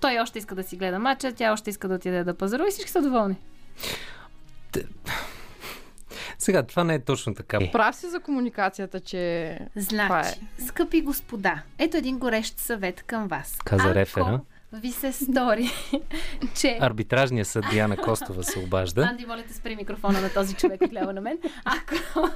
[0.00, 2.70] той още иска да си гледа мача, тя още иска да отиде да пазарува и
[2.70, 3.36] всички са доволни?
[6.38, 7.58] Сега, това не е точно така.
[7.72, 10.28] Прав си за комуникацията, че Значи,
[10.58, 10.62] е.
[10.66, 13.58] скъпи господа, ето един горещ съвет към вас.
[13.64, 14.40] Каза Ако рефера.
[14.72, 15.70] Ви се стори,
[16.54, 16.78] че...
[16.80, 19.02] Арбитражният съд Диана Костова се обажда.
[19.02, 21.38] Анди, моля те, спри микрофона на този човек отляво на мен.
[21.64, 22.28] Ако,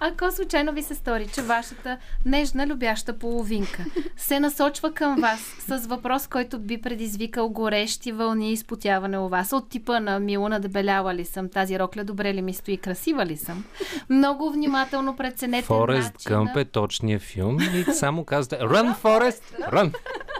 [0.00, 3.84] ако случайно ви се стори, че вашата нежна, любяща половинка
[4.16, 9.52] се насочва към вас с въпрос, който би предизвикал горещи вълни и изпотяване у вас,
[9.52, 13.36] от типа на Мило, надебеляла ли съм, тази рокля добре ли ми стои, красива ли
[13.36, 13.64] съм,
[14.10, 16.36] много внимателно преценете Форест начина...
[16.36, 19.94] Гъмп е точния филм и само казвате Run, Forest, run!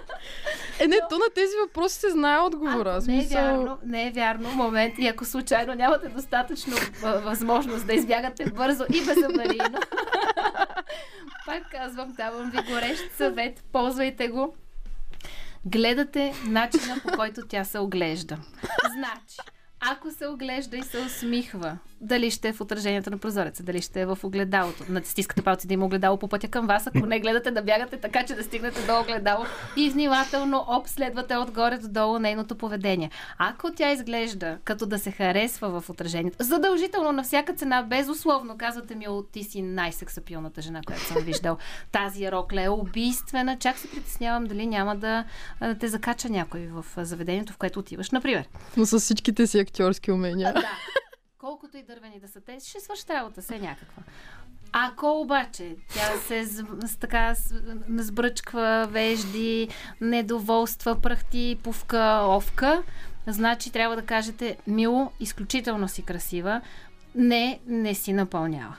[0.81, 2.99] Е, не, то на тези въпроси се знае отговора.
[3.03, 4.53] А, не е вярно, не е вярно.
[4.53, 9.79] Момент, и ако случайно нямате достатъчно възможност да избягате бързо и безаварийно,
[11.47, 14.55] пак казвам, давам ви горещ съвет, ползвайте го.
[15.65, 18.39] Гледате начина по който тя се оглежда.
[18.93, 19.37] Значи,
[19.81, 24.01] ако се оглежда и се усмихва, дали ще е в отражението на прозореца, дали ще
[24.01, 27.51] е в огледалото, натискате палци да има огледало по пътя към вас, ако не гледате
[27.51, 29.45] да бягате така, че да стигнете до огледало
[29.77, 33.11] и внимателно обследвате отгоре до долу нейното поведение.
[33.39, 38.95] Ако тя изглежда като да се харесва в отражението, задължително на всяка цена, безусловно, казвате
[38.95, 41.59] ми, «О, ти си най-сексапилната жена, която съм виждал.
[41.93, 43.59] Тази рокля е убийствена.
[43.59, 45.25] Чак се притеснявам дали няма да
[45.81, 48.11] те закача някой в заведението, в което отиваш.
[48.11, 48.45] Например,
[48.77, 50.53] Но с всичките си актьорски умения.
[50.53, 50.71] да.
[51.39, 54.03] Колкото и дървени да са те, ще свършат работа, се някаква.
[54.73, 59.69] Ако обаче тя се с, с, така с, сбръчква вежди,
[60.01, 62.83] недоволства, пръхти, пувка, овка,
[63.27, 66.61] значи трябва да кажете, мило, изключително си красива,
[67.15, 68.77] не, не си напълнява.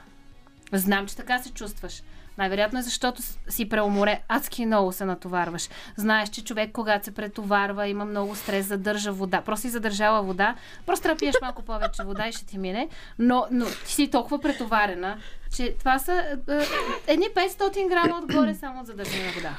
[0.72, 2.02] Знам, че така се чувстваш.
[2.40, 4.20] Най-вероятно е защото си преуморе.
[4.28, 5.68] Адски много се натоварваш.
[5.96, 9.40] Знаеш, че човек, когато се претоварва, има много стрес, задържа вода.
[9.40, 10.54] Просто си задържала вода.
[10.86, 12.88] Просто трябва пиеш малко повече вода и ще ти мине.
[13.18, 15.18] Но, но ти си толкова претоварена,
[15.56, 16.66] че това са е,
[17.06, 19.50] едни 500 грама отгоре само от задържане на вода.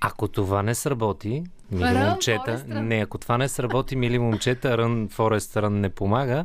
[0.00, 2.80] Ако това не сработи, мили момчета, run.
[2.80, 6.44] не, ако това не сработи, мили момчета, Run, Forest Run не помага,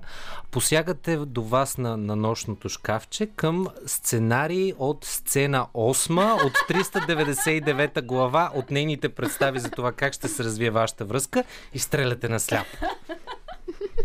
[0.52, 8.52] посягате до вас на, на нощното шкафче към сценарий от сцена 8 от 399 глава
[8.56, 11.44] от нейните представи за това как ще се развие вашата връзка
[11.74, 12.78] и стреляте на сляпо.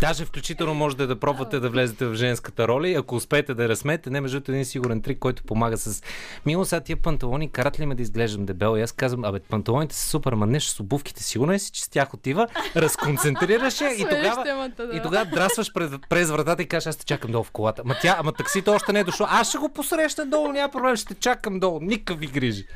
[0.02, 4.10] Даже включително можете да пробвате да влезете в женската роля и ако успеете да разсмеете,
[4.10, 6.02] не между един сигурен трик, който помага с
[6.46, 8.76] Мило, сега тия панталони карат ли ме да изглеждам дебел?
[8.78, 11.84] И аз казвам, абе, панталоните са супер, ма нещо с обувките, сигурно е си, че
[11.84, 14.96] с тях отива, разконцентрираш я и тогава, темата, да.
[14.96, 17.82] и тогава драсваш през, през вратата и кажеш, аз те чакам долу в колата.
[17.84, 19.26] Ма тя, ама таксито още не е дошло.
[19.30, 21.80] Аз ще го посрещна долу, няма проблем, ще чакам долу.
[21.80, 22.66] Никакви грижи.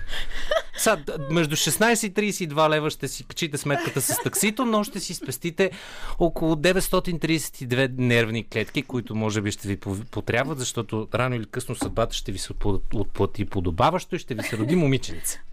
[0.85, 5.15] Д- между 16 и 32 лева ще си качите сметката с таксито, но ще си
[5.15, 5.71] спестите
[6.19, 6.57] около
[7.19, 9.77] 932 нервни клетки, които може би ще ви
[10.11, 14.43] потрябват, защото рано или късно съдбата ще ви се отпла- отплати подобаващо и ще ви
[14.43, 15.41] се роди момиченце.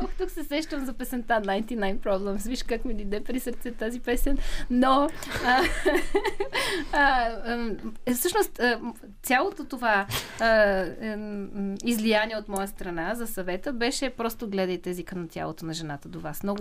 [0.00, 2.48] Ох, тук се сещам за песента 99 Problems.
[2.48, 4.38] Виж как ми дойде при сърце тази песен.
[4.70, 5.08] Но
[5.46, 5.62] а,
[6.92, 7.28] а,
[8.06, 8.80] а, всъщност а,
[9.22, 10.06] цялото това
[10.40, 10.86] а, а,
[11.84, 16.20] излияние от моя страна за съвета беше просто гледайте езика на тялото на жената до
[16.20, 16.42] вас.
[16.42, 16.60] Много,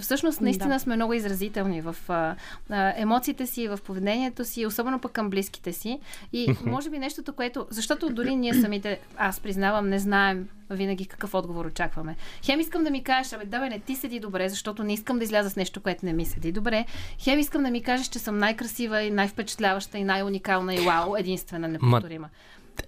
[0.00, 0.80] всъщност наистина да.
[0.80, 2.36] сме много изразителни в а,
[2.70, 6.00] а, емоциите си, в поведението си, особено пък към близките си.
[6.32, 7.66] И може би нещото, което...
[7.70, 12.16] Защото дори ние самите, аз признавам, не знаем винаги какъв отговор очакваме.
[12.44, 15.18] Хем искам да ми кажеш, абе, да, бе, не ти седи добре, защото не искам
[15.18, 16.84] да изляза с нещо, което не ми седи добре.
[17.18, 21.68] Хем искам да ми кажеш, че съм най-красива и най-впечатляваща и най-уникална и вау, единствена,
[21.68, 22.28] неповторима.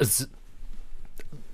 [0.01, 0.07] Ма,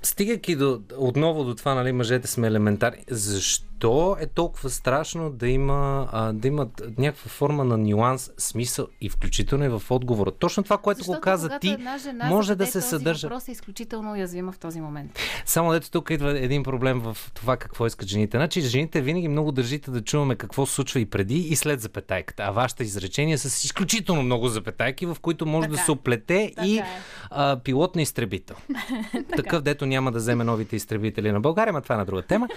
[0.02, 3.71] стигайки до, отново до това, нали, мъжете сме елементарни, защо
[4.20, 9.64] е толкова страшно да има, а, да имат някаква форма на нюанс, смисъл и включително
[9.64, 10.30] и в отговора?
[10.30, 11.76] Точно това, което Защото го каза ти,
[12.24, 13.28] може да се съдържа.
[13.28, 15.18] Въпрос е изключително уязвима в този момент.
[15.46, 18.36] Само дето тук идва един проблем в това какво искат жените.
[18.36, 22.42] Значи, жените винаги много държите да чуваме какво се случва и преди и след запетайката.
[22.42, 25.76] А вашите изречения са с изключително много запетайки, в които може така.
[25.76, 26.86] да се оплете и е.
[27.30, 28.56] а, пилот на изтребител.
[29.36, 32.48] Такъв, дето няма да вземе новите изтребители на България, но това е на друга тема.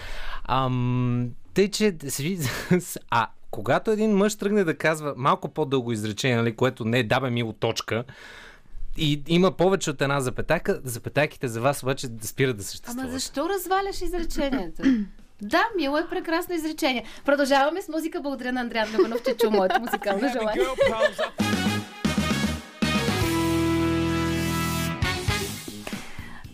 [0.47, 1.14] Ам,
[1.53, 1.95] тъй, че...
[3.09, 7.29] А, когато един мъж тръгне да казва малко по-дълго изречение, нали, което не е дабе
[7.29, 8.03] мило точка,
[8.97, 13.03] и има повече от една запетайка, запетайките за вас обаче да спират да съществуват.
[13.03, 14.81] Ама защо разваляш изречението?
[15.41, 17.05] Да, мило е прекрасно изречение.
[17.25, 18.21] Продължаваме с музика.
[18.21, 20.63] Благодаря на Андриан Любанов, че чу моето музикално желание.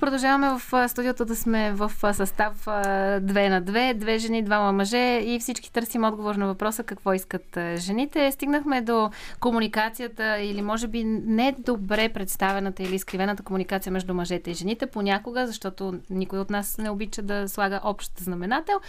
[0.02, 5.40] Продължаваме в студиото да сме в състав 2 на 2, две жени, двама мъже и
[5.40, 8.32] всички търсим отговор на въпроса какво искат жените.
[8.32, 14.54] Стигнахме до комуникацията или може би не добре представената или изкривената комуникация между мъжете и
[14.54, 18.80] жените понякога, защото никой от нас не обича да слага общ знаменател.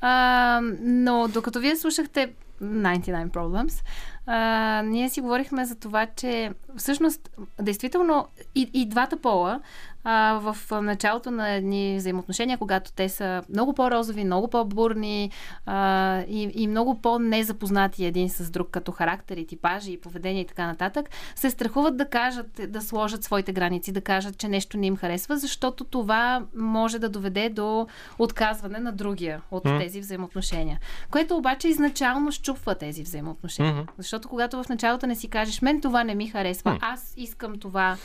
[0.00, 2.32] А, но докато вие слушахте
[2.62, 3.84] 99 Problems,
[4.26, 7.30] а, ние си говорихме за това, че всъщност,
[7.60, 9.60] действително, и, и двата пола
[10.04, 15.30] а, в началото на едни взаимоотношения, когато те са много по-розови, много по-бурни
[15.66, 20.46] а, и, и много по-незапознати един с друг като характер и типажи и поведение и
[20.46, 24.86] така нататък, се страхуват да кажат, да сложат своите граници, да кажат, че нещо не
[24.86, 27.86] им харесва, защото това може да доведе до
[28.18, 29.80] отказване на другия от mm.
[29.80, 30.78] тези взаимоотношения.
[31.10, 33.74] Което обаче изначално щупва тези взаимоотношения.
[33.74, 34.02] Mm-hmm.
[34.12, 36.78] Защото когато в началото не си кажеш, мен това не ми харесва, mm.
[36.80, 37.96] аз искам това,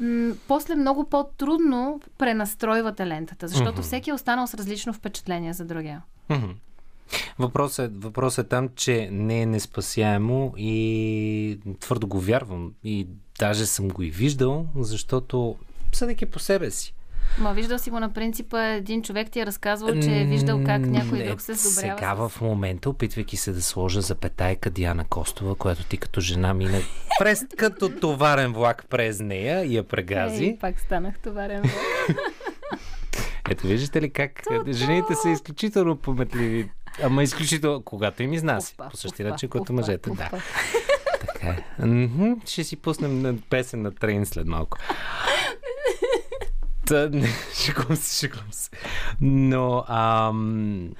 [0.00, 3.84] м- после много по-трудно пренастройвате лентата, защото mm-hmm.
[3.84, 6.02] всеки е останал с различно впечатление за другия.
[6.30, 6.54] Mm-hmm.
[7.38, 12.72] Въпросът е, въпрос е там, че не е неспасяемо и твърдо го вярвам.
[12.84, 13.06] И
[13.38, 15.56] даже съм го и виждал, защото
[15.92, 16.94] съдейки по себе си.
[17.38, 20.86] Ма виждал си го на принципа, един човек ти е разказвал, че е виждал как
[20.86, 21.98] някой друг се сдобрява.
[21.98, 26.82] Сега в момента, опитвайки се да сложа запетайка Диана Костова, която ти като жена мине
[27.18, 30.44] през като товарен влак през нея и я прегази.
[30.44, 32.16] Ей, пак станах товарен влак.
[33.50, 34.72] Ето виждате ли как То-то!
[34.72, 36.70] жените са изключително пометливи.
[37.02, 38.74] Ама изключително, когато им изнася.
[38.90, 40.10] По същия начин, като мъжете.
[40.10, 40.30] Да.
[41.20, 42.08] Така е.
[42.46, 44.78] Ще си пуснем песен на трейн след малко.
[46.88, 48.70] Та, не, шегувам се, шегувам се.
[49.20, 50.90] Но, ам...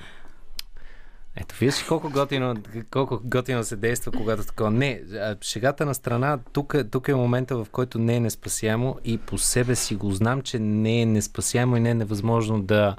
[1.36, 2.55] Ето, виж колко готино,
[2.90, 4.70] колко готино се действа, когато такова.
[4.70, 5.01] Не,
[5.43, 9.74] шегата на страна, тук, тук е момента, в който не е неспасяемо и по себе
[9.74, 12.97] си го знам, че не е неспасяемо и не е невъзможно да,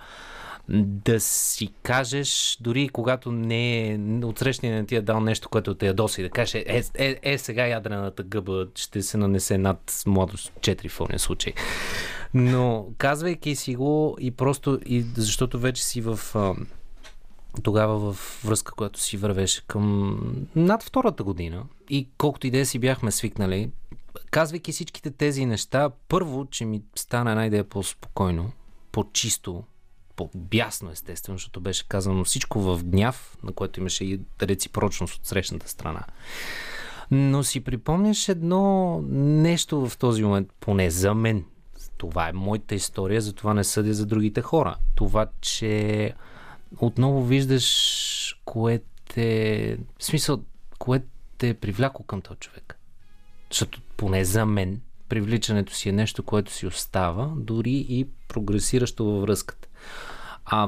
[0.69, 5.85] да си кажеш, дори когато не е отсрещния не ти е дал нещо, което те
[5.85, 10.89] ядоси, да кажеш, е, е, е сега ядрената гъба ще се нанесе над младост 4
[10.89, 11.53] в случай.
[12.33, 16.19] Но казвайки си го и просто, и защото вече си в
[17.63, 20.19] тогава в връзка, която си вървеше към
[20.55, 23.71] над втората година и колкото и да си бяхме свикнали,
[24.31, 28.51] казвайки всичките тези неща, първо, че ми стана една идея по-спокойно,
[28.91, 29.63] по-чисто,
[30.15, 35.69] по-бясно естествено, защото беше казано всичко в гняв, на което имаше и реципрочност от срещната
[35.69, 36.03] страна.
[37.11, 41.45] Но си припомняш едно нещо в този момент, поне за мен,
[41.99, 44.75] това е моята история, затова не съдя за другите хора.
[44.95, 46.13] Това, че
[46.77, 48.81] отново виждаш кое
[49.13, 49.77] те...
[49.99, 50.43] В смисъл,
[50.79, 51.03] кое
[51.37, 52.79] те е привляко към този човек.
[53.51, 59.21] Защото поне за мен привличането си е нещо, което си остава, дори и прогресиращо във
[59.21, 59.67] връзката.
[60.51, 60.67] А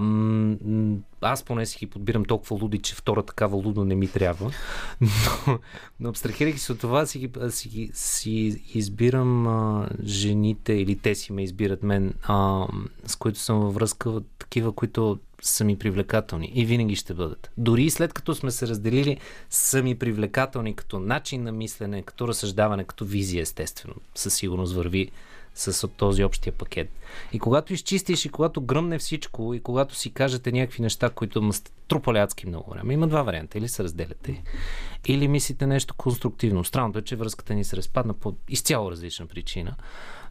[1.21, 4.51] аз поне си ги подбирам толкова луди, че втора такава лудо не ми трябва.
[5.01, 5.59] Но,
[5.99, 11.43] но абстрахирайки се от това, си, си, си избирам а, жените или те си ме
[11.43, 12.67] избират мен, а,
[13.05, 17.51] с които съм във връзка, такива, които са ми привлекателни и винаги ще бъдат.
[17.57, 19.17] Дори след като сме се разделили,
[19.49, 23.95] са ми привлекателни като начин на мислене, като разсъждаване, като визия, естествено.
[24.15, 25.11] Със сигурност върви
[25.55, 26.89] с този общия пакет.
[27.33, 31.71] И когато изчистиш и когато гръмне всичко и когато си кажете някакви неща, които сте
[31.87, 33.57] трупали адски много време, има два варианта.
[33.57, 34.43] Или се разделяте,
[35.07, 36.63] или мислите нещо конструктивно.
[36.63, 39.75] Странното е, че връзката ни се разпадна по изцяло различна причина.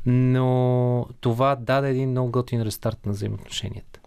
[0.07, 4.01] Но това даде един много готин рестарт на взаимоотношенията.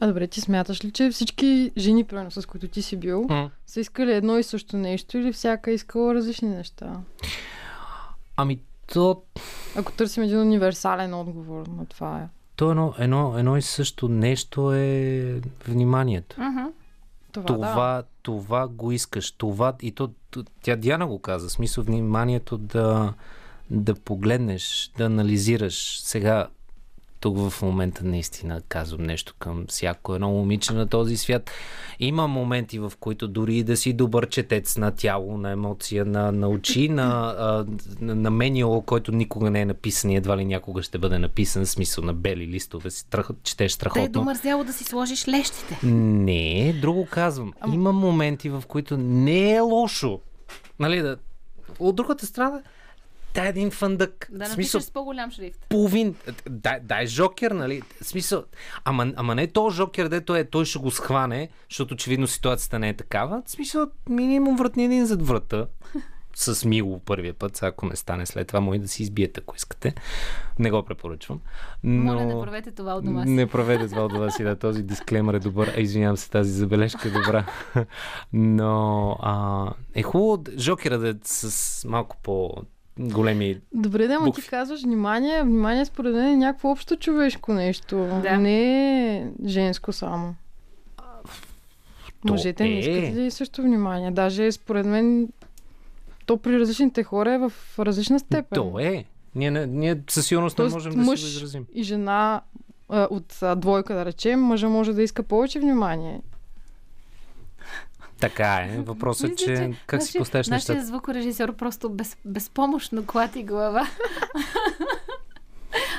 [0.00, 3.50] А добре, ти смяташ ли, че всички жени, примерно, с които ти си бил, М.
[3.66, 7.00] са искали едно и също нещо или всяка е искала различни неща?
[8.36, 8.60] Ами,
[8.92, 9.22] то,
[9.76, 12.28] Ако търсим един универсален отговор на това е.
[12.56, 16.36] то едно, едно, едно и също нещо е вниманието.
[16.40, 16.64] Мгм.
[17.32, 18.02] Това, това, да.
[18.22, 19.30] това го искаш.
[19.30, 20.10] Това, и то,
[20.62, 23.14] тя Диана го каза, смисъл вниманието да,
[23.70, 26.00] да погледнеш, да анализираш.
[26.00, 26.46] Сега,
[27.24, 31.50] тук в момента наистина казвам нещо към всяко едно момиче на този свят.
[32.00, 36.32] Има моменти, в които дори и да си добър четец на тяло, на емоция, на,
[36.32, 37.66] на очи, на, а,
[38.00, 41.70] на, менио, който никога не е написан и едва ли някога ще бъде написан, в
[41.70, 44.08] смисъл на бели листове, си тръх, четеш Те е страхотно.
[44.08, 45.86] домързяло да си сложиш лещите.
[45.86, 47.52] Не, друго казвам.
[47.72, 50.20] Има моменти, в които не е лошо.
[50.78, 51.16] Нали, да...
[51.78, 52.62] От другата страна,
[53.34, 54.28] дай един фандък.
[54.32, 55.66] Да смисъл, с по-голям шрифт.
[55.68, 56.14] половин.
[56.50, 57.82] Дай, дай жокер, нали?
[58.00, 58.44] Смисъл,
[58.84, 62.88] ама, ама не то жокер, дето е, той ще го схване, защото очевидно ситуацията не
[62.88, 63.42] е такава.
[63.46, 65.66] Смисъл, минимум вратни един зад врата.
[66.36, 69.56] С мило първия път, сега ако не стане след това, може да си избиете, ако
[69.56, 69.94] искате.
[70.58, 71.40] Не го препоръчвам.
[71.84, 72.14] Но...
[72.14, 73.30] Моля, не правете това от дома си.
[73.30, 75.72] Не правете това от дома си, да, този дисклеймер е добър.
[75.76, 77.46] А, извинявам се, тази забележка е добра.
[78.32, 82.54] Но а, е хубаво жокера да е с малко по
[82.98, 84.42] големи Добре, да, ма Букви.
[84.42, 85.42] ти казваш внимание.
[85.42, 87.96] Внимание според мен е някакво общо човешко нещо.
[88.22, 88.38] Да.
[88.38, 90.34] Не е женско само.
[92.26, 92.78] То Мъжете не е.
[92.78, 94.10] искат ли също внимание?
[94.10, 95.28] Даже според мен
[96.26, 98.54] то при различните хора е в различна степен.
[98.54, 99.04] То е.
[99.34, 101.66] Ние, не, ние със сигурност не можем да мъж го изразим.
[101.74, 102.40] и жена
[102.88, 106.20] а, от а, двойка, да речем, мъжа може да иска повече внимание.
[108.20, 108.78] Така е.
[108.78, 110.86] Въпросът е, че, че как си нашия- поставяш Нашия нещата?
[110.86, 113.88] звукорежисьор просто без, безпомощно клати глава.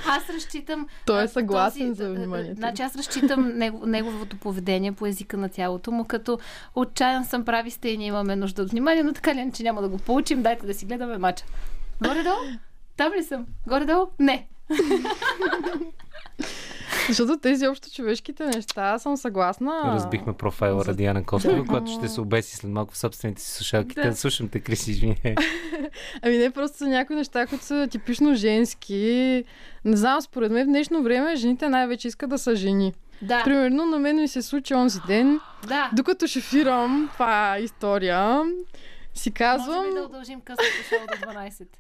[0.08, 0.88] Аз разчитам...
[1.06, 2.56] Той е съгласен този- за вниманието.
[2.56, 6.40] Значи аз разчитам него, неговото поведение по езика на тялото му, като
[6.76, 9.82] отчаян съм, прави сте и ние имаме нужда от внимание, но така ли иначе няма
[9.82, 11.46] да го получим, дайте да си гледаме мача.
[12.02, 12.36] Горе-долу?
[12.98, 13.46] Там ли съм?
[13.68, 14.08] Горе-долу?
[14.20, 14.48] Не.
[17.08, 19.82] Защото тези общо човешките неща, аз съм съгласна.
[19.86, 21.66] Разбихме профайла за- Радиана Костова, Да.
[21.66, 23.96] която ще се обеси след малко в собствените си слушалки.
[23.96, 24.02] Да.
[24.02, 24.16] Да.
[24.16, 25.16] Слушам те, Криси, извиняй.
[26.22, 29.44] Ами не, просто са някои неща, които са типично женски.
[29.86, 32.94] Не знам, според мен в днешно време жените най-вече искат да са жени.
[33.22, 35.90] Да, Примерно на мен ми се случи онзи ден, да.
[35.94, 38.42] докато шофирам, това е история,
[39.14, 41.66] си казвам, Можем ли да удължим късното шоу до 12?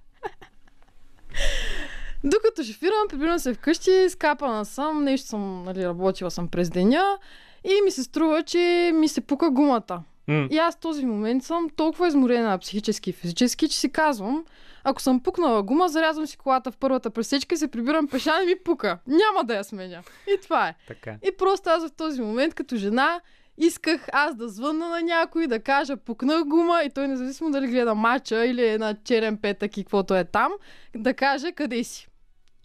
[2.25, 7.17] докато шофирам, прибирам се вкъщи, скапана съм, нещо съм, нали, работила съм през деня
[7.63, 10.03] и ми се струва, че ми се пука гумата.
[10.27, 10.47] М.
[10.51, 14.45] И аз в този момент съм толкова изморена психически и физически, че си казвам,
[14.83, 18.45] ако съм пукнала гума, зарязвам си колата в първата пресечка и се прибирам пеша и
[18.45, 18.99] ми пука.
[19.07, 20.03] Няма да я сменя.
[20.27, 20.75] И това е.
[20.87, 21.15] Така.
[21.23, 23.21] И просто аз в този момент, като жена,
[23.57, 27.95] исках аз да звънна на някой, да кажа пукнах гума и той независимо дали гледа
[27.95, 30.51] мача или е на черен петък и каквото е там,
[30.95, 32.07] да каже къде си.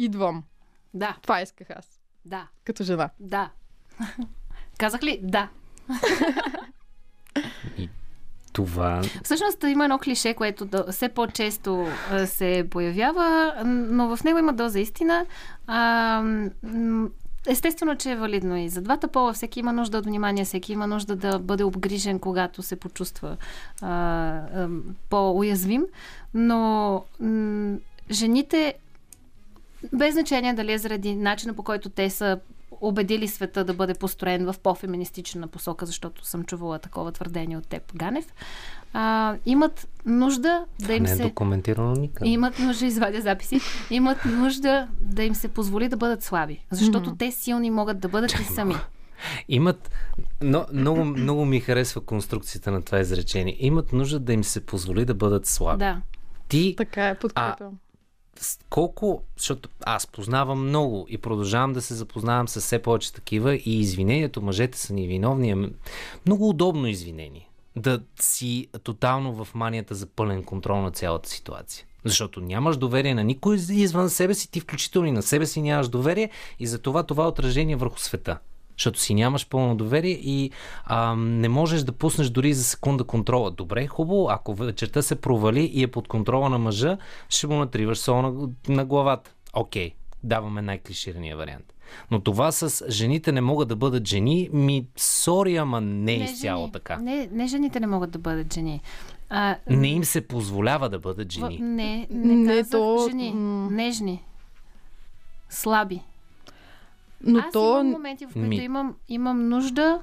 [0.01, 0.43] Идвам.
[0.95, 3.11] Да, Това исках аз, да, като жена.
[3.21, 3.51] да.
[4.79, 5.21] Казах ли?
[5.23, 5.49] Да.
[8.53, 11.87] Това Всъщност има едно клише, което все по-често
[12.27, 15.27] се появява, но в него има доза истина.
[17.47, 19.33] Естествено, че е валидно и за двата пола.
[19.33, 23.37] Всеки има нужда от внимание, всеки има нужда да бъде обгрижен, когато се почувства
[23.83, 24.69] а, а,
[25.11, 25.85] по-уязвим.
[26.35, 27.79] Но м,
[28.11, 28.75] жените,
[29.93, 32.41] без значение дали е заради начина по който те са
[32.81, 37.83] убедили света да бъде построен в по-феминистична посока, защото съм чувала такова твърдение от теб,
[37.95, 38.27] Ганев,
[38.93, 41.23] а, имат нужда да им не е се...
[41.23, 42.31] документирано никъде.
[42.31, 46.65] Имат нужда, извадя записи, имат нужда да им се позволи да бъдат слаби.
[46.71, 47.19] Защото Мгм.
[47.19, 48.75] те силни могат да бъдат и сами.
[49.49, 49.91] Имат.
[50.41, 53.57] Но, много, много ми харесва конструкцията на това изречение.
[53.59, 55.79] Имат нужда да им се позволи да бъдат слаби.
[55.79, 56.01] Да.
[56.49, 57.79] Ти Така е, подкрепям.
[58.71, 63.81] Колко, защото аз познавам много и продължавам да се запознавам с все повече такива и
[63.81, 65.71] извинението, мъжете са ни виновни, е
[66.27, 67.49] много удобно извинение.
[67.77, 71.87] Да си тотално в манията за пълен контрол на цялата ситуация.
[72.05, 75.89] Защото нямаш доверие на никой извън себе си, ти включително и на себе си нямаш
[75.89, 78.39] доверие и затова това е отражение върху света.
[78.81, 80.51] Защото си нямаш пълно доверие и
[80.85, 83.51] а, не можеш да пуснеш дори за секунда контрола.
[83.51, 86.99] Добре, хубаво, ако вечерта се провали и е под контрола на мъжа,
[87.29, 89.31] ще му натриваш сол на, на главата.
[89.55, 89.93] Окей,
[90.25, 91.75] даваме най-клиширания вариант.
[92.11, 96.63] Но това с жените не могат да бъдат жени, ми, сори, ама не, не изцяло
[96.63, 96.73] жени.
[96.73, 96.97] така.
[96.97, 98.81] Не, не жените не могат да бъдат жени.
[99.31, 101.59] А, Не им се позволява да бъдат в- жени.
[101.59, 103.33] не, не, Не, казах то, жени.
[103.71, 104.23] Нежни.
[105.49, 106.01] Слаби.
[107.25, 107.71] Но Аз то...
[107.71, 110.01] имам моменти, в които Ми- имам, имам нужда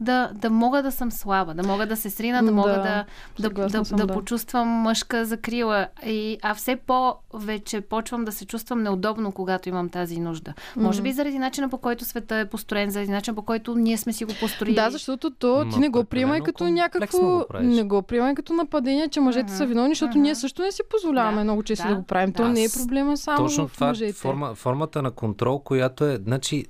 [0.00, 3.04] да, да мога да съм слаба, да мога да се срина, да мога Да,
[3.38, 4.14] да, да, да, съм, да, да.
[4.14, 5.86] почувствам мъжка закрила.
[6.06, 10.54] И, а все по-вече почвам да се чувствам неудобно, когато имам тази нужда.
[10.76, 14.12] Може би заради начина по който света е построен, заради начина по който ние сме
[14.12, 14.74] си го построили.
[14.74, 17.18] Да, защото то ти Ма, не го приемай прекалено като някакво...
[17.20, 17.44] го.
[17.60, 20.22] Не го приемай като нападение, че мъжете са Мгм, виновни, защото мгм.
[20.22, 22.32] ние също не си позволяваме Да, много често да, да, го правим.
[22.32, 22.48] То да.
[22.48, 24.12] не е проблема само Точно в това е мъжете.
[24.12, 26.64] форма, формата на контрол, която е, значи,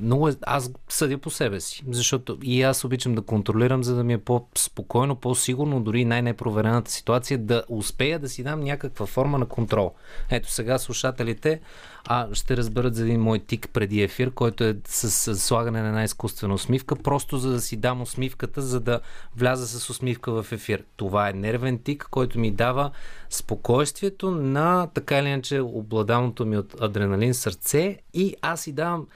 [0.00, 4.04] много е, аз съдя по себе си, защото и аз обичам да контролирам, за да
[4.04, 9.46] ми е по-спокойно, по-сигурно, дори най-непроверената ситуация, да успея да си дам някаква форма на
[9.46, 9.92] контрол.
[10.30, 11.60] Ето сега слушателите
[12.04, 15.88] а, ще разберат за един мой тик преди ефир, който е с, с слагане на
[15.88, 19.00] една изкуствена усмивка, просто за да си дам усмивката, за да
[19.36, 20.84] вляза с усмивка в ефир.
[20.96, 22.90] Това е нервен тик, който ми дава
[23.30, 29.06] спокойствието на така или иначе обладаното ми от адреналин сърце и аз си давам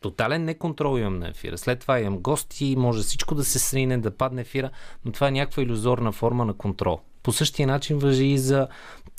[0.00, 1.58] тотален неконтрол имам на ефира.
[1.58, 4.70] След това имам гости, може всичко да се срине, да падне ефира,
[5.04, 7.00] но това е някаква иллюзорна форма на контрол.
[7.22, 8.68] По същия начин въжи и за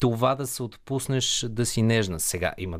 [0.01, 2.19] това да се отпуснеш да си нежна.
[2.19, 2.79] Сега има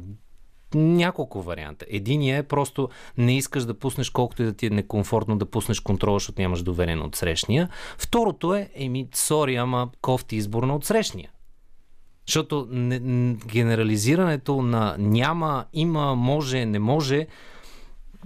[0.76, 1.86] няколко варианта.
[1.90, 5.80] Единият е просто не искаш да пуснеш колкото и да ти е некомфортно да пуснеш
[5.80, 7.70] контрол, защото нямаш доверие на отсрещния.
[7.98, 11.32] Второто е, еми, сори, ама кофти избор на отсрещния.
[12.28, 12.68] Защото
[13.46, 17.28] генерализирането на няма, има, може, не може,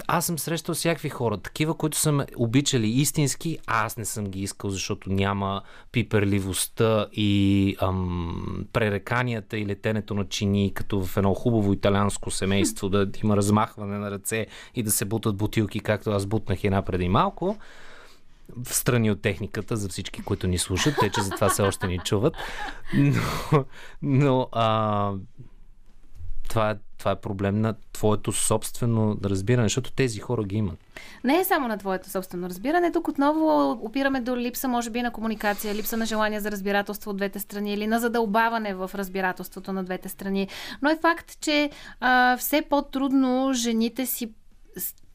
[0.07, 4.25] аз съм срещал всякакви хора, такива, които са ме обичали истински, а аз не съм
[4.25, 5.61] ги искал, защото няма
[5.91, 13.07] пиперливостта и ам, пререканията и летенето на чини, като в едно хубаво италианско семейство, да
[13.23, 17.57] има размахване на ръце и да се бутат бутилки, както аз бутнах една преди малко
[18.65, 21.99] в страни от техниката за всички, които ни слушат, те, че затова все още ни
[21.99, 22.33] чуват.
[22.93, 23.65] Но,
[24.01, 25.11] но а,
[26.53, 30.79] това, е, това е проблем на твоето собствено разбиране, защото тези хора ги имат.
[31.23, 32.91] Не е само на твоето собствено разбиране.
[32.91, 37.17] Тук отново опираме до липса, може би, на комуникация, липса на желание за разбирателство от
[37.17, 40.47] двете страни или на задълбаване в разбирателството на двете страни.
[40.81, 41.69] Но е факт, че
[41.99, 44.33] а, все по-трудно жените си,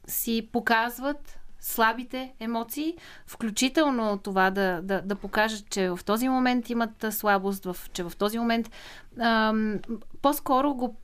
[0.07, 2.95] си показват слабите емоции,
[3.27, 8.11] включително това да, да, да покажат, че в този момент имат слабост, в, че в
[8.17, 8.71] този момент
[9.19, 9.79] ам,
[10.21, 10.95] по-скоро го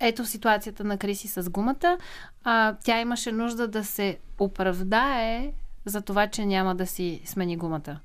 [0.00, 1.98] ето ситуацията на Криси с гумата.
[2.44, 5.52] А, тя имаше нужда да се оправдае
[5.84, 8.00] за това, че няма да си смени гумата.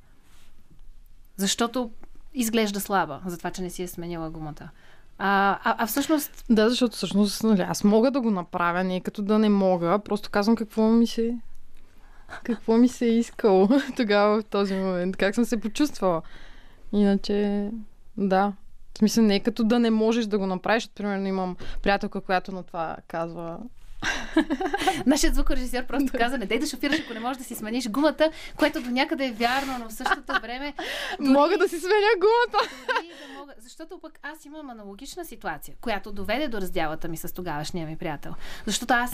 [1.38, 1.92] Защото
[2.34, 4.70] изглежда слаба за това, че не си е сменила гумата.
[5.18, 9.02] А, а, а всъщност, Да, защото всъщност нали, аз мога да го направя, не е
[9.02, 10.00] като да не мога.
[10.06, 11.38] Просто казвам какво ми се...
[12.44, 15.18] Какво ми се е искало тогава в този момент.
[15.18, 16.22] Как съм се почувствала.
[16.94, 17.70] Иначе,
[18.18, 18.54] да.
[18.96, 20.90] В смисъл не е като да не можеш да го направиш.
[20.96, 23.58] Примерно имам приятелка, която на това казва
[25.06, 28.30] нашият звукорежисьор просто каза, не дай да шофираш, ако не можеш да си смениш гумата,
[28.56, 30.74] което до някъде е вярно, но в същото време...
[31.20, 32.70] дори- Мога да си сменя гумата.
[33.28, 33.54] да мога.
[33.58, 38.34] Защото пък аз имам аналогична ситуация, която доведе до раздялата ми с тогавашния ми приятел.
[38.66, 39.12] Защото аз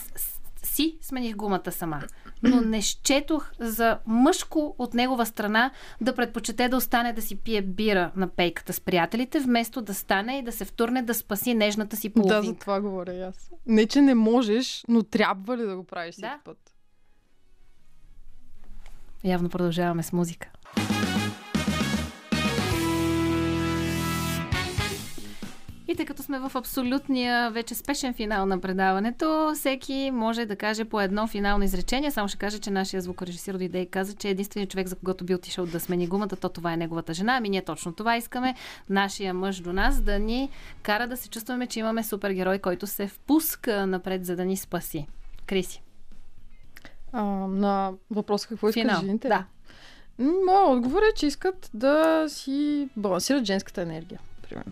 [0.64, 2.02] си смених гумата сама,
[2.44, 5.72] но не счетох за мъжко от негова страна
[6.02, 10.38] да предпочете да остане да си пие бира на пейката с приятелите, вместо да стане
[10.38, 12.46] и да се втурне да спаси нежната си Да, половинка.
[12.48, 13.52] за това говоря и аз.
[13.66, 16.40] Не, че не можеш, но трябва ли да го правиш всеки Да.
[16.46, 16.58] път?
[19.24, 20.52] Явно продължаваме с музика.
[25.92, 30.86] И тъй като сме в абсолютния вече спешен финал на предаването, всеки може да каже
[30.86, 32.12] по едно финално изречение.
[32.12, 35.36] Само ще кажа, че нашия звукорежисер дойде и каза, че единственият човек, за когото би
[35.36, 37.38] отишъл да смени гумата, то това е неговата жена.
[37.38, 38.56] Ами ние точно това искаме.
[38.90, 40.50] Нашия мъж до нас да ни
[40.84, 45.08] кара да се чувстваме, че имаме супергерой, който се впуска напред, за да ни спаси.
[45.46, 45.84] Криси.
[47.12, 49.02] А, на въпроса какво искат Финал.
[49.02, 49.28] жените?
[49.28, 49.46] Да.
[50.20, 54.20] Моят отговор е, че искат да си балансират женската енергия.
[54.50, 54.72] Примерно.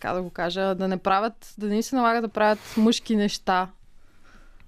[0.00, 3.68] Така да го кажа, да не правят, да не се налага да правят мъжки неща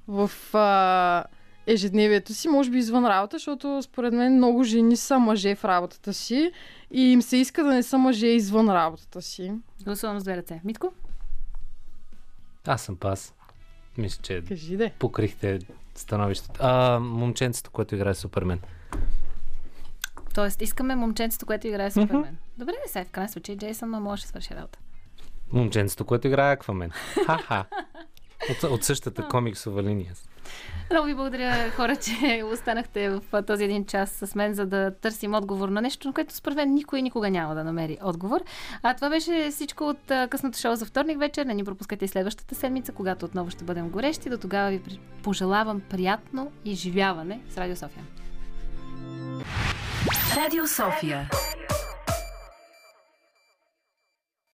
[0.08, 1.24] в а,
[1.66, 6.14] ежедневието си, може би извън работа, защото според мен много жени са мъже в работата
[6.14, 6.52] си
[6.90, 9.52] и им се иска да не са мъже извън работата си.
[9.84, 10.60] Гласувам с две ръце.
[10.64, 10.92] Митко?
[12.66, 13.34] Аз съм пас.
[13.98, 14.92] Мисля, че Кажи де.
[14.98, 15.58] покрихте
[15.94, 16.60] становището.
[16.62, 18.60] А, момченцето, което играе Супермен.
[20.34, 22.36] Тоест, искаме момченцето, което играе Супермен.
[22.58, 24.78] Добре, не се, в крайна случай Джейсън ма може да свърши работа.
[25.52, 26.90] Момченцето, което играе Аквамен.
[27.26, 27.64] Ха-ха.
[28.50, 30.12] От, от същата комиксова линия.
[30.90, 35.34] Много ви благодаря, хора, че останахте в този един час с мен, за да търсим
[35.34, 38.40] отговор на нещо, на което според мен никой никога няма да намери отговор.
[38.82, 41.46] А това беше всичко от късното шоу за вторник вечер.
[41.46, 44.30] Не ни пропускайте и следващата седмица, когато отново ще бъдем горещи.
[44.30, 44.80] До тогава ви
[45.22, 48.04] пожелавам приятно изживяване с Радио София.
[50.36, 51.28] Радио София.